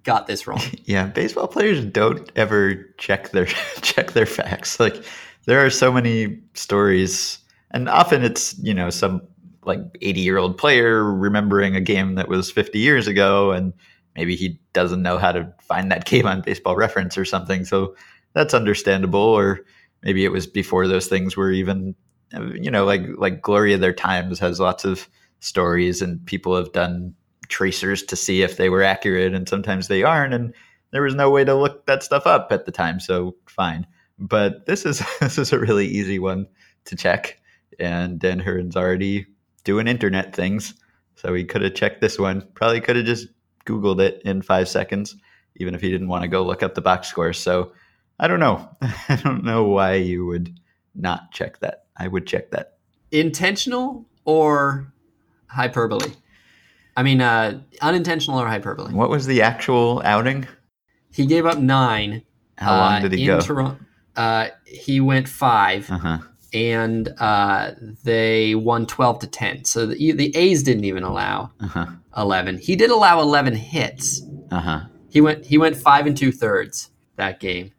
got 0.07 0.25
this 0.25 0.47
wrong. 0.47 0.61
Yeah, 0.85 1.07
baseball 1.07 1.49
players 1.49 1.83
don't 1.83 2.31
ever 2.37 2.75
check 2.97 3.31
their 3.31 3.45
check 3.81 4.13
their 4.13 4.25
facts. 4.25 4.79
Like 4.79 5.03
there 5.45 5.63
are 5.63 5.69
so 5.69 5.91
many 5.91 6.39
stories 6.53 7.39
and 7.71 7.89
often 7.89 8.23
it's, 8.23 8.57
you 8.59 8.73
know, 8.73 8.89
some 8.89 9.21
like 9.65 9.81
80 10.01 10.21
year 10.21 10.37
old 10.37 10.57
player 10.57 11.03
remembering 11.03 11.75
a 11.75 11.81
game 11.81 12.15
that 12.15 12.29
was 12.29 12.49
50 12.49 12.79
years 12.79 13.05
ago 13.05 13.51
and 13.51 13.73
maybe 14.15 14.37
he 14.37 14.59
doesn't 14.71 15.03
know 15.03 15.17
how 15.17 15.33
to 15.33 15.53
find 15.61 15.91
that 15.91 16.05
game 16.05 16.25
on 16.25 16.41
baseball 16.41 16.77
reference 16.77 17.17
or 17.17 17.25
something 17.25 17.65
so 17.65 17.93
that's 18.31 18.53
understandable 18.53 19.19
or 19.19 19.59
maybe 20.03 20.23
it 20.23 20.31
was 20.31 20.47
before 20.47 20.87
those 20.87 21.07
things 21.07 21.35
were 21.35 21.51
even 21.51 21.95
you 22.53 22.71
know 22.71 22.85
like 22.85 23.01
like 23.17 23.41
glory 23.41 23.73
of 23.73 23.81
their 23.81 23.91
times 23.91 24.39
has 24.39 24.61
lots 24.61 24.85
of 24.85 25.09
stories 25.41 26.01
and 26.01 26.25
people 26.25 26.55
have 26.55 26.71
done 26.71 27.13
tracers 27.49 28.03
to 28.03 28.15
see 28.15 28.41
if 28.41 28.57
they 28.57 28.69
were 28.69 28.83
accurate 28.83 29.33
and 29.33 29.47
sometimes 29.47 29.87
they 29.87 30.03
aren't 30.03 30.33
and 30.33 30.53
there 30.91 31.01
was 31.01 31.15
no 31.15 31.29
way 31.29 31.43
to 31.43 31.55
look 31.55 31.85
that 31.85 32.03
stuff 32.03 32.25
up 32.25 32.51
at 32.51 32.65
the 32.65 32.71
time 32.71 32.99
so 32.99 33.35
fine 33.45 33.85
but 34.19 34.65
this 34.65 34.85
is 34.85 35.03
this 35.19 35.37
is 35.37 35.53
a 35.53 35.59
really 35.59 35.87
easy 35.87 36.19
one 36.19 36.47
to 36.85 36.95
check 36.95 37.39
and 37.79 38.19
Dan 38.19 38.39
Haren's 38.39 38.75
already 38.75 39.27
doing 39.63 39.87
internet 39.87 40.35
things. 40.35 40.73
So 41.15 41.33
he 41.33 41.43
could 41.43 41.61
have 41.61 41.73
checked 41.73 42.01
this 42.01 42.19
one. 42.19 42.47
Probably 42.53 42.81
could 42.81 42.95
have 42.95 43.05
just 43.05 43.27
Googled 43.65 43.99
it 43.99 44.21
in 44.23 44.41
five 44.41 44.69
seconds, 44.69 45.15
even 45.57 45.75
if 45.75 45.81
he 45.81 45.91
didn't 45.91 46.07
want 46.07 46.21
to 46.23 46.27
go 46.27 46.43
look 46.43 46.63
up 46.63 46.75
the 46.75 46.81
box 46.81 47.07
score. 47.07 47.33
So 47.33 47.73
I 48.19 48.27
don't 48.27 48.39
know. 48.39 48.69
I 48.81 49.19
don't 49.21 49.43
know 49.43 49.63
why 49.65 49.95
you 49.95 50.25
would 50.25 50.59
not 50.95 51.31
check 51.31 51.59
that. 51.59 51.85
I 51.97 52.07
would 52.07 52.27
check 52.27 52.51
that. 52.51 52.77
Intentional 53.11 54.05
or 54.25 54.93
hyperbole? 55.47 56.13
I 56.97 57.03
mean, 57.03 57.21
uh, 57.21 57.61
unintentional 57.81 58.39
or 58.39 58.47
hyperbole? 58.47 58.91
What 58.93 59.09
was 59.11 59.27
the 59.27 59.41
actual 59.43 60.01
outing? 60.03 60.47
He 61.11 61.25
gave 61.27 61.45
up 61.45 61.59
nine. 61.59 62.23
How 62.57 62.75
long 62.75 62.93
uh, 62.93 62.99
did 63.01 63.11
he 63.13 63.25
go? 63.27 63.77
Uh, 64.15 64.47
he 64.65 64.99
went 64.99 65.29
five. 65.29 65.89
Uh 65.91 65.97
huh. 65.99 66.17
and 66.53 67.09
uh, 67.19 67.71
they 68.03 68.55
won 68.55 68.87
12 68.87 69.19
to 69.19 69.27
10. 69.27 69.65
So 69.65 69.85
the, 69.85 70.11
the 70.13 70.35
A's 70.35 70.63
didn't 70.63 70.85
even 70.85 71.03
allow 71.03 71.51
Uh 71.61 71.67
huh. 71.67 71.85
11. 72.17 72.57
He 72.57 72.75
did 72.75 72.89
allow 72.89 73.21
11 73.21 73.55
hits. 73.55 74.23
Uh 74.49 74.59
huh. 74.59 74.79
He 75.09 75.21
went 75.21 75.45
he 75.45 75.57
went 75.57 75.77
five 75.77 76.07
and 76.07 76.17
two 76.17 76.31
thirds 76.31 76.89
that 77.15 77.39
game. 77.39 77.71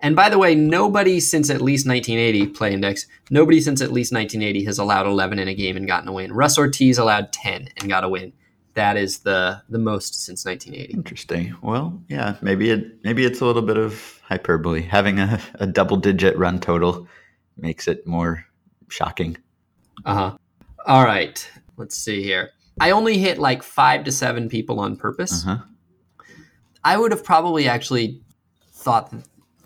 And 0.00 0.14
by 0.14 0.28
the 0.28 0.38
way, 0.38 0.54
nobody 0.54 1.18
since 1.20 1.48
at 1.50 1.60
least 1.62 1.86
1980 1.86 2.48
play 2.52 2.72
index. 2.72 3.06
Nobody 3.30 3.60
since 3.60 3.80
at 3.80 3.92
least 3.92 4.12
1980 4.12 4.64
has 4.66 4.78
allowed 4.78 5.06
11 5.06 5.38
in 5.38 5.48
a 5.48 5.54
game 5.54 5.76
and 5.76 5.86
gotten 5.86 6.08
a 6.08 6.12
win. 6.12 6.32
Russ 6.32 6.56
Ortiz 6.58 6.98
allowed 6.98 7.32
10 7.32 7.68
and 7.78 7.88
got 7.88 8.04
a 8.04 8.08
win. 8.08 8.32
That 8.78 8.96
is 8.96 9.18
the 9.18 9.60
the 9.68 9.80
most 9.80 10.22
since 10.24 10.44
1980. 10.44 10.94
Interesting. 10.94 11.56
Well, 11.62 12.00
yeah, 12.06 12.36
maybe 12.42 12.70
it 12.70 13.02
maybe 13.02 13.24
it's 13.24 13.40
a 13.40 13.44
little 13.44 13.62
bit 13.62 13.76
of 13.76 14.20
hyperbole. 14.22 14.82
Having 14.82 15.18
a, 15.18 15.40
a 15.54 15.66
double 15.66 15.96
digit 15.96 16.38
run 16.38 16.60
total 16.60 17.08
makes 17.56 17.88
it 17.88 18.06
more 18.06 18.46
shocking. 18.86 19.36
Uh 20.04 20.14
huh. 20.14 20.38
All 20.86 21.02
right. 21.02 21.50
Let's 21.76 21.96
see 21.96 22.22
here. 22.22 22.52
I 22.80 22.92
only 22.92 23.18
hit 23.18 23.38
like 23.38 23.64
five 23.64 24.04
to 24.04 24.12
seven 24.12 24.48
people 24.48 24.78
on 24.78 24.94
purpose. 24.94 25.44
Uh 25.44 25.56
huh. 25.56 25.64
I 26.84 26.98
would 26.98 27.10
have 27.10 27.24
probably 27.24 27.66
actually 27.66 28.20
thought 28.70 29.12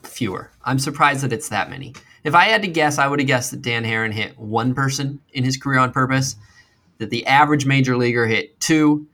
fewer. 0.05 0.51
I'm 0.65 0.79
surprised 0.79 1.23
that 1.23 1.35
it's 1.35 1.51
that 1.51 1.69
many. 1.69 1.93
If 2.25 2.35
I 2.35 2.45
had 2.45 2.63
to 2.63 2.69
guess, 2.69 2.97
I 2.97 3.09
would 3.09 3.21
have 3.21 3.29
guessed 3.29 3.51
that 3.51 3.61
Dan 3.61 3.85
Haren 3.85 4.11
hit 4.11 4.39
one 4.39 4.73
person 4.75 5.21
in 5.35 5.45
his 5.45 5.59
career 5.59 5.81
on 5.81 5.93
purpose, 5.93 6.37
that 7.03 7.11
the 7.11 7.27
average 7.27 7.67
major 7.67 7.97
leaguer 7.97 8.27
hit 8.27 8.59
two, 8.61 9.07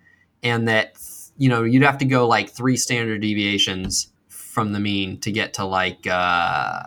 and 0.43 0.69
that 0.69 0.93
you 1.37 1.49
know 1.49 1.65
you'd 1.65 1.83
have 1.83 1.99
to 1.99 2.05
go 2.05 2.29
like 2.29 2.51
three 2.51 2.77
standard 2.77 3.21
deviations 3.21 4.13
from 4.29 4.73
the 4.73 4.81
mean 4.81 5.19
to 5.21 5.33
get 5.33 5.55
to 5.55 5.65
like 5.65 6.07
uh, 6.07 6.81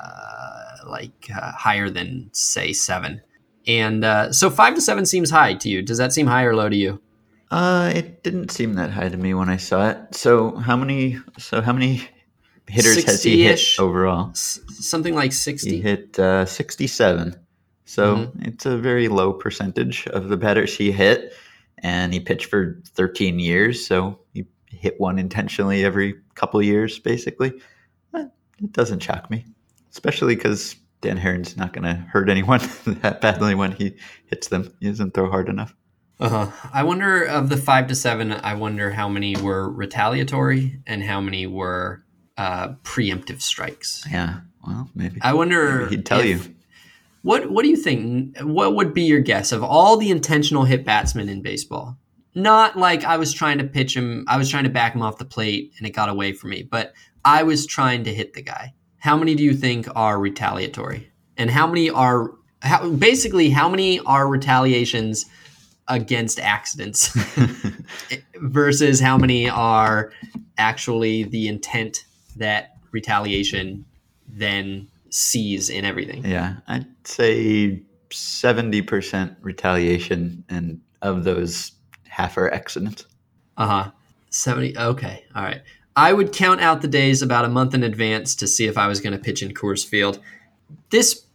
like 0.88 1.30
uh, 1.36 1.52
higher 1.52 1.90
than 1.90 2.30
say 2.32 2.72
seven. 2.74 3.22
And 3.68 4.04
uh, 4.04 4.32
so 4.32 4.50
five 4.50 4.76
to 4.76 4.82
seven 4.82 5.06
seems 5.06 5.30
high 5.30 5.54
to 5.56 5.70
you. 5.70 5.82
Does 5.82 5.98
that 5.98 6.14
seem 6.14 6.28
high 6.28 6.44
or 6.44 6.56
low 6.56 6.70
to 6.70 6.76
you? 6.76 7.02
Uh, 7.50 7.92
it 7.94 8.24
didn't 8.24 8.50
seem 8.50 8.74
that 8.74 8.92
high 8.92 9.10
to 9.10 9.18
me 9.18 9.34
when 9.34 9.50
I 9.50 9.58
saw 9.58 9.90
it. 9.90 10.16
So 10.16 10.56
how 10.56 10.78
many? 10.78 11.20
So 11.38 11.62
how 11.62 11.74
many 11.74 12.08
hitters 12.68 13.04
has 13.04 13.24
he 13.24 13.44
hit 13.44 13.62
overall? 13.80 14.30
S- 14.32 14.60
something 14.80 15.14
like 15.14 15.34
sixty. 15.34 15.78
He 15.78 15.82
hit 15.82 16.18
uh, 16.18 16.46
sixty-seven. 16.46 17.36
So 17.92 18.16
Mm-hmm. 18.16 18.44
it's 18.46 18.66
a 18.66 18.78
very 18.78 19.08
low 19.10 19.34
percentage 19.34 20.08
of 20.08 20.30
the 20.30 20.38
batters 20.38 20.76
he 20.78 20.92
hit, 20.94 21.34
and 21.80 22.14
he 22.14 22.20
pitched 22.22 22.46
for 22.50 22.80
thirteen 22.96 23.38
years. 23.40 23.86
So 23.86 24.20
he 24.34 24.46
hit 24.68 24.96
one 25.00 25.20
intentionally 25.20 25.84
every 25.84 26.16
couple 26.36 26.62
years, 26.62 27.00
basically. 27.00 27.52
It 28.14 28.72
doesn't 28.74 29.02
shock 29.02 29.30
me, 29.32 29.44
especially 29.92 30.36
because 30.36 30.76
Dan 31.02 31.18
Haren's 31.18 31.58
not 31.58 31.74
going 31.74 31.84
to 31.84 31.96
hurt 31.96 32.30
anyone 32.30 32.60
that 33.02 33.20
badly 33.20 33.56
when 33.56 33.72
he 33.72 33.96
hits 34.28 34.48
them. 34.50 34.72
He 34.80 34.88
doesn't 34.88 35.14
throw 35.16 35.30
hard 35.32 35.50
enough. 35.50 35.76
Uh-huh. 36.20 36.52
I 36.72 36.84
wonder 36.84 37.24
of 37.24 37.50
the 37.50 37.58
five 37.58 37.88
to 37.88 37.96
seven. 37.96 38.32
I 38.32 38.54
wonder 38.54 38.92
how 38.92 39.10
many 39.10 39.36
were 39.36 39.68
retaliatory 39.70 40.80
and 40.86 41.04
how 41.04 41.20
many 41.20 41.48
were 41.48 42.06
uh, 42.38 42.74
preemptive 42.84 43.42
strikes. 43.42 44.06
Yeah. 44.12 44.42
Well, 44.66 44.90
maybe. 44.94 45.20
I 45.24 45.34
wonder. 45.34 45.80
Maybe 45.86 45.96
he'd 45.96 46.06
tell 46.06 46.20
if- 46.22 46.48
you. 46.48 46.56
What 47.22 47.52
What 47.52 47.64
do 47.64 47.70
you 47.70 47.78
think? 47.78 48.38
What 48.40 48.76
would 48.76 48.94
be 48.94 49.04
your 49.04 49.20
guess 49.20 49.52
of 49.52 49.64
all 49.64 49.98
the 49.98 50.10
intentional 50.10 50.66
hit 50.66 50.86
batsmen 50.86 51.30
in 51.30 51.42
baseball? 51.42 51.98
Not 52.34 52.78
like 52.78 53.04
I 53.04 53.18
was 53.18 53.34
trying 53.34 53.58
to 53.58 53.64
pitch 53.64 53.96
him. 53.96 54.26
I 54.28 54.38
was 54.38 54.50
trying 54.50 54.64
to 54.64 54.70
back 54.70 54.96
him 54.96 55.02
off 55.02 55.18
the 55.18 55.26
plate 55.26 55.74
and 55.78 55.86
it 55.86 55.92
got 55.92 56.10
away 56.10 56.34
from 56.34 56.52
me. 56.52 56.64
But 56.64 56.94
I 57.26 57.44
was 57.44 57.66
trying 57.66 58.06
to 58.06 58.14
hit 58.14 58.34
the 58.34 58.42
guy. 58.42 58.74
How 58.98 59.18
many 59.18 59.36
do 59.36 59.44
you 59.44 59.54
think 59.54 59.88
are 59.96 60.20
retaliatory? 60.20 61.12
And 61.38 61.50
how 61.50 61.68
many 61.68 61.90
are 61.90 62.32
how, 62.62 62.90
basically 62.90 63.50
how 63.50 63.68
many 63.68 64.00
are 64.02 64.28
retaliations 64.28 65.26
against 65.88 66.40
accidents 66.40 67.18
versus 68.36 69.00
how 69.00 69.18
many 69.18 69.50
are 69.50 70.14
actually 70.58 71.24
the 71.24 71.48
intent 71.48 72.06
that 72.38 72.78
retaliation 72.92 73.86
then 74.28 74.88
sees 75.12 75.70
in 75.70 75.86
everything? 75.86 76.26
Yeah, 76.26 76.58
I'd 76.68 76.88
say 77.06 77.84
seventy 78.10 78.82
percent 78.82 79.38
retaliation, 79.42 80.44
and 80.50 80.82
of 81.02 81.24
those, 81.24 81.74
half 82.08 82.38
are 82.38 82.52
accidents. 82.52 83.06
Uh 83.58 83.68
huh. 83.68 83.92
70. 84.32 84.78
Okay. 84.78 85.26
All 85.36 85.44
right. 85.44 85.62
I 85.96 86.14
would 86.14 86.32
count 86.32 86.62
out 86.62 86.82
the 86.82 86.88
days 86.88 87.22
about 87.22 87.46
a 87.46 87.50
month 87.50 87.74
in 87.74 87.84
advance 87.84 88.34
to 88.36 88.48
see 88.48 88.66
if 88.66 88.78
I 88.78 88.88
was 88.88 89.02
going 89.02 89.14
to 89.14 89.20
pitch 89.20 89.44
in 89.44 89.54
Coors 89.54 89.86
Field. 89.86 90.20
This, 90.90 91.26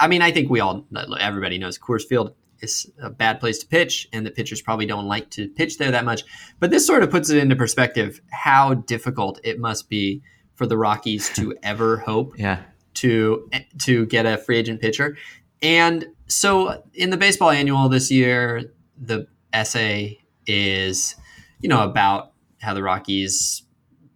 I 0.00 0.08
mean, 0.08 0.20
I 0.20 0.32
think 0.32 0.50
we 0.50 0.60
all, 0.60 0.84
everybody 1.18 1.58
knows 1.58 1.78
Coors 1.78 2.04
Field 2.04 2.34
is 2.60 2.90
a 3.00 3.08
bad 3.08 3.40
place 3.40 3.58
to 3.60 3.66
pitch, 3.66 4.08
and 4.12 4.26
the 4.26 4.30
pitchers 4.30 4.60
probably 4.60 4.84
don't 4.84 5.06
like 5.06 5.30
to 5.30 5.48
pitch 5.48 5.78
there 5.78 5.92
that 5.92 6.04
much. 6.04 6.24
But 6.58 6.70
this 6.70 6.86
sort 6.86 7.02
of 7.02 7.10
puts 7.10 7.30
it 7.30 7.38
into 7.38 7.56
perspective 7.56 8.20
how 8.30 8.74
difficult 8.74 9.40
it 9.44 9.58
must 9.60 9.88
be 9.88 10.22
for 10.56 10.66
the 10.66 10.76
Rockies 10.76 11.32
to 11.34 11.56
ever 11.62 11.98
hope 11.98 12.34
Yeah, 12.36 12.62
to 13.00 13.48
to 13.78 14.06
get 14.06 14.26
a 14.26 14.38
free 14.38 14.58
agent 14.58 14.80
pitcher. 14.80 15.16
And 15.62 16.06
so 16.28 16.82
in 16.94 17.10
the 17.10 17.16
baseball 17.16 17.50
annual 17.50 17.88
this 17.88 18.10
year, 18.10 18.72
the 18.96 19.26
essay 19.52 20.18
is, 20.46 21.16
you 21.60 21.68
know, 21.68 21.82
about 21.82 22.32
how 22.60 22.74
the 22.74 22.82
Rockies 22.82 23.62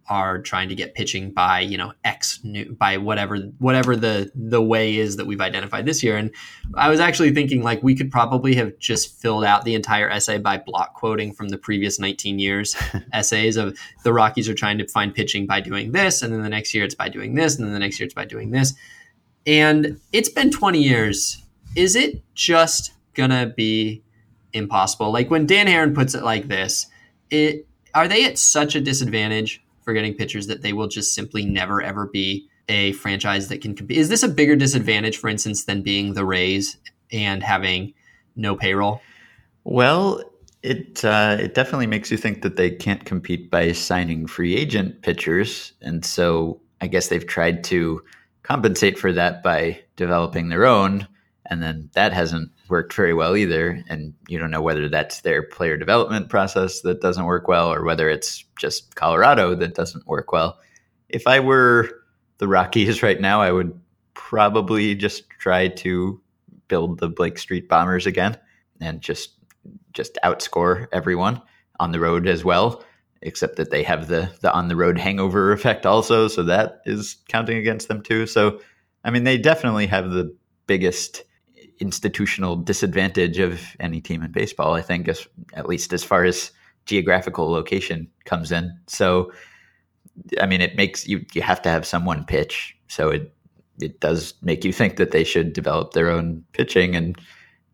are 0.07 0.39
trying 0.39 0.69
to 0.69 0.75
get 0.75 0.93
pitching 0.93 1.31
by, 1.31 1.59
you 1.59 1.77
know, 1.77 1.93
X 2.03 2.39
new 2.43 2.71
by 2.73 2.97
whatever 2.97 3.37
whatever 3.57 3.95
the 3.95 4.31
the 4.35 4.61
way 4.61 4.97
is 4.97 5.17
that 5.17 5.25
we've 5.25 5.41
identified 5.41 5.85
this 5.85 6.03
year. 6.03 6.15
And 6.15 6.31
I 6.75 6.89
was 6.89 6.99
actually 6.99 7.33
thinking 7.33 7.63
like 7.63 7.81
we 7.81 7.95
could 7.95 8.11
probably 8.11 8.55
have 8.55 8.77
just 8.77 9.19
filled 9.19 9.43
out 9.43 9.65
the 9.65 9.73
entire 9.73 10.09
essay 10.09 10.37
by 10.37 10.57
block 10.57 10.93
quoting 10.93 11.33
from 11.33 11.49
the 11.49 11.57
previous 11.57 11.99
19 11.99 12.37
years 12.37 12.75
essays 13.13 13.57
of 13.57 13.77
the 14.03 14.13
Rockies 14.13 14.47
are 14.47 14.53
trying 14.53 14.77
to 14.77 14.87
find 14.87 15.13
pitching 15.13 15.47
by 15.47 15.59
doing 15.59 15.91
this, 15.91 16.21
and 16.21 16.31
then 16.31 16.43
the 16.43 16.49
next 16.49 16.73
year 16.73 16.85
it's 16.85 16.95
by 16.95 17.09
doing 17.09 17.33
this, 17.33 17.57
and 17.57 17.65
then 17.65 17.73
the 17.73 17.79
next 17.79 17.99
year 17.99 18.05
it's 18.05 18.13
by 18.13 18.25
doing 18.25 18.51
this. 18.51 18.73
And 19.47 19.99
it's 20.11 20.29
been 20.29 20.51
20 20.51 20.81
years. 20.81 21.43
Is 21.75 21.95
it 21.95 22.21
just 22.35 22.93
gonna 23.15 23.47
be 23.47 24.03
impossible? 24.53 25.11
Like 25.11 25.31
when 25.31 25.45
Dan 25.45 25.67
Haren 25.67 25.95
puts 25.95 26.13
it 26.13 26.23
like 26.23 26.47
this, 26.47 26.87
it 27.31 27.67
are 27.95 28.07
they 28.07 28.25
at 28.25 28.37
such 28.37 28.75
a 28.75 28.81
disadvantage 28.81 29.64
for 29.85 29.93
getting 29.93 30.15
pitchers 30.15 30.47
that 30.47 30.61
they 30.61 30.73
will 30.73 30.87
just 30.87 31.13
simply 31.15 31.45
never 31.45 31.81
ever 31.81 32.07
be 32.07 32.49
a 32.67 32.91
franchise 32.93 33.47
that 33.47 33.61
can 33.61 33.75
compete? 33.75 33.97
Is 33.97 34.09
this 34.09 34.23
a 34.23 34.27
bigger 34.27 34.55
disadvantage, 34.55 35.17
for 35.17 35.29
instance, 35.29 35.65
than 35.65 35.81
being 35.81 36.13
the 36.13 36.25
Rays 36.25 36.77
and 37.11 37.41
having 37.41 37.93
no 38.35 38.55
payroll? 38.55 39.01
Well, 39.63 40.21
it 40.63 41.05
uh, 41.05 41.37
it 41.39 41.53
definitely 41.53 41.87
makes 41.87 42.11
you 42.11 42.17
think 42.17 42.41
that 42.41 42.57
they 42.57 42.71
can't 42.71 43.05
compete 43.05 43.51
by 43.51 43.71
signing 43.71 44.27
free 44.27 44.55
agent 44.55 45.03
pitchers, 45.03 45.73
and 45.81 46.03
so 46.03 46.59
I 46.81 46.87
guess 46.87 47.07
they've 47.07 47.25
tried 47.25 47.63
to 47.65 48.01
compensate 48.43 48.97
for 48.97 49.13
that 49.13 49.43
by 49.43 49.81
developing 49.95 50.49
their 50.49 50.65
own, 50.65 51.07
and 51.45 51.61
then 51.61 51.89
that 51.93 52.13
hasn't 52.13 52.51
worked 52.69 52.93
very 52.93 53.13
well 53.13 53.35
either. 53.35 53.83
And 53.89 54.13
you 54.27 54.39
don't 54.39 54.51
know 54.51 54.61
whether 54.61 54.89
that's 54.89 55.21
their 55.21 55.43
player 55.43 55.77
development 55.77 56.29
process 56.29 56.81
that 56.81 57.01
doesn't 57.01 57.25
work 57.25 57.47
well 57.47 57.71
or 57.71 57.83
whether 57.83 58.09
it's 58.09 58.43
just 58.57 58.95
Colorado 58.95 59.55
that 59.55 59.75
doesn't 59.75 60.07
work 60.07 60.31
well. 60.31 60.59
If 61.09 61.27
I 61.27 61.39
were 61.39 61.89
the 62.37 62.47
Rockies 62.47 63.03
right 63.03 63.19
now, 63.19 63.41
I 63.41 63.51
would 63.51 63.79
probably 64.13 64.95
just 64.95 65.29
try 65.39 65.67
to 65.67 66.21
build 66.67 66.99
the 66.99 67.09
Blake 67.09 67.37
Street 67.37 67.69
Bombers 67.69 68.05
again 68.05 68.37
and 68.81 69.01
just 69.01 69.31
just 69.93 70.17
outscore 70.23 70.87
everyone 70.91 71.41
on 71.79 71.91
the 71.91 71.99
road 71.99 72.27
as 72.27 72.43
well 72.43 72.83
except 73.21 73.55
that 73.55 73.71
they 73.71 73.81
have 73.81 74.07
the 74.07 74.29
the 74.41 74.53
on 74.53 74.67
the 74.67 74.75
road 74.75 74.97
hangover 74.97 75.51
effect 75.53 75.85
also 75.85 76.27
so 76.27 76.43
that 76.43 76.81
is 76.85 77.17
counting 77.27 77.57
against 77.57 77.87
them 77.87 78.01
too 78.01 78.25
so 78.25 78.59
i 79.03 79.09
mean 79.09 79.23
they 79.23 79.37
definitely 79.37 79.87
have 79.87 80.11
the 80.11 80.35
biggest 80.67 81.23
institutional 81.79 82.55
disadvantage 82.55 83.39
of 83.39 83.61
any 83.79 84.01
team 84.01 84.23
in 84.23 84.31
baseball 84.31 84.73
i 84.73 84.81
think 84.81 85.07
as, 85.07 85.27
at 85.53 85.67
least 85.67 85.93
as 85.93 86.03
far 86.03 86.23
as 86.23 86.51
geographical 86.85 87.49
location 87.49 88.07
comes 88.25 88.51
in 88.51 88.77
so 88.87 89.31
i 90.41 90.45
mean 90.45 90.61
it 90.61 90.75
makes 90.75 91.07
you 91.07 91.25
you 91.33 91.41
have 91.41 91.61
to 91.61 91.69
have 91.69 91.85
someone 91.85 92.23
pitch 92.25 92.77
so 92.87 93.09
it 93.09 93.35
it 93.81 93.99
does 93.99 94.33
make 94.41 94.63
you 94.63 94.71
think 94.71 94.97
that 94.97 95.11
they 95.11 95.23
should 95.23 95.53
develop 95.53 95.93
their 95.93 96.09
own 96.09 96.43
pitching 96.53 96.95
and 96.95 97.19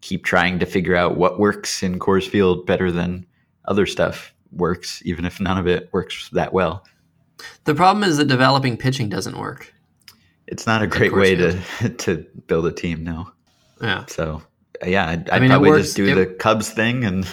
keep 0.02 0.26
trying 0.26 0.60
to 0.60 0.66
figure 0.66 0.96
out 0.96 1.18
what 1.18 1.40
works 1.40 1.84
in 1.84 2.00
Coors 2.00 2.28
Field 2.28 2.66
better 2.66 2.92
than 2.92 3.26
other 3.66 3.86
stuff 3.86 4.34
works, 4.52 5.02
even 5.06 5.26
if 5.26 5.40
none 5.40 5.58
of 5.58 5.68
it 5.68 5.90
works 5.94 6.30
that 6.30 6.54
well. 6.54 6.86
The 7.64 7.76
problem 7.76 8.04
is 8.04 8.18
that 8.18 8.26
developing 8.26 8.78
pitching 8.78 9.10
doesn't 9.10 9.38
work. 9.38 9.74
It's 10.48 10.68
not 10.68 10.82
a 10.82 10.88
great 10.88 11.14
way 11.14 11.36
to 11.36 11.60
to 11.98 12.26
build 12.48 12.66
a 12.66 12.72
team, 12.72 13.04
no. 13.04 13.32
Yeah. 13.82 14.06
So 14.08 14.42
yeah, 14.86 15.10
I'd, 15.10 15.30
I'd 15.30 15.38
I 15.38 15.40
mean, 15.40 15.50
probably 15.50 15.70
works, 15.70 15.84
just 15.86 15.98
do 15.98 16.08
it, 16.08 16.16
the 16.16 16.26
Cubs 16.26 16.70
thing 16.70 17.04
and 17.04 17.28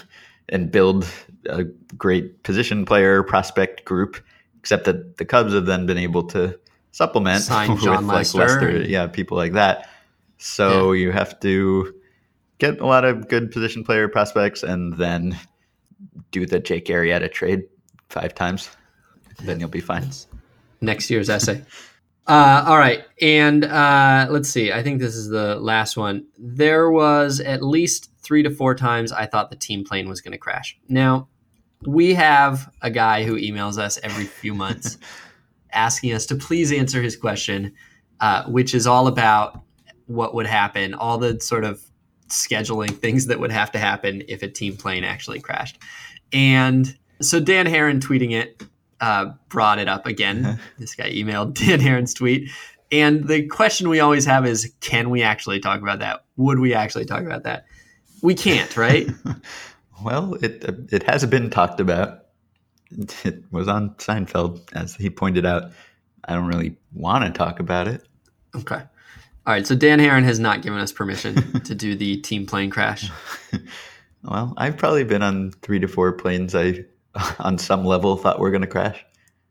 and 0.49 0.70
build 0.70 1.07
a 1.46 1.64
great 1.96 2.42
position 2.42 2.84
player 2.84 3.22
prospect 3.22 3.84
group. 3.84 4.16
Except 4.59 4.84
that 4.84 5.16
the 5.18 5.24
Cubs 5.24 5.55
have 5.55 5.66
then 5.66 5.86
been 5.86 5.99
able 5.99 6.24
to 6.24 6.59
supplement 6.92 7.42
Sign 7.42 7.70
with 7.74 7.84
like 7.84 8.03
Lester, 8.03 8.38
Lester, 8.38 8.82
yeah, 8.82 9.07
people 9.07 9.36
like 9.36 9.53
that. 9.53 9.88
So 10.38 10.92
yeah. 10.92 11.03
you 11.03 11.12
have 11.12 11.38
to 11.40 11.94
get 12.59 12.80
a 12.80 12.86
lot 12.86 13.05
of 13.05 13.28
good 13.28 13.51
position 13.51 13.84
player 13.84 14.09
prospects 14.09 14.62
and 14.62 14.96
then 14.96 15.38
do 16.30 16.44
the 16.46 16.59
Jake 16.61 16.86
Arrieta 16.86 17.30
trade 17.30 17.64
five 18.09 18.34
times. 18.34 18.70
Then 19.42 19.61
you'll 19.61 19.68
be 19.68 19.80
fine. 19.80 20.11
Next 20.80 21.11
year's 21.11 21.30
essay. 21.30 21.62
Uh, 22.29 22.62
all 22.66 22.79
right. 22.79 23.05
And 23.22 23.64
uh, 23.64 24.26
let's 24.31 24.51
see. 24.51 24.70
I 24.70 24.83
think 24.83 25.01
this 25.01 25.16
is 25.16 25.29
the 25.29 25.57
last 25.57 25.97
one. 25.97 26.26
There 26.37 26.91
was 26.91 27.41
at 27.41 27.62
least 27.62 28.11
three 28.20 28.43
to 28.43 28.51
four 28.51 28.74
times 28.74 29.12
I 29.12 29.24
thought 29.24 29.49
the 29.49 29.57
team 29.57 29.83
plane 29.83 30.09
was 30.09 30.20
going 30.20 30.33
to 30.33 30.39
crash. 30.39 30.79
Now, 30.89 31.29
we 31.87 32.12
have 32.14 32.70
a 32.83 32.91
guy 32.91 33.24
who 33.24 33.37
emails 33.37 33.79
us 33.79 33.99
every 34.03 34.24
few 34.24 34.55
months 34.55 34.99
asking 35.72 36.12
us 36.12 36.26
to 36.26 36.35
please 36.35 36.70
answer 36.70 37.01
his 37.01 37.16
question, 37.16 37.72
uh, 38.20 38.45
which 38.45 38.74
is 38.74 38.87
all 38.87 39.07
about 39.07 39.62
what 40.07 40.35
would 40.35 40.47
happen, 40.47 40.93
all 40.93 41.16
the 41.16 41.41
sort 41.41 41.64
of 41.64 41.83
scheduling 42.29 42.91
things 42.91 43.26
that 43.26 43.41
would 43.41 43.53
have 43.53 43.72
to 43.72 43.79
happen 43.79 44.22
if 44.29 44.43
a 44.43 44.49
team 44.49 44.76
plane 44.76 45.05
actually 45.05 45.41
crashed. 45.41 45.79
And 46.33 46.95
so 47.22 47.41
Dan 47.41 47.66
Haren 47.66 48.01
tweeting 48.01 48.33
it 48.33 48.62
uh, 49.01 49.32
brought 49.49 49.78
it 49.78 49.88
up 49.88 50.07
again. 50.07 50.59
this 50.78 50.94
guy 50.94 51.11
emailed 51.11 51.55
Dan 51.66 51.80
Haren's 51.80 52.14
tweet. 52.14 52.51
And 52.90 53.28
the 53.28 53.46
question 53.46 53.88
we 53.88 54.01
always 54.01 54.24
have 54.24 54.46
is 54.46 54.72
can 54.80 55.11
we 55.11 55.22
actually 55.22 55.61
talk 55.61 55.82
about 55.82 55.99
that? 55.99 56.24
Would 56.36 56.59
we 56.59 56.74
actually 56.74 57.05
talk 57.05 57.22
about 57.22 57.42
that? 57.42 57.66
We 58.22 58.34
can't, 58.34 58.74
right? 58.76 59.09
well, 60.05 60.34
it 60.34 60.64
it 60.90 61.03
has 61.05 61.24
been 61.26 61.51
talked 61.51 61.80
about. 61.80 62.24
It 63.24 63.44
was 63.53 63.68
on 63.68 63.90
Seinfeld, 63.96 64.61
as 64.72 64.94
he 64.94 65.11
pointed 65.11 65.44
out. 65.44 65.72
I 66.24 66.34
don't 66.34 66.46
really 66.46 66.76
want 66.94 67.24
to 67.24 67.30
talk 67.30 67.61
about 67.61 67.86
it. 67.86 68.03
Okay. 68.57 68.80
All 69.46 69.55
right, 69.55 69.66
so 69.66 69.74
Dan 69.74 69.99
Haren 69.99 70.24
has 70.24 70.38
not 70.38 70.62
given 70.62 70.78
us 70.78 70.92
permission 70.92 71.61
to 71.62 71.74
do 71.74 71.94
the 71.94 72.18
team 72.18 72.44
plane 72.44 72.70
crash. 72.70 73.11
well, 74.22 74.53
I've 74.57 74.76
probably 74.76 75.05
been 75.05 75.22
on 75.22 75.53
three 75.62 75.78
to 75.78 75.88
four 75.88 76.12
planes. 76.12 76.55
I, 76.55 76.84
on 77.39 77.59
some 77.59 77.85
level, 77.85 78.17
thought 78.17 78.39
we're 78.39 78.51
going 78.51 78.63
to 78.63 78.69
crash. 78.69 79.05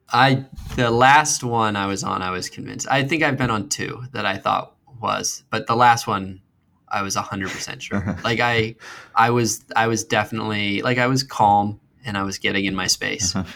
I 0.10 0.46
the 0.76 0.90
last 0.90 1.44
one 1.44 1.76
I 1.76 1.86
was 1.88 2.04
on, 2.04 2.22
I 2.22 2.32
was 2.32 2.50
convinced. 2.50 2.88
I 2.90 3.04
think 3.04 3.24
I've 3.24 3.38
been 3.38 3.50
on 3.50 3.68
two 3.70 4.04
that 4.14 4.26
I 4.26 4.38
thought 4.38 4.76
was, 5.02 5.44
but 5.50 5.68
the 5.68 5.76
last 5.76 6.08
one, 6.08 6.42
I 6.88 7.02
was 7.02 7.16
hundred 7.16 7.50
percent 7.50 7.82
sure. 7.82 8.18
like 8.24 8.40
I, 8.40 8.76
I 9.16 9.32
was, 9.32 9.66
I 9.76 9.88
was 9.88 10.06
definitely 10.06 10.82
like 10.82 10.98
I 10.98 11.08
was 11.08 11.24
calm 11.24 11.82
and 12.06 12.18
I 12.18 12.24
was 12.24 12.38
getting 12.38 12.64
in 12.66 12.74
my 12.74 12.88
space 12.88 13.36
uh-huh. 13.36 13.52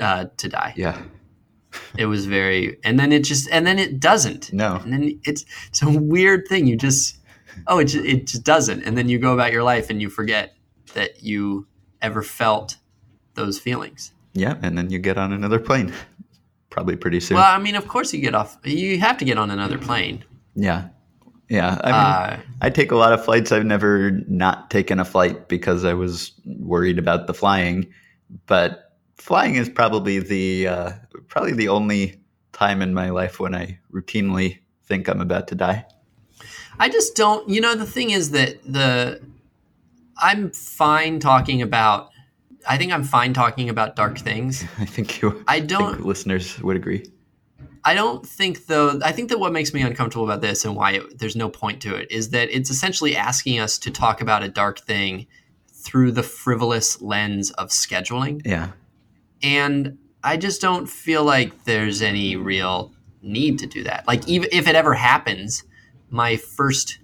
uh, 0.00 0.26
to 0.36 0.48
die. 0.48 0.74
Yeah 0.76 1.02
it 1.96 2.06
was 2.06 2.26
very 2.26 2.78
and 2.84 2.98
then 2.98 3.12
it 3.12 3.24
just 3.24 3.48
and 3.50 3.66
then 3.66 3.78
it 3.78 4.00
doesn't 4.00 4.52
no 4.52 4.76
and 4.76 4.92
then 4.92 5.20
it's 5.24 5.44
it's 5.68 5.82
a 5.82 5.90
weird 5.90 6.46
thing 6.48 6.66
you 6.66 6.76
just 6.76 7.18
oh 7.66 7.78
it 7.78 7.84
just, 7.84 8.04
it 8.04 8.26
just 8.26 8.44
doesn't 8.44 8.82
and 8.82 8.96
then 8.96 9.08
you 9.08 9.18
go 9.18 9.32
about 9.32 9.52
your 9.52 9.62
life 9.62 9.90
and 9.90 10.00
you 10.00 10.08
forget 10.08 10.56
that 10.94 11.22
you 11.22 11.66
ever 12.02 12.22
felt 12.22 12.76
those 13.40 13.58
feelings 13.58 14.12
yeah 14.34 14.56
and 14.62 14.76
then 14.76 14.90
you 14.90 14.98
get 14.98 15.18
on 15.18 15.32
another 15.32 15.58
plane 15.58 15.92
probably 16.70 16.96
pretty 16.96 17.20
soon 17.20 17.36
well 17.36 17.54
i 17.54 17.58
mean 17.58 17.74
of 17.74 17.88
course 17.88 18.12
you 18.12 18.20
get 18.20 18.34
off 18.34 18.56
you 18.64 18.98
have 18.98 19.18
to 19.18 19.24
get 19.24 19.38
on 19.38 19.50
another 19.50 19.78
plane 19.78 20.24
yeah 20.54 20.88
yeah 21.48 21.80
i 21.82 21.86
mean 21.86 22.40
uh, 22.40 22.40
i 22.60 22.70
take 22.70 22.92
a 22.92 22.96
lot 22.96 23.12
of 23.12 23.24
flights 23.24 23.50
i've 23.50 23.66
never 23.66 24.12
not 24.28 24.70
taken 24.70 25.00
a 25.00 25.04
flight 25.04 25.48
because 25.48 25.84
i 25.84 25.92
was 25.92 26.32
worried 26.44 26.98
about 26.98 27.26
the 27.26 27.34
flying 27.34 27.92
but 28.46 28.90
flying 29.16 29.54
is 29.54 29.68
probably 29.68 30.18
the 30.18 30.66
uh, 30.66 30.92
probably 31.28 31.52
the 31.52 31.68
only 31.68 32.20
time 32.52 32.82
in 32.82 32.94
my 32.94 33.10
life 33.10 33.38
when 33.38 33.54
I 33.54 33.78
routinely 33.92 34.58
think 34.84 35.08
I'm 35.08 35.20
about 35.20 35.48
to 35.48 35.54
die. 35.54 35.86
I 36.78 36.88
just 36.88 37.14
don't. 37.14 37.48
You 37.48 37.60
know, 37.60 37.74
the 37.74 37.86
thing 37.86 38.10
is 38.10 38.30
that 38.30 38.62
the 38.64 39.20
I'm 40.18 40.50
fine 40.50 41.20
talking 41.20 41.62
about. 41.62 42.09
I 42.68 42.76
think 42.76 42.92
I'm 42.92 43.04
fine 43.04 43.32
talking 43.32 43.68
about 43.68 43.96
dark 43.96 44.18
things. 44.18 44.64
I 44.78 44.84
think 44.84 45.20
you. 45.20 45.44
I 45.48 45.60
don't. 45.60 45.94
Think 45.94 46.06
listeners 46.06 46.60
would 46.60 46.76
agree. 46.76 47.10
I 47.84 47.94
don't 47.94 48.26
think 48.26 48.66
though. 48.66 49.00
I 49.02 49.12
think 49.12 49.30
that 49.30 49.40
what 49.40 49.52
makes 49.52 49.72
me 49.72 49.82
uncomfortable 49.82 50.24
about 50.24 50.42
this 50.42 50.64
and 50.64 50.76
why 50.76 50.92
it, 50.92 51.18
there's 51.18 51.36
no 51.36 51.48
point 51.48 51.80
to 51.82 51.94
it 51.94 52.10
is 52.10 52.30
that 52.30 52.50
it's 52.50 52.70
essentially 52.70 53.16
asking 53.16 53.58
us 53.58 53.78
to 53.78 53.90
talk 53.90 54.20
about 54.20 54.42
a 54.42 54.48
dark 54.48 54.80
thing 54.80 55.26
through 55.72 56.12
the 56.12 56.22
frivolous 56.22 57.00
lens 57.00 57.50
of 57.52 57.68
scheduling. 57.68 58.42
Yeah. 58.44 58.72
And 59.42 59.98
I 60.22 60.36
just 60.36 60.60
don't 60.60 60.86
feel 60.88 61.24
like 61.24 61.64
there's 61.64 62.02
any 62.02 62.36
real 62.36 62.92
need 63.22 63.58
to 63.60 63.66
do 63.66 63.82
that. 63.84 64.06
Like, 64.06 64.26
even 64.28 64.48
if 64.52 64.68
it 64.68 64.74
ever 64.74 64.94
happens, 64.94 65.64
my 66.10 66.36
first 66.36 66.98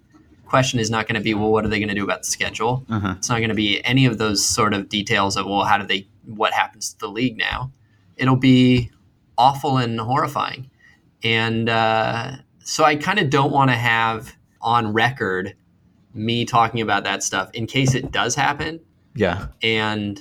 question 0.47 0.79
is 0.79 0.91
not 0.91 1.07
going 1.07 1.17
to 1.17 1.21
be, 1.21 1.35
well, 1.35 1.51
what 1.51 1.65
are 1.65 1.69
they 1.69 1.79
going 1.79 1.89
to 1.89 1.95
do 1.95 2.05
about 2.05 2.23
the 2.23 2.29
schedule? 2.29 2.85
Uh-huh. 2.89 3.15
It's 3.19 3.29
not 3.29 3.39
going 3.39 3.51
to 3.51 3.55
be 3.55 3.85
any 3.85 4.07
of 4.07 4.19
those 4.19 4.45
sort 4.45 4.75
of 4.75 4.89
details 4.89 5.37
of, 5.37 5.47
well, 5.47 5.65
how 5.65 5.79
do 5.79 5.87
they, 5.87 6.07
what 6.25 6.53
happens 6.53 6.93
to 6.93 6.99
the 6.99 7.09
league 7.09 7.37
now? 7.37 7.73
It'll 8.17 8.37
be 8.37 8.91
awful 9.37 9.79
and 9.79 10.01
horrifying. 10.01 10.71
And 11.23 11.69
uh, 11.69 12.37
so 12.61 12.85
I 12.85 12.97
kind 12.97 13.19
of 13.19 13.31
don't 13.31 13.53
want 13.53 13.71
to 13.71 13.77
have 13.77 14.35
on 14.61 14.93
record 14.93 15.55
me 16.15 16.45
talking 16.45 16.81
about 16.81 17.05
that 17.05 17.23
stuff 17.23 17.51
in 17.53 17.67
case 17.67 17.95
it 17.95 18.11
does 18.11 18.35
happen. 18.35 18.81
Yeah. 19.15 19.49
And 19.63 20.21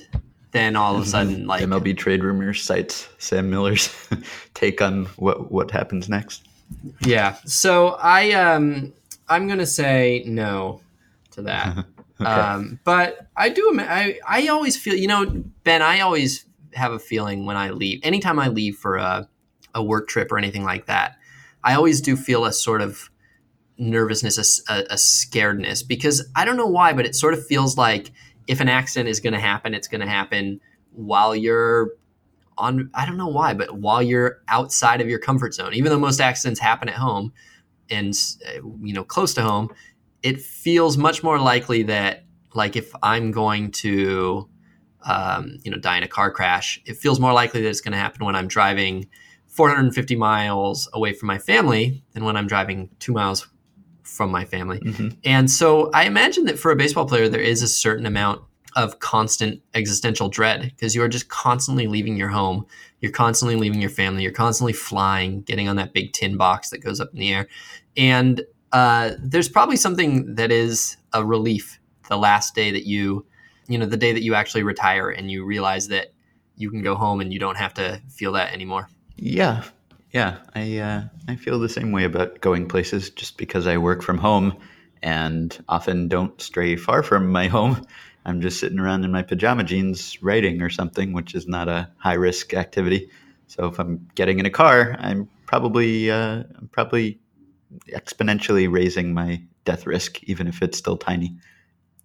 then 0.52 0.76
all 0.76 0.96
of 0.96 1.02
a 1.02 1.06
sudden, 1.06 1.46
like 1.48 1.62
MLB 1.62 1.96
trade 1.96 2.22
rumors 2.22 2.62
cites 2.62 3.08
Sam 3.18 3.50
Miller's 3.50 3.94
take 4.54 4.80
on 4.80 5.06
what 5.16 5.50
what 5.50 5.70
happens 5.70 6.08
next. 6.08 6.46
Yeah. 7.00 7.36
So 7.44 7.90
I 8.00 8.32
um 8.32 8.92
I'm 9.28 9.48
gonna 9.48 9.66
say 9.66 10.24
no 10.26 10.80
to 11.32 11.42
that. 11.42 11.78
okay. 12.20 12.30
Um, 12.30 12.80
but 12.84 13.28
I 13.36 13.48
do. 13.48 13.76
I 13.80 14.18
I 14.26 14.48
always 14.48 14.76
feel 14.76 14.94
you 14.94 15.08
know 15.08 15.44
Ben. 15.64 15.82
I 15.82 16.00
always 16.00 16.44
have 16.74 16.92
a 16.92 16.98
feeling 16.98 17.46
when 17.46 17.56
I 17.56 17.70
leave. 17.70 18.00
Anytime 18.02 18.38
I 18.38 18.48
leave 18.48 18.76
for 18.76 18.96
a 18.96 19.28
a 19.74 19.82
work 19.82 20.08
trip 20.08 20.32
or 20.32 20.38
anything 20.38 20.64
like 20.64 20.86
that, 20.86 21.16
I 21.62 21.74
always 21.74 22.00
do 22.00 22.16
feel 22.16 22.44
a 22.44 22.52
sort 22.52 22.80
of 22.80 23.10
nervousness, 23.78 24.62
a, 24.68 24.72
a, 24.72 24.80
a 24.90 24.94
scaredness 24.94 25.86
because 25.86 26.26
I 26.34 26.44
don't 26.44 26.56
know 26.56 26.66
why, 26.66 26.92
but 26.92 27.04
it 27.04 27.14
sort 27.14 27.34
of 27.34 27.44
feels 27.46 27.76
like 27.76 28.10
if 28.46 28.60
an 28.60 28.68
accident 28.68 29.08
is 29.08 29.20
going 29.20 29.32
to 29.32 29.40
happen, 29.40 29.74
it's 29.74 29.88
going 29.88 30.00
to 30.00 30.06
happen 30.06 30.60
while 30.92 31.34
you're 31.34 31.90
on. 32.56 32.90
I 32.94 33.04
don't 33.04 33.16
know 33.16 33.28
why, 33.28 33.54
but 33.54 33.78
while 33.78 34.02
you're 34.02 34.38
outside 34.48 35.00
of 35.00 35.08
your 35.08 35.18
comfort 35.18 35.54
zone, 35.54 35.74
even 35.74 35.90
though 35.90 35.98
most 35.98 36.20
accidents 36.20 36.60
happen 36.60 36.88
at 36.88 36.94
home 36.94 37.32
and 37.90 38.14
you 38.82 38.92
know 38.92 39.04
close 39.04 39.34
to 39.34 39.42
home, 39.42 39.70
it 40.22 40.40
feels 40.40 40.96
much 40.96 41.22
more 41.22 41.38
likely 41.38 41.82
that 41.84 42.24
like 42.54 42.76
if 42.76 42.92
I'm 43.02 43.30
going 43.30 43.70
to 43.72 44.48
um, 45.04 45.58
you 45.62 45.70
know 45.70 45.78
die 45.78 45.98
in 45.98 46.02
a 46.02 46.08
car 46.08 46.30
crash, 46.30 46.80
it 46.86 46.96
feels 46.96 47.20
more 47.20 47.32
likely 47.32 47.62
that 47.62 47.68
it's 47.68 47.80
going 47.80 47.92
to 47.92 47.98
happen 47.98 48.24
when 48.24 48.34
I'm 48.34 48.48
driving 48.48 49.06
450 49.48 50.16
miles 50.16 50.88
away 50.92 51.12
from 51.12 51.28
my 51.28 51.38
family 51.38 52.02
than 52.12 52.24
when 52.24 52.36
I'm 52.36 52.46
driving 52.46 52.90
two 52.98 53.12
miles 53.12 53.46
from 54.02 54.30
my 54.30 54.44
family. 54.44 54.80
Mhm. 54.80 55.16
And 55.24 55.50
so 55.50 55.90
I 55.92 56.04
imagine 56.04 56.44
that 56.44 56.58
for 56.58 56.70
a 56.70 56.76
baseball 56.76 57.06
player, 57.06 57.28
there 57.28 57.40
is 57.40 57.62
a 57.62 57.68
certain 57.68 58.06
amount 58.06 58.42
of 58.76 58.98
constant 58.98 59.62
existential 59.74 60.28
dread 60.28 60.62
because 60.62 60.94
you 60.94 61.02
are 61.02 61.08
just 61.08 61.28
constantly 61.28 61.86
leaving 61.86 62.16
your 62.16 62.28
home. 62.28 62.66
You're 63.06 63.12
constantly 63.12 63.54
leaving 63.54 63.80
your 63.80 63.88
family. 63.88 64.24
You're 64.24 64.32
constantly 64.32 64.72
flying, 64.72 65.42
getting 65.42 65.68
on 65.68 65.76
that 65.76 65.92
big 65.92 66.12
tin 66.12 66.36
box 66.36 66.70
that 66.70 66.78
goes 66.78 66.98
up 66.98 67.10
in 67.12 67.20
the 67.20 67.32
air. 67.32 67.46
And 67.96 68.42
uh, 68.72 69.12
there's 69.20 69.48
probably 69.48 69.76
something 69.76 70.34
that 70.34 70.50
is 70.50 70.96
a 71.12 71.24
relief 71.24 71.78
the 72.08 72.16
last 72.16 72.56
day 72.56 72.72
that 72.72 72.84
you, 72.84 73.24
you 73.68 73.78
know, 73.78 73.86
the 73.86 73.96
day 73.96 74.12
that 74.12 74.24
you 74.24 74.34
actually 74.34 74.64
retire 74.64 75.08
and 75.08 75.30
you 75.30 75.44
realize 75.44 75.86
that 75.86 76.08
you 76.56 76.68
can 76.68 76.82
go 76.82 76.96
home 76.96 77.20
and 77.20 77.32
you 77.32 77.38
don't 77.38 77.56
have 77.56 77.74
to 77.74 78.02
feel 78.08 78.32
that 78.32 78.52
anymore. 78.52 78.88
Yeah, 79.14 79.62
yeah. 80.10 80.38
I 80.56 80.78
uh, 80.78 81.02
I 81.28 81.36
feel 81.36 81.60
the 81.60 81.68
same 81.68 81.92
way 81.92 82.02
about 82.02 82.40
going 82.40 82.66
places 82.66 83.10
just 83.10 83.38
because 83.38 83.68
I 83.68 83.76
work 83.76 84.02
from 84.02 84.18
home 84.18 84.56
and 85.00 85.56
often 85.68 86.08
don't 86.08 86.40
stray 86.40 86.74
far 86.74 87.04
from 87.04 87.30
my 87.30 87.46
home. 87.46 87.86
I'm 88.26 88.40
just 88.40 88.58
sitting 88.58 88.80
around 88.80 89.04
in 89.04 89.12
my 89.12 89.22
pajama 89.22 89.62
jeans 89.62 90.20
writing 90.20 90.60
or 90.60 90.68
something, 90.68 91.12
which 91.12 91.34
is 91.34 91.46
not 91.46 91.68
a 91.68 91.88
high 91.96 92.14
risk 92.14 92.54
activity. 92.54 93.08
So 93.46 93.66
if 93.66 93.78
I'm 93.78 94.08
getting 94.16 94.40
in 94.40 94.46
a 94.46 94.50
car, 94.50 94.96
I'm 94.98 95.28
probably 95.46 96.10
uh, 96.10 96.42
I'm 96.58 96.68
probably 96.72 97.20
exponentially 97.90 98.70
raising 98.70 99.14
my 99.14 99.42
death 99.64 99.86
risk, 99.86 100.22
even 100.24 100.48
if 100.48 100.60
it's 100.60 100.76
still 100.76 100.96
tiny. 100.96 101.36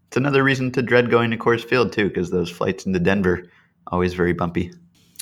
It's 0.07 0.17
another 0.17 0.43
reason 0.43 0.71
to 0.73 0.83
dread 0.83 1.09
going 1.09 1.31
to 1.31 1.37
Coors 1.37 1.63
Field 1.63 1.91
too, 1.91 2.07
because 2.07 2.29
those 2.29 2.51
flights 2.51 2.85
into 2.85 2.99
Denver 2.99 3.49
always 3.87 4.13
very 4.13 4.33
bumpy. 4.33 4.71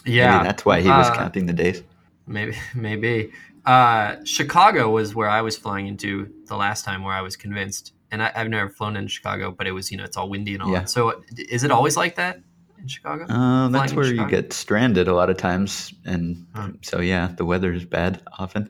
Yeah, 0.06 0.34
maybe 0.38 0.47
that's 0.47 0.66
why 0.66 0.82
he 0.82 0.89
was 0.89 1.08
Uh, 1.08 1.16
counting 1.16 1.45
the 1.45 1.54
days. 1.54 1.82
Maybe, 2.28 2.58
maybe. 2.76 3.32
Uh, 3.66 4.18
Chicago 4.26 4.89
was 4.89 5.16
where 5.16 5.30
I 5.30 5.41
was 5.41 5.58
flying 5.58 5.88
into 5.88 6.30
the 6.47 6.58
last 6.58 6.84
time, 6.84 7.04
where 7.04 7.14
I 7.14 7.22
was 7.22 7.38
convinced. 7.38 7.93
And 8.12 8.24
I, 8.24 8.32
I've 8.36 8.49
never 8.49 8.70
flown 8.70 8.95
in 8.97 9.07
Chicago, 9.07 9.51
but 9.51 9.68
it 9.68 9.72
was, 9.72 9.91
you 9.91 9.97
know, 9.97 10.03
it's 10.03 10.18
all 10.18 10.30
windy 10.30 10.53
and 10.55 10.64
all 10.64 10.72
Yeah. 10.72 10.80
that. 10.80 10.89
So, 10.89 11.24
is 11.38 11.64
it 11.64 11.72
always 11.72 11.95
like 11.95 12.16
that 12.16 12.41
in 12.82 12.88
Chicago? 12.88 13.26
Uh, 13.26 13.68
that's 13.70 13.93
flying 13.93 13.95
where 13.95 14.14
you 14.14 14.28
get 14.28 14.51
stranded 14.53 15.07
a 15.07 15.14
lot 15.14 15.30
of 15.30 15.38
times, 15.38 15.93
and 16.05 16.45
Huh. 16.55 16.70
so 16.82 17.01
yeah, 17.01 17.32
the 17.38 17.45
weather 17.45 17.72
is 17.74 17.86
bad 17.86 18.22
often. 18.39 18.70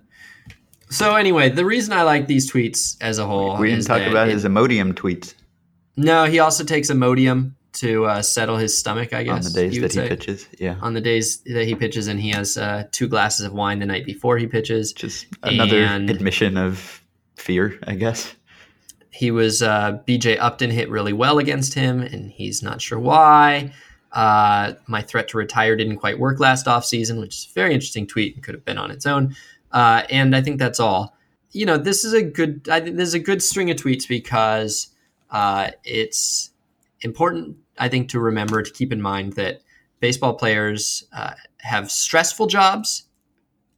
so, 0.90 1.16
anyway, 1.16 1.50
the 1.50 1.66
reason 1.66 1.94
I 1.94 2.02
like 2.04 2.28
these 2.28 2.52
tweets 2.52 2.98
as 3.02 3.18
a 3.20 3.26
whole, 3.26 3.58
we 3.58 3.70
didn't 3.70 3.86
talk 3.86 4.02
about 4.02 4.28
it- 4.28 4.34
his 4.34 4.44
Imodium 4.46 4.94
tweets 4.94 5.34
No, 5.96 6.26
he 6.26 6.40
also 6.40 6.64
takes 6.64 6.90
Imodium 6.90 7.54
to 7.74 8.06
uh, 8.06 8.22
settle 8.22 8.58
his 8.58 8.76
stomach. 8.78 9.14
I 9.14 9.24
guess 9.24 9.46
on 9.46 9.54
the 9.54 9.62
days 9.62 9.80
that 9.80 9.94
he 9.94 10.08
pitches. 10.08 10.48
Yeah, 10.60 10.76
On 10.82 10.94
the 10.96 11.02
days 11.02 11.42
that 11.46 11.66
he 11.68 11.76
pitches, 11.76 12.08
and 12.08 12.20
he 12.20 12.30
has 12.32 12.58
uh, 12.58 12.88
two 12.92 13.08
glasses 13.08 13.46
of 13.46 13.54
wine 13.54 13.80
the 13.80 13.86
night 13.86 14.06
before 14.06 14.38
he 14.38 14.48
pitches. 14.48 14.92
just 14.92 15.28
another 15.44 15.78
And- 15.84 16.10
admission 16.10 16.58
of 16.58 17.02
fear, 17.36 17.78
I 17.86 17.94
guess. 17.96 18.34
He 19.20 19.32
was 19.32 19.62
uh, 19.62 20.00
BJ 20.08 20.38
Upton 20.40 20.70
hit 20.70 20.90
really 20.90 21.12
well 21.12 21.40
against 21.40 21.74
him, 21.74 22.00
and 22.00 22.32
he's 22.32 22.64
not 22.64 22.82
sure 22.82 22.98
why. 22.98 23.74
Uh, 24.14 24.76
my 24.88 25.02
threat 25.02 25.28
to 25.28 25.38
retire 25.38 25.76
didn't 25.76 25.98
quite 25.98 26.18
work 26.18 26.40
last 26.40 26.68
offseason, 26.68 27.20
which 27.20 27.36
is 27.36 27.48
a 27.52 27.54
very 27.54 27.74
interesting 27.74 28.08
tweet 28.08 28.34
and 28.34 28.42
could 28.42 28.56
have 28.56 28.64
been 28.64 28.78
on 28.78 28.92
its 28.92 29.06
own. 29.06 29.36
Uh, 29.74 30.04
and 30.10 30.34
I 30.34 30.42
think 30.42 30.58
that's 30.58 30.80
all. 30.80 31.18
You 31.52 31.66
know, 31.66 31.76
this 31.76 32.06
is 32.06 32.14
a 32.14 32.24
good. 32.24 32.70
I 32.72 32.80
think 32.80 32.96
this 32.96 33.10
is 33.10 33.14
a 33.14 33.20
good 33.20 33.44
string 33.44 33.70
of 33.70 33.76
tweets 33.76 34.08
because 34.08 34.88
uh, 35.32 35.72
it's 35.84 36.52
important. 37.02 37.58
I 37.78 37.90
think 37.90 38.08
to 38.12 38.22
remember 38.22 38.64
to 38.64 38.72
keep 38.72 38.94
in 38.94 39.02
mind 39.02 39.34
that 39.34 39.60
baseball 40.00 40.36
players 40.36 41.04
uh, 41.12 41.34
have 41.58 41.92
stressful 41.92 42.48
jobs, 42.48 43.04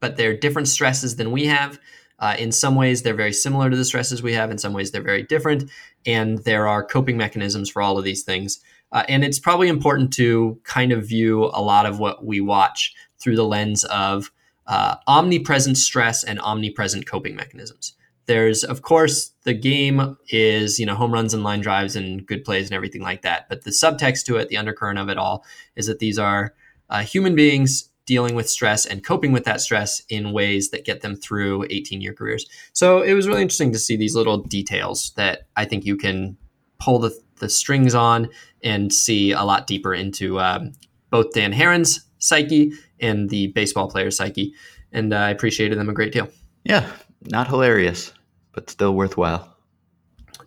but 0.01 0.17
they're 0.17 0.37
different 0.37 0.67
stresses 0.67 1.15
than 1.15 1.31
we 1.31 1.47
have. 1.47 1.79
Uh, 2.21 2.35
in 2.37 2.51
some 2.51 2.75
ways, 2.75 3.01
they're 3.01 3.13
very 3.13 3.33
similar 3.33 3.69
to 3.69 3.75
the 3.75 3.83
stresses 3.83 4.23
we 4.23 4.33
have. 4.33 4.51
In 4.51 4.57
some 4.57 4.73
ways, 4.73 4.91
they're 4.91 5.01
very 5.01 5.23
different. 5.23 5.69
And 6.05 6.37
there 6.45 6.67
are 6.67 6.85
coping 6.85 7.17
mechanisms 7.17 7.69
for 7.69 7.81
all 7.81 7.97
of 7.97 8.05
these 8.05 8.23
things. 8.23 8.61
Uh, 8.91 9.03
and 9.09 9.23
it's 9.23 9.39
probably 9.39 9.67
important 9.67 10.13
to 10.13 10.59
kind 10.63 10.91
of 10.91 11.07
view 11.07 11.45
a 11.45 11.61
lot 11.61 11.85
of 11.85 11.99
what 11.99 12.23
we 12.23 12.39
watch 12.39 12.93
through 13.19 13.35
the 13.35 13.43
lens 13.43 13.83
of 13.85 14.31
uh, 14.67 14.95
omnipresent 15.07 15.77
stress 15.77 16.23
and 16.23 16.39
omnipresent 16.41 17.07
coping 17.07 17.35
mechanisms. 17.35 17.95
There's, 18.27 18.63
of 18.63 18.83
course, 18.83 19.31
the 19.43 19.53
game 19.53 20.17
is, 20.29 20.79
you 20.79 20.85
know, 20.85 20.95
home 20.95 21.11
runs 21.11 21.33
and 21.33 21.43
line 21.43 21.61
drives 21.61 21.95
and 21.95 22.25
good 22.25 22.45
plays 22.45 22.67
and 22.67 22.75
everything 22.75 23.01
like 23.01 23.23
that. 23.23 23.49
But 23.49 23.63
the 23.63 23.71
subtext 23.71 24.25
to 24.25 24.37
it, 24.37 24.49
the 24.49 24.57
undercurrent 24.57 24.99
of 24.99 25.09
it 25.09 25.17
all, 25.17 25.43
is 25.75 25.87
that 25.87 25.99
these 25.99 26.19
are 26.19 26.53
uh, 26.89 27.01
human 27.01 27.35
beings 27.35 27.89
dealing 28.11 28.35
with 28.35 28.49
stress 28.49 28.85
and 28.85 29.05
coping 29.05 29.31
with 29.31 29.45
that 29.45 29.61
stress 29.61 30.01
in 30.09 30.33
ways 30.33 30.69
that 30.71 30.83
get 30.83 30.99
them 30.99 31.15
through 31.15 31.65
18 31.69 32.01
year 32.01 32.13
careers. 32.13 32.45
So 32.73 33.01
it 33.01 33.13
was 33.13 33.25
really 33.25 33.41
interesting 33.41 33.71
to 33.71 33.79
see 33.79 33.95
these 33.95 34.17
little 34.17 34.39
details 34.39 35.13
that 35.15 35.47
I 35.55 35.63
think 35.63 35.85
you 35.85 35.95
can 35.95 36.35
pull 36.77 36.99
the, 36.99 37.17
the 37.39 37.47
strings 37.47 37.95
on 37.95 38.27
and 38.65 38.91
see 38.91 39.31
a 39.31 39.43
lot 39.43 39.65
deeper 39.65 39.93
into 39.93 40.41
um, 40.41 40.73
both 41.09 41.31
Dan 41.31 41.53
Haren's 41.53 42.05
psyche 42.17 42.73
and 42.99 43.29
the 43.29 43.47
baseball 43.47 43.89
player's 43.89 44.17
psyche. 44.17 44.53
And 44.91 45.13
uh, 45.13 45.17
I 45.17 45.29
appreciated 45.29 45.79
them 45.79 45.87
a 45.87 45.93
great 45.93 46.11
deal. 46.11 46.27
Yeah, 46.65 46.91
not 47.21 47.47
hilarious, 47.47 48.11
but 48.51 48.69
still 48.69 48.93
worthwhile. 48.93 49.55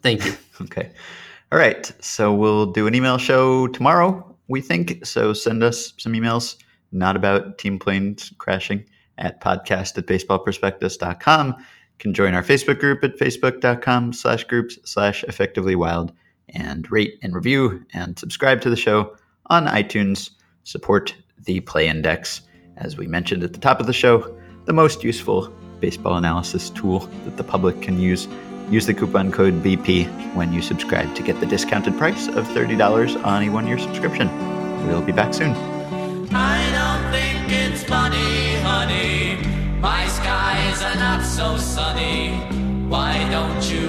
Thank 0.03 0.27
you. 0.27 0.35
Okay. 0.61 0.93
All 1.51 1.59
right. 1.59 1.93
So 2.01 2.33
we'll 2.33 2.67
do 2.67 2.87
an 2.87 2.95
email 2.95 3.19
show 3.19 3.67
tomorrow, 3.67 4.37
we 4.47 4.61
think. 4.61 5.05
So 5.05 5.33
send 5.33 5.65
us 5.65 5.93
some 5.99 6.12
emails, 6.12 6.55
not 6.95 7.16
about 7.16 7.59
team 7.59 7.78
planes 7.78 8.32
crashing 8.38 8.84
at 9.18 9.40
podcast 9.40 9.97
at 9.99 10.07
baseballprospectus.com. 10.07 11.49
You 11.49 11.55
can 11.99 12.14
join 12.14 12.34
our 12.34 12.42
Facebook 12.42 12.80
group 12.80 13.05
at 13.05 13.18
facebook.com 13.18 14.12
slash 14.12 14.45
groups 14.45 14.78
slash 14.84 15.22
effectively 15.24 15.76
wild 15.76 16.12
and 16.51 16.90
rate 16.90 17.18
and 17.22 17.34
review 17.34 17.84
and 17.95 18.18
subscribe 18.18 18.61
to 18.62 18.70
the 18.70 18.76
show 18.76 19.16
on 19.47 19.66
iTunes. 19.66 20.30
Support 20.64 21.14
the 21.45 21.61
Play 21.61 21.88
Index. 21.88 22.42
As 22.76 22.97
we 22.97 23.07
mentioned 23.07 23.45
at 23.45 23.53
the 23.53 23.61
top 23.61 23.80
of 23.80 23.86
the 23.86 23.92
show, 23.92 24.36
the 24.64 24.72
most 24.72 25.05
useful 25.05 25.53
baseball 25.80 26.16
analysis 26.16 26.70
tool 26.70 27.01
that 27.24 27.36
the 27.36 27.45
public 27.45 27.82
can 27.82 28.01
use. 28.01 28.26
Use 28.70 28.86
the 28.86 28.95
coupon 28.95 29.30
code 29.30 29.62
BP 29.62 30.34
when 30.34 30.53
you 30.53 30.62
subscribe 30.62 31.14
to 31.14 31.22
get 31.22 31.38
the 31.40 31.47
discounted 31.47 31.99
price 31.99 32.28
of 32.28 32.47
$30 32.49 33.24
on 33.24 33.42
a 33.42 33.51
one 33.51 33.66
year 33.66 33.78
subscription. 33.78 34.28
We'll 34.86 35.03
be 35.03 35.12
back 35.12 35.34
soon. 35.34 35.55
Funny, 37.95 38.57
honey. 38.66 39.36
My 39.80 40.09
skies 40.09 40.82
are 40.82 40.97
not 40.97 41.24
so 41.24 41.57
sunny. 41.57 42.30
Why 42.88 43.12
don't 43.30 43.62
you 43.70 43.84